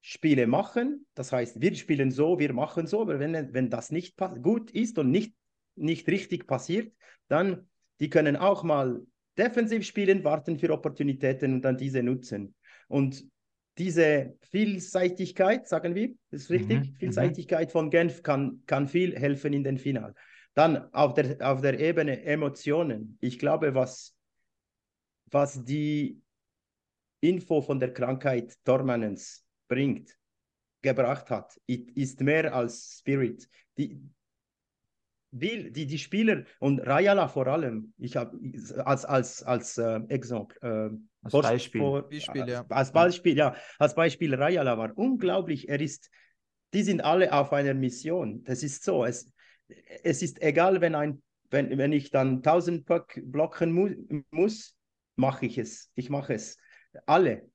Spiele 0.01 0.47
machen. 0.47 1.07
Das 1.15 1.33
heißt, 1.33 1.61
wir 1.61 1.75
spielen 1.75 2.11
so, 2.11 2.39
wir 2.39 2.53
machen 2.53 2.87
so, 2.87 3.03
aber 3.03 3.19
wenn, 3.19 3.53
wenn 3.53 3.71
das 3.71 3.91
nicht 3.91 4.17
gut 4.43 4.71
ist 4.71 4.99
und 4.99 5.11
nicht, 5.11 5.35
nicht 5.75 6.07
richtig 6.09 6.47
passiert, 6.47 6.93
dann 7.29 7.69
die 8.01 8.11
können 8.11 8.37
auch 8.37 8.63
mal 8.63 9.03
defensiv 9.37 9.85
spielen, 9.85 10.25
warten 10.25 10.59
für 10.59 10.71
Opportunitäten 10.71 11.55
und 11.55 11.63
dann 11.63 11.77
diese 11.77 12.03
nutzen. 12.03 12.55
Und 12.89 13.25
diese 13.79 14.37
Vielseitigkeit, 14.51 15.69
sagen 15.69 15.95
wir, 15.95 16.15
ist 16.31 16.51
richtig, 16.51 16.79
mhm, 16.79 16.91
mhm. 16.93 16.97
Vielseitigkeit 16.97 17.73
von 17.73 17.91
Genf 17.91 18.23
kann, 18.23 18.63
kann 18.67 18.87
viel 18.87 19.19
helfen 19.19 19.53
in 19.53 19.65
den 19.65 19.79
Final. 19.79 20.15
Dann 20.55 20.93
auf 20.95 21.15
der, 21.15 21.37
auf 21.41 21.61
der 21.61 21.79
Ebene 21.79 22.23
Emotionen. 22.23 23.19
Ich 23.21 23.39
glaube, 23.39 23.75
was, 23.75 24.15
was 25.31 25.63
die 25.65 26.23
Info 27.29 27.61
von 27.61 27.81
der 27.81 27.93
Krankheit 27.93 28.55
Dormanens 28.65 29.45
bringt, 29.69 30.17
gebracht 30.83 31.31
hat, 31.31 31.59
ist 31.67 32.21
mehr 32.21 32.55
als 32.55 32.99
Spirit. 33.01 33.49
Die, 33.77 34.01
die, 35.31 35.73
die, 35.73 35.87
die 35.87 35.99
Spieler 35.99 36.45
und 36.61 36.81
Rayala 36.81 37.29
vor 37.29 37.47
allem, 37.47 37.93
ich 37.99 38.17
habe 38.17 38.39
als, 38.85 39.05
als, 39.05 39.43
als 39.43 39.77
äh, 39.77 40.01
Exempel, 40.09 40.57
äh, 40.63 40.97
als 41.23 41.33
Beispiel. 41.33 41.81
Vor, 41.81 42.09
Beispiel, 42.09 42.49
ja. 42.49 42.65
Als 42.69 42.93
Beispiel, 42.93 43.37
ja. 43.37 43.57
Als 43.79 43.95
Beispiel 43.95 44.35
Rayala 44.35 44.79
war 44.79 44.97
unglaublich. 44.97 45.69
Er 45.69 45.81
ist, 45.81 46.11
die 46.73 46.83
sind 46.83 47.03
alle 47.03 47.33
auf 47.33 47.53
einer 47.53 47.75
Mission. 47.75 48.45
Das 48.45 48.63
ist 48.63 48.85
so. 48.85 49.05
Es, 49.05 49.31
es 50.05 50.23
ist 50.23 50.41
egal, 50.41 50.81
wenn, 50.81 50.95
ein, 50.95 51.23
wenn, 51.51 51.77
wenn 51.77 51.93
ich 51.93 52.11
dann 52.11 52.37
1000 52.37 52.87
Puck 52.87 53.21
blocken 53.25 53.73
mu 53.73 53.91
muss, 54.31 54.77
mache 55.17 55.47
ich 55.47 55.59
es. 55.59 55.91
Ich 55.97 56.09
mache 56.09 56.35
es 56.35 56.57
alle. 57.07 57.51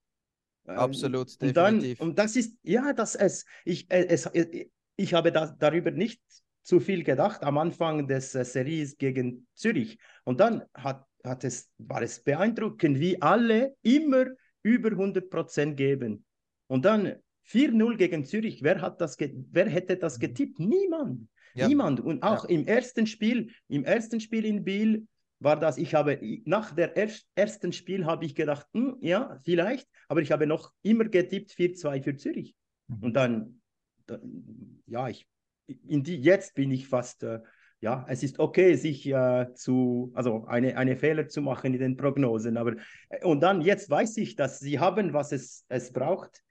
Ähm, 0.68 0.78
Absolut, 0.78 1.28
und 1.30 1.42
definitiv. 1.42 2.00
Dann, 2.00 2.08
und 2.10 2.20
das 2.20 2.36
ist, 2.36 2.58
ja, 2.64 2.94
das 2.94 3.16
es, 3.16 3.46
ich, 3.66 3.90
äh, 3.92 4.06
es, 4.08 4.26
äh, 4.28 4.70
ich 4.96 5.14
habe 5.14 5.32
da, 5.32 5.48
darüber 5.48 5.92
nicht 5.92 6.22
zu 6.64 6.80
viel 6.80 7.04
gedacht 7.04 7.44
am 7.44 7.58
Anfang 7.58 8.08
des 8.08 8.36
äh, 8.36 8.46
Series 8.46 8.98
gegen 8.98 9.48
Zürich. 9.56 9.98
Und 10.24 10.40
dann 10.40 10.64
hat, 10.74 11.06
hat 11.24 11.44
es, 11.44 11.70
war 11.78 12.02
es 12.02 12.24
beeindruckend, 12.24 13.00
wie 13.00 13.22
alle 13.22 13.76
immer 13.82 14.28
über 14.64 14.92
100 14.92 15.30
Prozent 15.30 15.78
geben. 15.78 16.26
Und 16.68 16.86
dann 16.86 17.16
4-0 17.48 17.98
gegen 17.98 18.26
Zürich, 18.26 18.64
wer, 18.64 18.82
hat 18.82 19.02
das 19.02 19.18
wer 19.20 19.68
hätte 19.68 19.98
das 19.98 20.18
mhm. 20.18 20.22
getippt? 20.22 20.60
Niemand. 20.60 21.28
Ja. 21.54 21.68
Niemand. 21.68 22.00
Und 22.00 22.24
auch 22.24 22.48
ja. 22.48 22.56
im 22.56 22.66
ersten 22.68 23.08
Spiel, 23.08 23.52
im 23.68 23.84
ersten 23.84 24.20
Spiel 24.20 24.46
in 24.46 24.64
Biel 24.64 25.08
war 25.42 25.60
das, 25.60 25.78
ich 25.78 25.94
habe 25.96 26.20
nach 26.46 26.74
der 26.74 26.96
er 26.96 27.10
ersten 27.36 27.74
Spiel 27.74 28.06
habe 28.06 28.26
ich 28.26 28.36
gedacht, 28.36 28.68
hm, 28.74 28.98
ja, 29.02 29.40
vielleicht, 29.44 29.88
aber 30.08 30.22
ich 30.22 30.32
habe 30.32 30.46
noch 30.48 30.72
immer 30.84 31.06
getippt 31.06 31.52
4-2 31.52 32.04
für 32.04 32.16
Zürich. 32.16 32.56
Mhm. 32.88 33.04
Und 33.04 33.14
dann, 33.14 33.62
dann, 34.06 34.82
ja, 34.86 35.10
ich, 35.10 35.28
in 35.68 36.04
die, 36.04 36.18
jetzt 36.18 36.54
bin 36.54 36.72
ich 36.72 36.88
fast, 36.88 37.24
äh, 37.24 37.40
ja, 37.80 38.06
es 38.08 38.22
ist 38.22 38.40
okay, 38.40 38.76
sich 38.76 39.08
äh, 39.08 39.54
zu, 39.56 40.12
also 40.14 40.46
eine, 40.46 40.78
eine 40.78 40.96
Fehler 40.96 41.28
zu 41.28 41.42
machen 41.42 41.74
in 41.74 41.80
den 41.80 41.98
Prognosen, 41.98 42.58
aber, 42.58 42.76
äh, 43.10 43.26
und 43.26 43.42
dann, 43.42 43.62
jetzt 43.62 43.90
weiß 43.90 44.18
ich, 44.18 44.36
dass 44.36 44.60
sie 44.60 44.80
haben, 44.80 45.14
was 45.14 45.32
es, 45.32 45.66
es 45.70 45.92
braucht, 45.92 46.44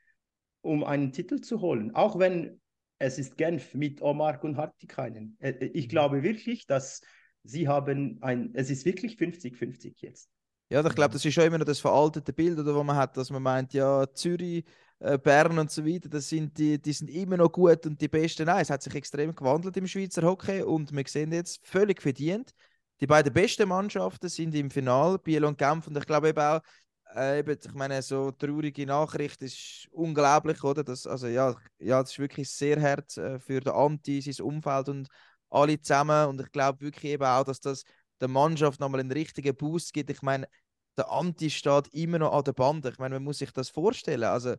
um 0.63 0.83
einen 0.83 1.13
Titel 1.13 1.41
zu 1.41 1.61
holen, 1.61 1.95
auch 1.95 2.19
wenn 2.19 2.61
es 2.99 3.19
ist 3.19 3.39
Genf 3.39 3.73
mit 3.75 4.03
Omar 4.03 4.45
und 4.45 4.57
Hartikainen. 4.57 5.37
Äh, 5.41 5.53
äh, 5.53 5.67
ich 5.67 5.87
mhm. 5.87 5.91
glaube 5.91 6.23
wirklich, 6.23 6.67
dass 6.67 7.01
sie 7.43 7.69
haben 7.69 8.19
ein, 8.23 8.51
es 8.55 8.71
ist 8.71 8.85
wirklich 8.85 9.17
50-50 9.17 9.95
jetzt. 9.99 10.31
Ja, 10.69 10.85
ich 10.85 10.95
glaube, 10.95 11.13
das 11.13 11.25
ist 11.25 11.35
schon 11.35 11.45
immer 11.45 11.59
noch 11.59 11.67
das 11.67 11.81
veraltete 11.81 12.33
Bild, 12.33 12.59
oder, 12.59 12.75
wo 12.75 12.85
man 12.85 12.97
hat, 12.97 13.17
dass 13.17 13.31
man 13.31 13.43
meint, 13.43 13.75
ja, 13.75 14.07
Zürich, 14.15 14.65
äh, 15.01 15.19
Bern 15.19 15.59
und 15.59 15.71
so 15.71 15.85
weiter, 15.85 16.09
das 16.09 16.29
sind 16.29 16.57
die, 16.59 16.81
die 16.81 16.93
sind 16.93 17.11
immer 17.11 17.37
noch 17.37 17.51
gut 17.51 17.87
und 17.87 18.01
die 18.01 18.09
Besten. 18.09 18.47
Nein, 18.47 18.63
es 18.63 18.71
hat 18.71 18.83
sich 18.83 18.95
extrem 18.95 19.35
gewandelt 19.35 19.77
im 19.77 19.87
Schweizer 19.87 20.23
Hockey 20.23 20.63
und 20.63 20.95
wir 20.95 21.05
sehen 21.07 21.33
jetzt 21.33 21.67
völlig 21.67 22.01
verdient. 22.01 22.53
Die 23.01 23.07
beiden 23.07 23.33
besten 23.33 23.69
Mannschaften 23.69 24.29
sind 24.29 24.55
im 24.55 24.71
Finale, 24.71 25.19
Biel 25.19 25.45
und 25.45 25.57
Genf. 25.57 25.87
Und 25.87 25.97
ich 25.97 26.07
glaube 26.07 26.29
eben 26.29 26.39
auch, 26.39 26.61
äh, 27.17 27.41
eben, 27.41 27.59
ich 27.65 27.73
meine, 27.73 28.03
so 28.03 28.31
traurige 28.31 28.87
Nachricht 28.87 29.43
ist 29.43 29.89
unglaublich, 29.91 30.63
oder? 30.63 30.85
Das, 30.85 31.07
also 31.07 31.27
ja, 31.27 31.57
ja, 31.79 32.03
das 32.03 32.13
ist 32.13 32.19
wirklich 32.19 32.51
sehr 32.51 32.81
hart 32.81 33.17
äh, 33.17 33.39
für 33.39 33.61
den 33.61 33.73
Anti, 33.73 34.21
sein 34.21 34.45
Umfeld 34.45 34.91
und 34.91 35.09
alle 35.51 35.81
zusammen. 35.81 36.29
Und 36.29 36.41
ich 36.41 36.53
glaube 36.53 36.81
wirklich 36.81 37.13
eben 37.13 37.25
auch, 37.25 37.45
dass 37.45 37.61
das 37.61 37.85
der 38.21 38.29
Mannschaft 38.29 38.81
nochmal 38.81 39.01
einen 39.01 39.13
richtigen 39.13 39.57
Boost 39.57 39.93
gibt. 39.93 40.11
Ich 40.11 40.23
meine, 40.23 40.49
der 40.97 41.11
Anti 41.11 41.51
steht 41.51 41.89
immer 41.95 42.19
noch 42.19 42.33
an 42.33 42.45
der 42.45 42.53
Bande. 42.53 42.91
Ich 42.91 42.99
meine, 42.99 43.17
man 43.17 43.25
muss 43.25 43.39
sich 43.39 43.53
das 43.53 43.71
vorstellen. 43.71 44.25
Also, 44.25 44.57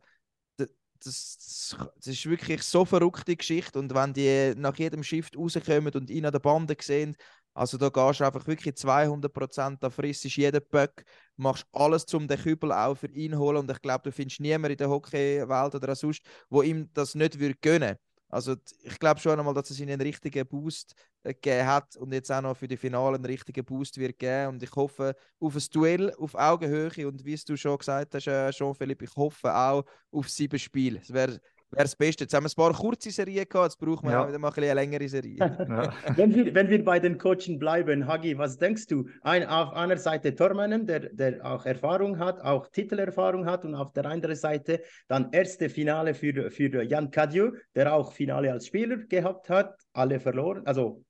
das, 1.04 1.76
das, 1.98 2.08
ist 2.08 2.26
wirklich 2.30 2.64
so 2.64 2.86
verrückte 2.86 3.36
Geschichte. 3.36 3.80
Und 3.80 3.94
wenn 3.94 4.14
die 4.14 4.54
nach 4.56 4.78
jedem 4.78 5.04
Shift 5.04 5.38
rauskommen 5.38 5.92
und 5.94 6.10
ihn 6.10 6.26
an 6.26 6.32
der 6.32 6.40
Bande 6.40 6.76
sehen, 6.80 7.16
Also 7.54 7.78
da 7.78 7.90
gehst 7.90 8.22
du 8.22 8.26
einfach 8.26 8.48
wirklich 8.48 8.76
200% 8.76 9.84
da 9.84 9.90
frisst 9.90 10.24
jeden 10.24 10.62
Böck, 10.70 11.04
machst 11.36 11.66
alles, 11.74 12.06
um 12.14 12.28
den 12.28 12.40
Kübel 12.40 12.72
auch 12.72 12.96
für 12.96 13.12
ihn 13.12 13.34
zu 13.34 13.40
holen 13.40 13.58
und 13.58 13.72
ich 13.72 13.82
glaube, 13.82 14.04
du 14.04 14.12
findest 14.12 14.40
niemanden 14.40 14.72
in 14.72 14.78
der 14.78 14.90
Hockeywelt 14.90 15.76
oder 15.76 15.96
sonst, 15.96 16.22
wo 16.50 16.62
ihm 16.62 16.90
das 16.94 17.14
nicht 17.14 17.40
würde 17.40 17.56
gönnen. 17.62 17.98
Also 18.32 18.56
ich 18.84 18.98
glaube 19.00 19.20
schon 19.20 19.38
einmal, 19.40 19.54
dass 19.54 19.70
es 19.70 19.80
ihn 19.80 19.90
einen 19.90 20.02
richtigen 20.02 20.48
Boost 20.48 20.96
äh, 21.24 21.34
gegeben 21.34 21.68
hat 21.68 21.96
und 21.98 22.14
jetzt 22.14 22.32
auch 22.32 22.42
noch 22.42 22.56
für 22.58 22.68
die 22.68 22.78
Finale 22.78 23.16
einen 23.16 23.26
richtigen 23.26 23.64
Boost 23.66 23.98
wird 23.98 24.18
geben 24.18 24.54
und 24.56 24.64
ich 24.64 24.72
hoffe 24.76 25.16
auf 25.40 25.56
ein 25.56 25.64
Duell 25.72 26.14
auf 26.16 26.36
Augenhöhe 26.36 27.08
und 27.08 27.26
wie 27.26 27.36
du 27.36 27.58
schon 27.58 27.78
gesagt 27.78 28.16
hast, 28.16 28.28
äh, 28.28 28.52
Jean-Philippe, 28.52 29.06
ich 29.06 29.16
hoffe 29.16 29.54
auch 29.54 29.84
auf 30.12 30.30
sieben 30.30 30.60
Spiele. 30.60 31.00
Es 31.00 31.12
wäre 31.14 31.40
wäre 31.72 31.84
das 31.84 31.96
Beste. 31.96 32.26
Jetzt 32.26 32.34
haben 32.34 32.44
wir 32.44 32.50
ein 32.50 32.56
paar 32.56 32.74
kurze 32.74 33.12
Serien 33.12 33.46
gehabt, 33.48 33.72
jetzt 33.72 33.80
brauchen 33.80 34.08
wir 34.08 34.12
ja. 34.12 34.28
wieder 34.28 34.40
mal 34.40 34.52
eine 34.56 34.74
längere 34.74 35.08
Serie. 35.08 35.38
Ja. 35.38 35.94
wenn, 36.16 36.36
wir, 36.36 36.54
wenn 36.54 36.70
wir 36.70 36.84
bei 36.84 37.00
den 37.00 37.18
Coachen 37.18 37.58
bleiben, 37.60 38.08
Hagi, 38.08 38.38
was 38.38 38.58
denkst 38.58 38.88
du? 38.88 39.08
Ein, 39.22 39.46
auf 39.48 39.74
einer 39.74 39.98
Seite 39.98 40.36
Tormannen, 40.36 40.86
der, 40.86 41.10
der 41.14 41.46
auch 41.46 41.66
Erfahrung 41.66 42.20
hat, 42.20 42.42
auch 42.42 42.68
Titelerfahrung 42.68 43.46
hat 43.46 43.66
und 43.66 43.76
auf 43.76 43.94
der 43.94 44.06
anderen 44.06 44.36
Seite 44.36 44.82
dann 45.08 45.32
erste 45.32 45.70
Finale 45.70 46.14
für, 46.14 46.52
für 46.52 46.84
Jan 46.84 47.12
Kadju, 47.12 47.54
der 47.76 47.94
auch 47.94 48.12
Finale 48.12 48.52
als 48.52 48.68
Spieler 48.68 48.98
gehabt 48.98 49.50
hat, 49.50 49.76
alle 49.94 50.20
verloren, 50.20 50.66
also 50.66 51.04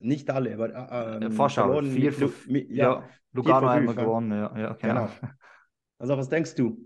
nicht 0.00 0.30
alle, 0.30 0.54
aber 0.54 1.18
äh, 1.20 1.24
ähm, 1.24 1.32
fast 1.32 1.54
verloren. 1.54 1.90
Vier, 1.90 2.12
mit, 2.46 2.70
ja, 2.70 2.84
ja, 2.84 3.08
Lugano 3.32 3.68
einmal 3.68 3.94
gewonnen, 3.94 4.32
ja, 4.32 4.58
ja 4.58 4.72
genau. 4.74 4.94
genau. 5.06 5.32
Also 5.98 6.18
was 6.18 6.28
denkst 6.28 6.54
du? 6.56 6.76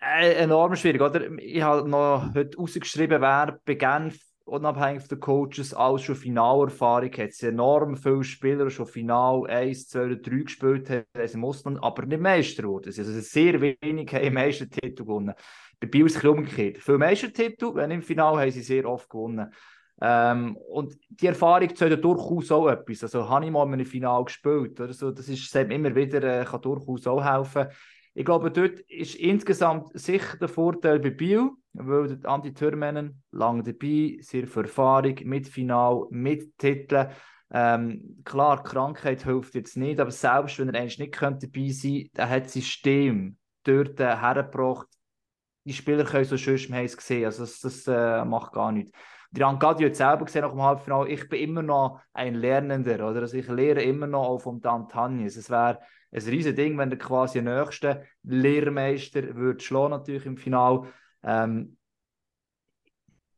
Äh, 0.00 0.34
enorm 0.34 0.76
schwierig, 0.76 1.00
oder? 1.00 1.28
Ich 1.38 1.60
habe 1.60 1.88
noch 1.88 2.32
heute 2.34 2.56
rausgeschrieben, 2.56 3.20
wer 3.20 3.58
Genf, 3.66 4.16
unabhängig 4.44 5.00
von 5.00 5.08
den 5.08 5.20
Coaches, 5.20 5.74
alles 5.74 6.02
schon 6.02 6.14
Finalerfahrung 6.14 7.10
hat. 7.10 7.30
Es 7.30 7.42
enorm 7.42 7.96
viele 7.96 8.22
Spieler 8.22 8.70
schon 8.70 8.86
Final 8.86 9.46
1, 9.48 9.88
2 9.88 10.04
oder 10.04 10.16
3 10.16 10.36
gespielt 10.42 10.88
haben, 10.90 11.40
muss 11.40 11.64
man 11.64 11.78
aber 11.78 12.06
nicht 12.06 12.20
Meister 12.20 12.62
wurden. 12.62 12.86
Also 12.86 13.02
sehr 13.02 13.60
wenig 13.60 14.12
haben 14.12 14.34
Meistertitel 14.34 15.02
gewonnen. 15.02 15.34
Bei 15.80 15.88
Biel 15.88 16.06
ist 16.06 16.16
es 16.16 16.24
umgekehrt. 16.24 16.78
Viele 16.78 16.98
Meistertitel, 16.98 17.74
wenn 17.74 17.90
im 17.90 18.02
Final 18.02 18.38
haben 18.38 18.50
sie 18.52 18.62
sehr 18.62 18.88
oft 18.88 19.08
gewonnen. 19.08 19.52
Ähm, 20.00 20.56
und 20.56 20.96
die 21.08 21.26
Erfahrung 21.26 21.74
zählt 21.74 22.04
durchaus 22.04 22.52
auch 22.52 22.68
etwas. 22.68 23.02
Also 23.02 23.28
habe 23.28 23.44
ich 23.44 23.50
mal 23.50 23.66
in 23.66 23.72
einem 23.74 23.84
Final 23.84 24.24
gespielt. 24.24 24.80
Oder 24.80 24.92
so. 24.92 25.10
Das 25.10 25.28
ist 25.28 25.54
immer 25.56 25.94
wieder, 25.94 26.22
äh, 26.22 26.44
kann 26.44 26.62
durchaus 26.62 27.06
auch 27.08 27.24
helfen. 27.24 27.66
Ich 28.18 28.24
glaube, 28.24 28.50
dort 28.50 28.80
ist 28.80 29.14
insgesamt 29.14 29.96
sicher 29.96 30.36
der 30.38 30.48
Vorteil 30.48 30.98
bei 30.98 31.10
Bio, 31.10 31.56
weil 31.72 32.18
Andi 32.24 32.52
Türmannen 32.52 33.22
lange 33.30 33.62
dabei, 33.62 34.18
sehr 34.22 34.48
viel 34.48 34.64
Erfahrung 34.64 35.14
mit 35.22 35.46
Final, 35.46 36.08
mit 36.10 36.58
Titeln. 36.58 37.10
Ähm, 37.52 38.20
klar, 38.24 38.64
Krankheit 38.64 39.22
hilft 39.22 39.54
jetzt 39.54 39.76
nicht, 39.76 40.00
aber 40.00 40.10
selbst 40.10 40.58
wenn 40.58 40.68
er 40.68 40.80
eigentlich 40.80 40.98
nicht 40.98 41.14
könnte 41.14 41.46
dabei 41.46 41.68
sein 41.68 42.08
könnte, 42.12 42.28
hat 42.28 42.44
das 42.46 42.54
System 42.54 43.36
dort 43.62 44.00
äh, 44.00 44.16
hergebracht. 44.16 44.88
Die 45.64 45.72
Spieler 45.72 46.02
können 46.02 46.24
so 46.24 46.36
schön, 46.36 46.58
wir 46.58 46.74
haben 46.74 46.84
es 46.86 46.96
gesehen, 46.96 47.24
also 47.24 47.44
das, 47.44 47.60
das 47.60 47.86
äh, 47.86 48.24
macht 48.24 48.52
gar 48.52 48.72
nichts. 48.72 48.90
Der 49.30 49.46
Angadio 49.46 49.86
hat 49.86 49.94
selber 49.94 50.24
gesehen 50.24 50.42
nach 50.42 50.50
dem 50.50 50.62
Halbfinale, 50.62 51.08
ich 51.08 51.28
bin 51.28 51.40
immer 51.40 51.62
noch 51.62 52.00
ein 52.12 52.34
Lernender, 52.34 53.08
oder? 53.08 53.20
Also 53.20 53.36
ich 53.36 53.46
lehre 53.46 53.80
immer 53.80 54.08
noch 54.08 54.26
auch 54.26 54.38
vom 54.38 54.60
Dan 54.60 54.88
Tanjes. 54.88 55.36
Es 55.36 55.50
wäre 55.50 55.78
ein 56.10 56.22
riesiges 56.22 56.56
Ding, 56.56 56.78
wenn 56.78 56.90
der 56.90 56.98
quasi 56.98 57.42
nächste 57.42 58.06
Lehrmeister 58.22 59.34
würde 59.34 59.62
schlagen, 59.62 59.90
natürlich 59.90 60.26
im 60.26 60.36
Final. 60.36 60.92
Ähm, 61.22 61.76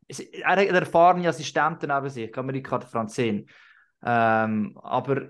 er 0.08 0.50
hat 0.50 0.58
einen 0.58 0.74
erfahrenen 0.74 1.26
Assistenten 1.26 1.88
neben 1.88 2.08
sich, 2.08 2.36
Amerika 2.36 2.80
Franzin. 2.80 3.48
Ähm, 4.02 4.78
aber 4.82 5.28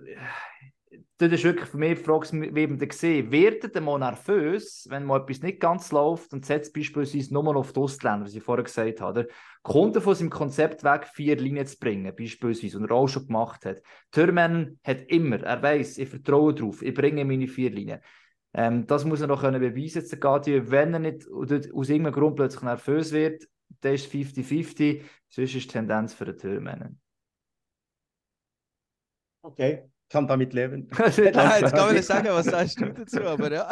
das 1.21 1.33
ist 1.33 1.45
wirklich 1.45 1.69
für 1.69 1.77
mich 1.77 1.99
die 1.99 2.05
Frage, 2.05 2.55
wie 2.55 2.67
man 2.67 2.79
das 2.79 2.99
sieht. 2.99 3.31
Wird 3.31 3.75
er 3.75 3.81
mal 3.83 3.99
nervös, 3.99 4.87
wenn 4.89 5.05
mal 5.05 5.21
etwas 5.21 5.43
nicht 5.43 5.61
ganz 5.61 5.93
läuft 5.93 6.33
und 6.33 6.47
setzt 6.47 6.73
beispielsweise 6.73 7.35
nur 7.35 7.57
auf 7.57 7.75
die 7.75 7.81
Ausländer, 7.81 8.25
was 8.25 8.35
ich 8.35 8.43
vorher 8.43 8.65
gesagt 8.65 9.03
habe? 9.03 9.29
Er 9.63 10.01
von 10.01 10.15
seinem 10.15 10.31
Konzept 10.31 10.83
weg, 10.83 11.07
vier 11.13 11.37
Linien 11.37 11.67
zu 11.67 11.79
bringen, 11.79 12.15
beispielsweise, 12.17 12.79
und 12.79 12.91
er 12.91 12.97
auch 12.97 13.07
schon 13.07 13.27
gemacht 13.27 13.67
hat. 13.67 13.83
Türman 14.11 14.79
hat 14.83 15.03
immer, 15.09 15.43
er 15.43 15.63
weiß, 15.63 15.99
ich 15.99 16.09
vertraue 16.09 16.55
darauf, 16.55 16.81
ich 16.81 16.95
bringe 16.95 17.27
meine 17.27 17.49
vier 17.49 17.71
Linien. 17.71 18.01
Ähm, 18.55 18.87
das 18.87 19.05
muss 19.05 19.21
er 19.21 19.27
noch 19.27 19.43
können 19.43 19.61
beweisen, 19.61 20.19
Gadio. 20.19 20.71
Wenn 20.71 20.95
er 20.95 21.01
nicht 21.01 21.29
aus 21.29 21.51
irgendeinem 21.91 22.15
Grund 22.15 22.37
plötzlich 22.37 22.63
nervös 22.63 23.13
wird, 23.13 23.47
dann 23.83 23.93
ist 23.93 24.11
50-50, 24.11 25.03
sonst 25.29 25.55
ist 25.55 25.65
die 25.65 25.69
Tendenz 25.69 26.15
für 26.15 26.25
den 26.25 26.39
Türman. 26.39 26.99
Okay 29.43 29.91
kann 30.11 30.27
damit 30.27 30.53
leben. 30.53 30.89
Nein, 30.99 31.63
jetzt 31.63 31.75
kann 31.75 31.87
man 31.87 31.95
nicht 31.95 32.05
sagen, 32.05 32.29
was 32.29 32.47
sagst 32.47 32.81
du 32.81 32.93
dazu, 32.93 33.23
aber 33.23 33.53
ja. 33.53 33.71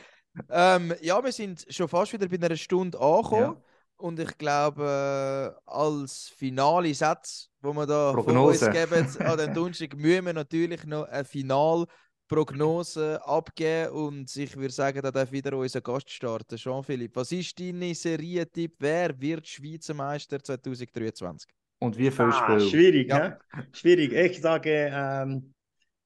ähm, 0.50 0.94
ja, 1.00 1.22
wir 1.24 1.32
sind 1.32 1.66
schon 1.68 1.88
fast 1.88 2.12
wieder 2.12 2.28
bei 2.28 2.36
einer 2.36 2.56
Stunde 2.56 3.00
angekommen. 3.00 3.56
Ja. 3.56 3.62
Und 3.96 4.20
ich 4.20 4.38
glaube, 4.38 4.84
äh, 4.84 5.60
als 5.68 6.28
finale 6.36 6.94
Satz, 6.94 7.50
wo 7.60 7.72
wir 7.72 7.84
da 7.86 8.12
Prognose. 8.12 8.66
von 8.66 8.68
uns 8.68 9.16
geben, 9.16 9.26
an 9.26 9.38
den 9.38 9.54
Donnerstag, 9.54 9.96
müssen 9.96 10.26
wir 10.26 10.32
natürlich 10.32 10.84
noch 10.84 11.08
eine 11.08 11.24
Finalprognose 11.24 13.20
abgeben. 13.24 13.90
Und 13.90 14.36
ich 14.36 14.56
würde 14.56 14.72
sagen, 14.72 15.02
da 15.02 15.10
darf 15.10 15.32
wieder 15.32 15.56
unser 15.56 15.80
Gast 15.80 16.10
starten. 16.10 16.56
Jean-Philippe, 16.56 17.16
was 17.16 17.32
ist 17.32 17.58
dein 17.58 17.92
Serientipp? 17.92 18.76
Wer 18.78 19.20
wird 19.20 19.48
Schweizer 19.48 19.94
Meister 19.94 20.40
2023? 20.40 21.50
Und 21.80 21.98
wie 21.98 22.10
viel 22.12 22.26
ah, 22.26 22.32
Spiel? 22.32 22.70
Schwierig, 22.70 23.08
ja. 23.08 23.38
schwierig. 23.72 24.12
Ich 24.12 24.40
sage 24.40 24.92
ähm, 24.92 25.54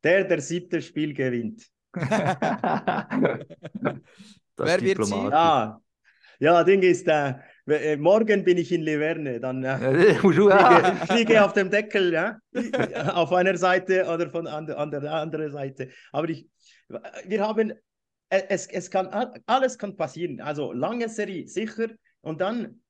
der, 0.03 0.25
der 0.25 0.41
siebte 0.41 0.83
Spiel 0.83 1.15
gewinnt. 1.15 1.69
Wer 4.57 4.81
wird 4.81 5.05
sie? 5.05 5.15
Ah, 5.15 5.81
ja, 6.39 6.65
Ding 6.65 6.83
ist, 6.83 7.07
äh, 7.07 7.35
äh, 7.69 7.97
morgen 7.97 8.45
bin 8.45 8.59
ich 8.59 8.73
in 8.73 8.83
Liverne, 8.83 9.39
dann 9.39 9.63
äh, 9.63 10.15
fliege, 10.15 10.51
fliege 11.07 11.45
auf 11.45 11.53
dem 11.53 11.71
Deckel, 11.71 12.13
ja, 12.13 12.39
auf 13.15 13.33
einer 13.33 13.57
Seite 13.57 14.07
oder 14.07 14.29
von 14.29 14.47
an, 14.47 14.69
an 14.71 14.91
der 14.91 15.13
anderen 15.13 15.53
Seite. 15.53 15.91
Aber 16.11 16.29
ich, 16.29 16.49
wir 16.89 17.47
haben, 17.47 17.73
äh, 18.29 18.43
es, 18.49 18.67
es 18.67 18.91
kann, 18.91 19.09
alles 19.47 19.79
kann 19.79 19.97
passieren. 19.97 20.41
Also 20.41 20.73
lange 20.73 21.09
Serie, 21.09 21.47
sicher. 21.47 21.89
Und 22.23 22.41
dann 22.41 22.81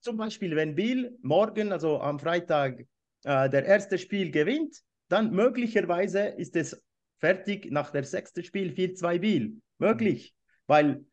zum 0.00 0.16
Beispiel, 0.16 0.56
wenn 0.56 0.74
Biel 0.74 1.18
morgen, 1.20 1.72
also 1.72 2.00
am 2.00 2.18
Freitag, 2.18 2.80
äh, 3.24 3.50
der 3.50 3.64
erste 3.64 3.98
Spiel 3.98 4.30
gewinnt, 4.30 4.82
dann 5.08 5.32
möglicherweise 5.32 6.20
ist 6.20 6.56
es 6.56 6.82
fertig 7.18 7.70
nach 7.70 7.90
der 7.90 8.04
sechsten 8.04 8.42
Spiel 8.42 8.72
4-2 8.72 9.18
Biel. 9.18 9.60
Möglich, 9.78 10.34
mhm. 10.34 10.62
weil 10.66 11.04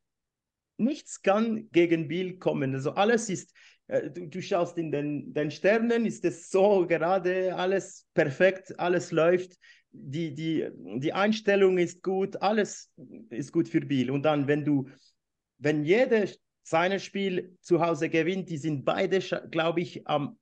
nichts 0.78 1.22
kann 1.22 1.70
gegen 1.72 2.08
Biel 2.08 2.38
kommen. 2.40 2.74
Also 2.74 2.94
alles 2.94 3.30
ist, 3.30 3.54
äh, 3.88 4.10
du, 4.10 4.28
du, 4.28 4.42
schaust 4.42 4.78
in 4.78 4.92
den, 4.92 5.34
den 5.34 5.52
Sternen, 5.52 6.06
ist 6.06 6.26
es 6.26 6.50
so 6.50 6.88
gerade, 6.88 7.56
alles 7.56 8.08
perfekt, 8.14 8.80
alles 8.80 9.12
läuft. 9.12 9.58
Die, 9.92 10.34
die, 10.34 10.70
die 10.74 11.14
Einstellung 11.14 11.78
ist 11.78 12.02
gut, 12.02 12.42
alles 12.42 12.92
ist 13.30 13.52
gut 13.52 13.70
für 13.70 13.82
Biel. 13.82 14.10
Und 14.10 14.24
dann, 14.24 14.48
wenn 14.48 14.66
du, 14.66 14.90
wenn 15.60 15.84
jeder 15.84 16.28
seine 16.64 17.00
Spiel 17.00 17.58
zu 17.62 17.80
Hause 17.80 18.10
gewinnt, 18.10 18.50
die 18.50 18.58
sind 18.58 18.86
beide, 18.86 19.20
glaube 19.52 19.82
ich, 19.82 20.08
am, 20.08 20.40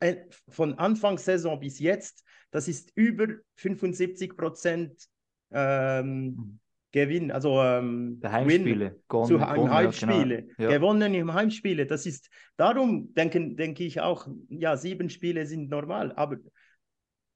äh, 0.00 0.16
von 0.48 0.74
Anfang 0.74 1.18
Saison 1.18 1.60
bis 1.60 1.78
jetzt 1.78 2.25
das 2.56 2.68
ist 2.68 2.90
über 2.94 3.28
75 3.56 4.34
Prozent 4.34 5.10
ähm, 5.50 6.24
mhm. 6.24 6.60
Gewinn, 6.90 7.30
also 7.30 7.60
ähm, 7.62 8.18
Heimspiele, 8.24 8.96
Win, 9.10 9.24
zu 9.26 9.46
Heim 9.46 9.70
Heimspiele, 9.70 10.44
genau. 10.44 10.70
ja. 10.70 10.78
gewonnen 10.78 11.12
im 11.12 11.34
Heimspiele. 11.34 11.84
Das 11.84 12.06
ist 12.06 12.30
darum 12.56 13.12
denken, 13.12 13.58
denke 13.58 13.84
ich 13.84 14.00
auch, 14.00 14.26
ja, 14.48 14.74
sieben 14.78 15.10
Spiele 15.10 15.44
sind 15.44 15.68
normal, 15.68 16.12
aber 16.12 16.38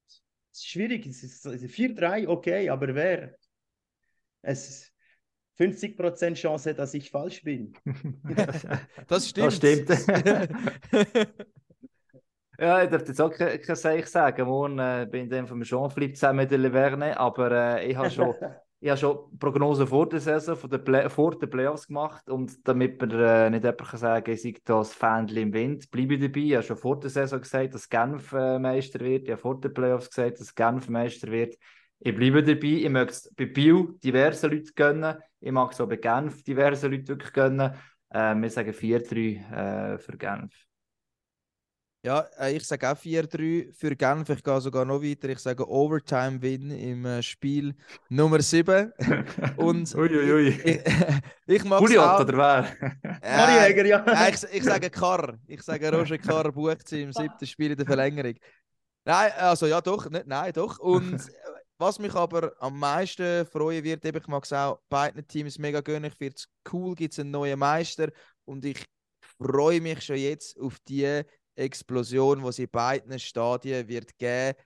es 0.07 0.23
ist 0.53 0.69
schwierig. 0.69 1.07
Es 1.07 1.23
ist 1.23 1.45
4-3, 1.47 2.27
okay, 2.27 2.71
aber 2.71 2.95
wer? 2.95 3.35
Es 4.41 4.71
ist 4.71 4.93
50 5.57 5.99
Prozent 5.99 6.39
Chance, 6.39 6.73
dass 6.73 6.95
ich 6.95 7.11
falsch 7.11 7.43
bin. 7.43 7.75
das 9.07 9.29
stimmt. 9.29 9.61
Das 9.61 10.03
stimmt. 10.05 10.49
Ja, 12.61 12.83
ich 12.83 12.91
darf 12.91 13.09
jetzt 13.09 13.19
auch 13.23 13.33
kein, 13.33 13.59
Seich 13.75 14.07
sagen. 14.07 14.47
Morgen 14.47 14.79
äh, 14.79 15.09
bin 15.11 15.33
ich 15.33 15.49
von 15.49 15.63
Jean-Philippe 15.63 16.13
zusammen 16.13 16.41
mit 16.41 16.51
der 16.51 16.59
Leverne, 16.59 17.19
aber 17.19 17.51
äh, 17.51 17.91
ich 17.91 17.97
habe 17.97 18.11
schon, 18.11 18.35
ich 18.81 18.91
habe 18.91 19.01
schon 19.01 19.39
Prognosen 19.39 19.87
vor 19.87 20.07
der 20.07 20.21
Saison, 20.21 20.57
von 20.57 20.69
der 20.69 20.77
Play 20.77 21.09
vor 21.09 21.39
den 21.39 21.49
Playoffs 21.49 21.87
gemacht 21.87 22.29
und 22.29 22.69
damit 22.69 23.01
man 23.01 23.13
äh, 23.13 23.49
nicht 23.49 23.65
jemand 23.65 23.79
kann 23.79 23.99
sagen, 23.99 24.31
ich 24.31 24.43
sei 24.43 24.55
das 24.63 24.93
Fähnchen 24.93 25.39
im 25.39 25.55
Wind, 25.55 25.91
bleibe 25.91 26.17
ich 26.17 26.21
dabei. 26.21 26.41
Ich 26.41 26.55
habe 26.55 26.63
schon 26.63 26.77
vor 26.77 27.01
der 27.01 27.09
Saison 27.09 27.41
gesagt, 27.41 27.73
dass 27.73 27.89
Genf 27.89 28.31
äh, 28.35 28.59
Meister 28.59 29.01
wird. 29.01 29.25
Ich 29.25 29.31
habe 29.31 29.41
vor 29.41 29.59
den 29.59 29.73
Playoffs 29.73 30.11
gesagt, 30.11 30.39
dass 30.39 30.55
Genf 30.55 30.91
Meister 30.91 31.31
wird. 31.31 31.55
Ich 31.99 32.15
bleibe 32.15 32.43
dabei. 32.43 32.67
Ich 32.67 32.91
möchte 32.91 33.13
es 33.13 33.35
bei 33.35 33.47
Biel 33.47 33.95
diverse 34.05 34.49
Leute 34.49 34.71
gönnen. 34.75 35.17
Ich 35.41 35.51
mag 35.51 35.73
es 35.73 35.81
auch 35.81 35.89
bei 35.89 35.97
Genf 35.97 36.43
diverse 36.45 36.89
Leute 36.89 37.09
wirklich 37.09 37.33
gönnen. 37.33 37.73
Äh, 38.11 38.35
wir 38.35 38.51
sagen 38.51 38.75
4-3 38.75 39.95
äh, 39.95 39.99
für 39.99 40.19
Genf. 40.19 40.70
Ja, 42.03 42.21
äh, 42.39 42.57
ich 42.57 42.67
sage 42.67 42.91
auch 42.91 42.97
4-3 42.97 43.75
für 43.75 43.95
Genf. 43.95 44.31
Ich 44.31 44.43
gehe 44.43 44.61
sogar 44.63 44.87
noch 44.87 45.03
weiter. 45.03 45.29
Ich 45.29 45.39
sage 45.39 45.69
Overtime-Win 45.69 46.71
im 46.71 47.05
äh, 47.05 47.23
Spiel 47.23 47.75
Nummer 48.09 48.41
7. 48.41 48.91
Und 49.59 49.95
Uiuiui. 49.95 50.49
ich, 50.65 51.57
ich 51.57 51.65
mache 51.65 51.83
Juliot 51.83 52.03
auch. 52.03 52.21
oder 52.21 52.39
wer? 52.39 53.21
Mario 53.23 53.67
Jäger, 53.67 53.85
ja. 53.85 54.05
Äh, 54.07 54.31
ich, 54.31 54.43
ich 54.45 54.65
sage 54.65 54.89
Karr. 54.89 55.39
Ich 55.47 55.61
sage 55.61 55.93
Roger 55.93 56.17
Karr 56.17 56.51
bucht 56.53 56.89
sie 56.89 57.03
im 57.03 57.13
siebten 57.13 57.47
Spiel 57.47 57.73
in 57.73 57.77
der 57.77 57.87
Verlängerung. 57.87 58.35
Nein, 59.05 59.33
also 59.37 59.67
ja 59.67 59.83
doch, 59.83 60.09
nicht, 60.09 60.27
nein, 60.27 60.55
doch. 60.55 60.79
Und 60.79 61.15
äh, 61.15 61.21
was 61.77 61.99
mich 61.99 62.15
aber 62.15 62.55
am 62.61 62.79
meisten 62.79 63.45
freuen 63.45 63.85
wird, 63.85 64.07
eben, 64.07 64.19
ich 64.19 64.27
mag 64.27 64.45
es 64.45 64.55
auch 64.55 64.81
beiden 64.89 65.27
Teams 65.27 65.59
mega 65.59 65.83
gönnen. 65.83 66.11
Ich 66.11 66.17
finde 66.17 66.37
es 66.37 66.49
cool, 66.73 66.95
gibt 66.95 67.13
es 67.13 67.19
einen 67.19 67.31
neuen 67.31 67.59
Meister 67.59 68.09
und 68.47 68.65
ich 68.65 68.87
freue 69.39 69.83
mich 69.83 70.03
schon 70.03 70.17
jetzt 70.17 70.59
auf 70.59 70.79
die 70.89 71.25
Explosion, 71.61 72.43
die 72.43 72.49
es 72.49 72.59
in 72.59 72.69
beiden 72.71 73.19
Stadien 73.19 73.87
wird 73.89 74.19
geben, 74.19 74.57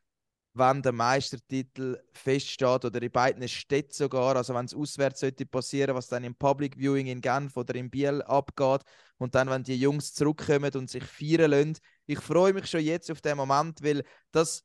wenn 0.55 0.83
der 0.83 0.93
Meistertitel 0.93 1.99
feststeht 2.13 2.85
oder 2.85 3.03
in 3.03 3.11
beiden 3.11 3.47
Städten 3.49 3.93
sogar, 3.93 4.37
also 4.37 4.55
wenn 4.55 4.67
es 4.67 4.75
auswärts 4.75 5.21
sollte 5.21 5.47
passieren, 5.47 5.97
was 5.97 6.07
dann 6.07 6.23
im 6.23 6.35
Public 6.37 6.77
Viewing 6.77 7.09
in 7.09 7.21
Genf 7.21 7.57
oder 7.57 7.75
in 7.75 7.91
Biel 7.91 8.23
abgeht 8.23 8.83
und 9.19 9.35
dann, 9.35 9.51
wenn 9.51 9.65
die 9.65 9.77
Jungs 9.77 10.15
zurückkommen 10.15 10.71
und 10.75 10.89
sich 10.89 11.05
feiern 11.05 11.51
lassen. 11.51 11.79
Ich 12.07 12.21
freue 12.21 12.53
mich 12.53 12.67
schon 12.67 12.81
jetzt 12.81 13.11
auf 13.11 13.21
den 13.21 13.37
Moment, 13.37 13.83
weil 13.83 14.05
das 14.31 14.65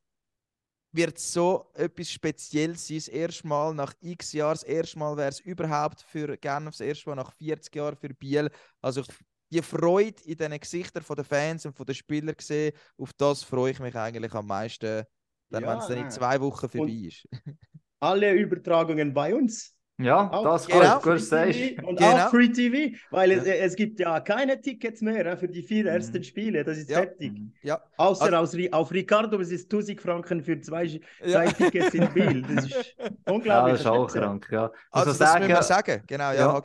wird 0.92 1.18
so 1.18 1.70
etwas 1.74 2.10
Spezielles 2.10 2.86
sein. 2.86 2.96
Das 2.98 3.08
erste 3.08 3.46
Mal 3.46 3.74
nach 3.74 3.94
x 4.00 4.32
Jahren, 4.32 4.54
das 4.54 4.62
erste 4.62 4.98
Mal 4.98 5.16
wäre 5.16 5.28
es 5.28 5.40
überhaupt 5.40 6.02
für 6.02 6.36
Genf, 6.36 6.70
das 6.70 6.80
erste 6.80 7.08
Mal 7.10 7.16
nach 7.16 7.32
40 7.34 7.74
Jahren 7.74 7.96
für 7.96 8.08
Biel. 8.14 8.50
Also 8.80 9.02
ich, 9.02 9.08
die 9.52 9.62
Freude 9.62 10.22
in 10.24 10.36
den 10.36 10.58
Gesichtern 10.60 11.04
der 11.16 11.24
Fans 11.24 11.66
und 11.66 11.88
der 11.88 11.94
Spieler 11.94 12.32
gesehen, 12.34 12.72
auf 12.98 13.12
das 13.14 13.42
freue 13.42 13.72
ich 13.72 13.80
mich 13.80 13.94
eigentlich 13.96 14.32
am 14.34 14.46
meisten, 14.46 15.04
dann, 15.50 15.62
Ja, 15.64 15.70
wenn 15.70 15.78
es 15.78 15.86
dann 15.88 15.98
in 15.98 16.10
zwei 16.10 16.40
Wochen 16.40 16.68
vorbei 16.68 16.84
Und- 16.92 17.04
ist. 17.06 17.28
Alle 18.00 18.32
Übertragungen 18.32 19.12
bei 19.12 19.34
uns. 19.34 19.74
Ja, 19.98 20.30
Auch 20.32 20.44
das 20.44 20.66
genau. 20.66 20.94
gut, 20.94 21.02
gut 21.02 21.12
Free 21.12 21.18
sagst. 21.18 21.58
TV 21.58 21.86
und 21.86 21.98
Genau. 21.98 22.16
auch 22.16 22.30
Free 22.30 22.48
TV, 22.48 22.96
weil 23.10 23.32
es, 23.32 23.44
Ja. 23.46 23.52
es 23.52 23.76
gibt 23.76 24.00
ja 24.00 24.18
keine 24.20 24.58
Tickets 24.58 25.02
mehr 25.02 25.26
äh, 25.26 25.36
für 25.36 25.46
die 25.48 25.62
vier 25.62 25.82
Mhm. 25.82 25.88
ersten 25.90 26.24
Spiele. 26.24 26.64
Das 26.64 26.78
ist 26.78 26.88
Ja. 26.88 27.00
fertig. 27.00 27.32
Ja, 27.62 27.82
Außer 27.98 28.32
Also- 28.32 28.56
aus, 28.58 28.72
auf 28.72 28.90
Ricardo, 28.92 29.38
es 29.40 29.50
ist 29.50 29.68
1000 29.68 30.00
Franken 30.00 30.42
für 30.42 30.58
zwei, 30.62 30.84
ja. 30.84 31.00
zwei 31.26 31.46
Tickets 31.52 31.92
in 31.92 32.08
Biel. 32.14 32.40
Das 32.40 32.64
ist 32.64 32.74
Ja, 32.98 33.10
unglaublich. 33.34 33.72
das 33.72 33.80
ist 33.82 33.86
auch 33.86 34.08
Spitze. 34.08 34.20
krank, 34.24 34.48
ja. 34.50 34.72
Also 34.90 35.10
Muss 35.10 35.18
das 35.18 35.32
man 35.34 35.42
müssen 35.42 35.54
wir 35.54 35.62
sagen. 35.62 36.02
Genau, 36.06 36.24
ja, 36.32 36.34
Ja. 36.34 36.62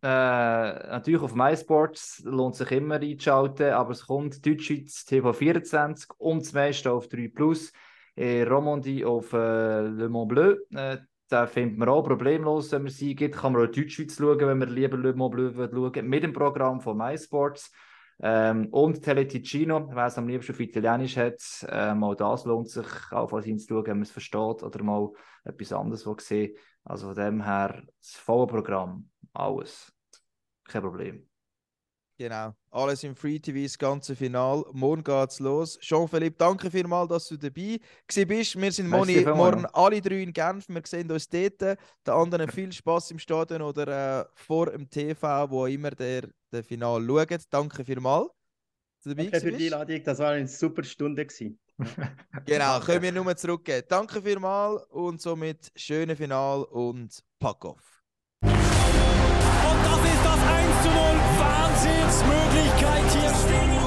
Äh, 0.00 0.06
natürlich 0.06 1.22
auf 1.22 1.34
MySports 1.34 2.22
lohnt 2.24 2.54
sich 2.54 2.70
immer 2.70 2.96
einzuschalten, 2.96 3.72
aber 3.72 3.90
es 3.90 4.06
kommt 4.06 4.46
Deutschschweiz 4.46 5.04
TV24 5.08 6.12
und 6.18 6.44
das 6.44 6.52
meiste 6.52 6.92
auf 6.92 7.08
3 7.08 7.28
Plus. 7.34 7.72
In 8.14 8.48
Romandie 8.48 9.04
auf 9.04 9.32
äh, 9.32 9.82
Le 9.82 10.08
Mont 10.08 10.28
Bleu. 10.28 10.56
Äh, 10.74 10.98
da 11.28 11.46
findet 11.46 11.78
man 11.78 11.88
auch 11.88 12.02
problemlos, 12.02 12.72
wenn 12.72 12.82
man 12.82 12.90
sie 12.90 13.14
gibt. 13.14 13.36
Kann 13.36 13.52
man 13.52 13.68
auch 13.68 13.72
Deutschschweiz 13.72 14.16
schauen, 14.16 14.38
wenn 14.40 14.58
man 14.58 14.68
lieber 14.68 14.96
Le 14.96 15.14
Mont 15.14 15.34
Bleu 15.34 15.52
schauen 15.52 16.08
mit 16.08 16.22
dem 16.22 16.32
Programm 16.32 16.80
von 16.80 16.96
MySports. 16.96 17.70
Ähm, 18.20 18.68
und 18.70 19.02
Teleticino, 19.02 19.88
wer 19.92 20.06
es 20.06 20.18
am 20.18 20.26
liebsten 20.26 20.52
auf 20.52 20.60
Italienisch 20.60 21.16
hat, 21.16 21.40
ähm, 21.68 22.02
auch 22.02 22.16
das 22.16 22.44
lohnt 22.44 22.68
sich, 22.68 22.86
auch 23.12 23.30
mal 23.30 23.42
hinzuschauen, 23.42 23.86
wenn 23.86 23.98
man 23.98 24.02
es 24.02 24.10
versteht 24.10 24.62
oder 24.62 24.82
mal 24.82 25.10
etwas 25.44 25.72
anderes 25.72 26.04
sehen. 26.26 26.56
Also 26.82 27.08
von 27.08 27.14
dem 27.14 27.44
her, 27.44 27.82
das 28.00 28.12
volle 28.16 28.48
Programm, 28.48 29.08
alles. 29.38 29.92
Kein 30.64 30.82
Problem. 30.82 31.28
Genau. 32.18 32.52
Alles 32.72 33.04
im 33.04 33.14
Free 33.14 33.38
TV, 33.38 33.62
das 33.62 33.78
ganze 33.78 34.16
Final. 34.16 34.64
Morgen 34.72 35.04
geht's 35.04 35.38
los. 35.38 35.78
Jean-Philippe, 35.78 36.36
danke 36.36 36.68
vielmals, 36.68 37.08
dass 37.08 37.28
du 37.28 37.36
dabei 37.36 37.78
bist. 38.08 38.58
Wir 38.58 38.72
sind 38.72 38.88
Merci 38.88 39.24
morgen, 39.24 39.38
morgen 39.38 39.66
alle 39.66 40.00
drei 40.00 40.22
in 40.22 40.32
Genf. 40.32 40.68
Wir 40.68 40.82
sehen 40.84 41.10
uns 41.12 41.28
dort. 41.28 41.60
Den 41.60 41.78
anderen 42.06 42.50
viel 42.50 42.72
Spaß 42.72 43.12
im 43.12 43.20
Stadion 43.20 43.62
oder 43.62 44.22
äh, 44.22 44.24
vor 44.34 44.66
dem 44.66 44.90
TV, 44.90 45.48
wo 45.48 45.66
immer 45.66 45.92
der, 45.92 46.28
der 46.52 46.64
Final 46.64 47.06
schaut. 47.06 47.44
Danke 47.50 47.84
vielmals. 47.84 48.30
Danke 49.04 49.40
für 49.40 49.52
die. 49.52 49.66
Einladung, 49.66 50.02
das 50.02 50.18
war 50.18 50.32
eine 50.32 50.48
super 50.48 50.82
Stunde. 50.82 51.24
Gewesen. 51.24 51.60
Genau, 52.46 52.80
können 52.80 53.02
wir 53.02 53.12
nur 53.12 53.36
zurückgeben. 53.36 53.86
Danke 53.88 54.20
vielmals 54.20 54.82
und 54.90 55.22
somit 55.22 55.70
schöne 55.76 56.16
Final 56.16 56.64
und 56.64 57.22
Pack 57.38 57.64
off. 57.64 57.97
Das 60.28 60.36
ist 60.36 60.44
das 60.44 60.54
1 60.56 60.82
zu 60.82 60.90
0. 60.90 60.96
Wahnsinnsmöglichkeit 61.38 63.04
hier. 63.12 63.77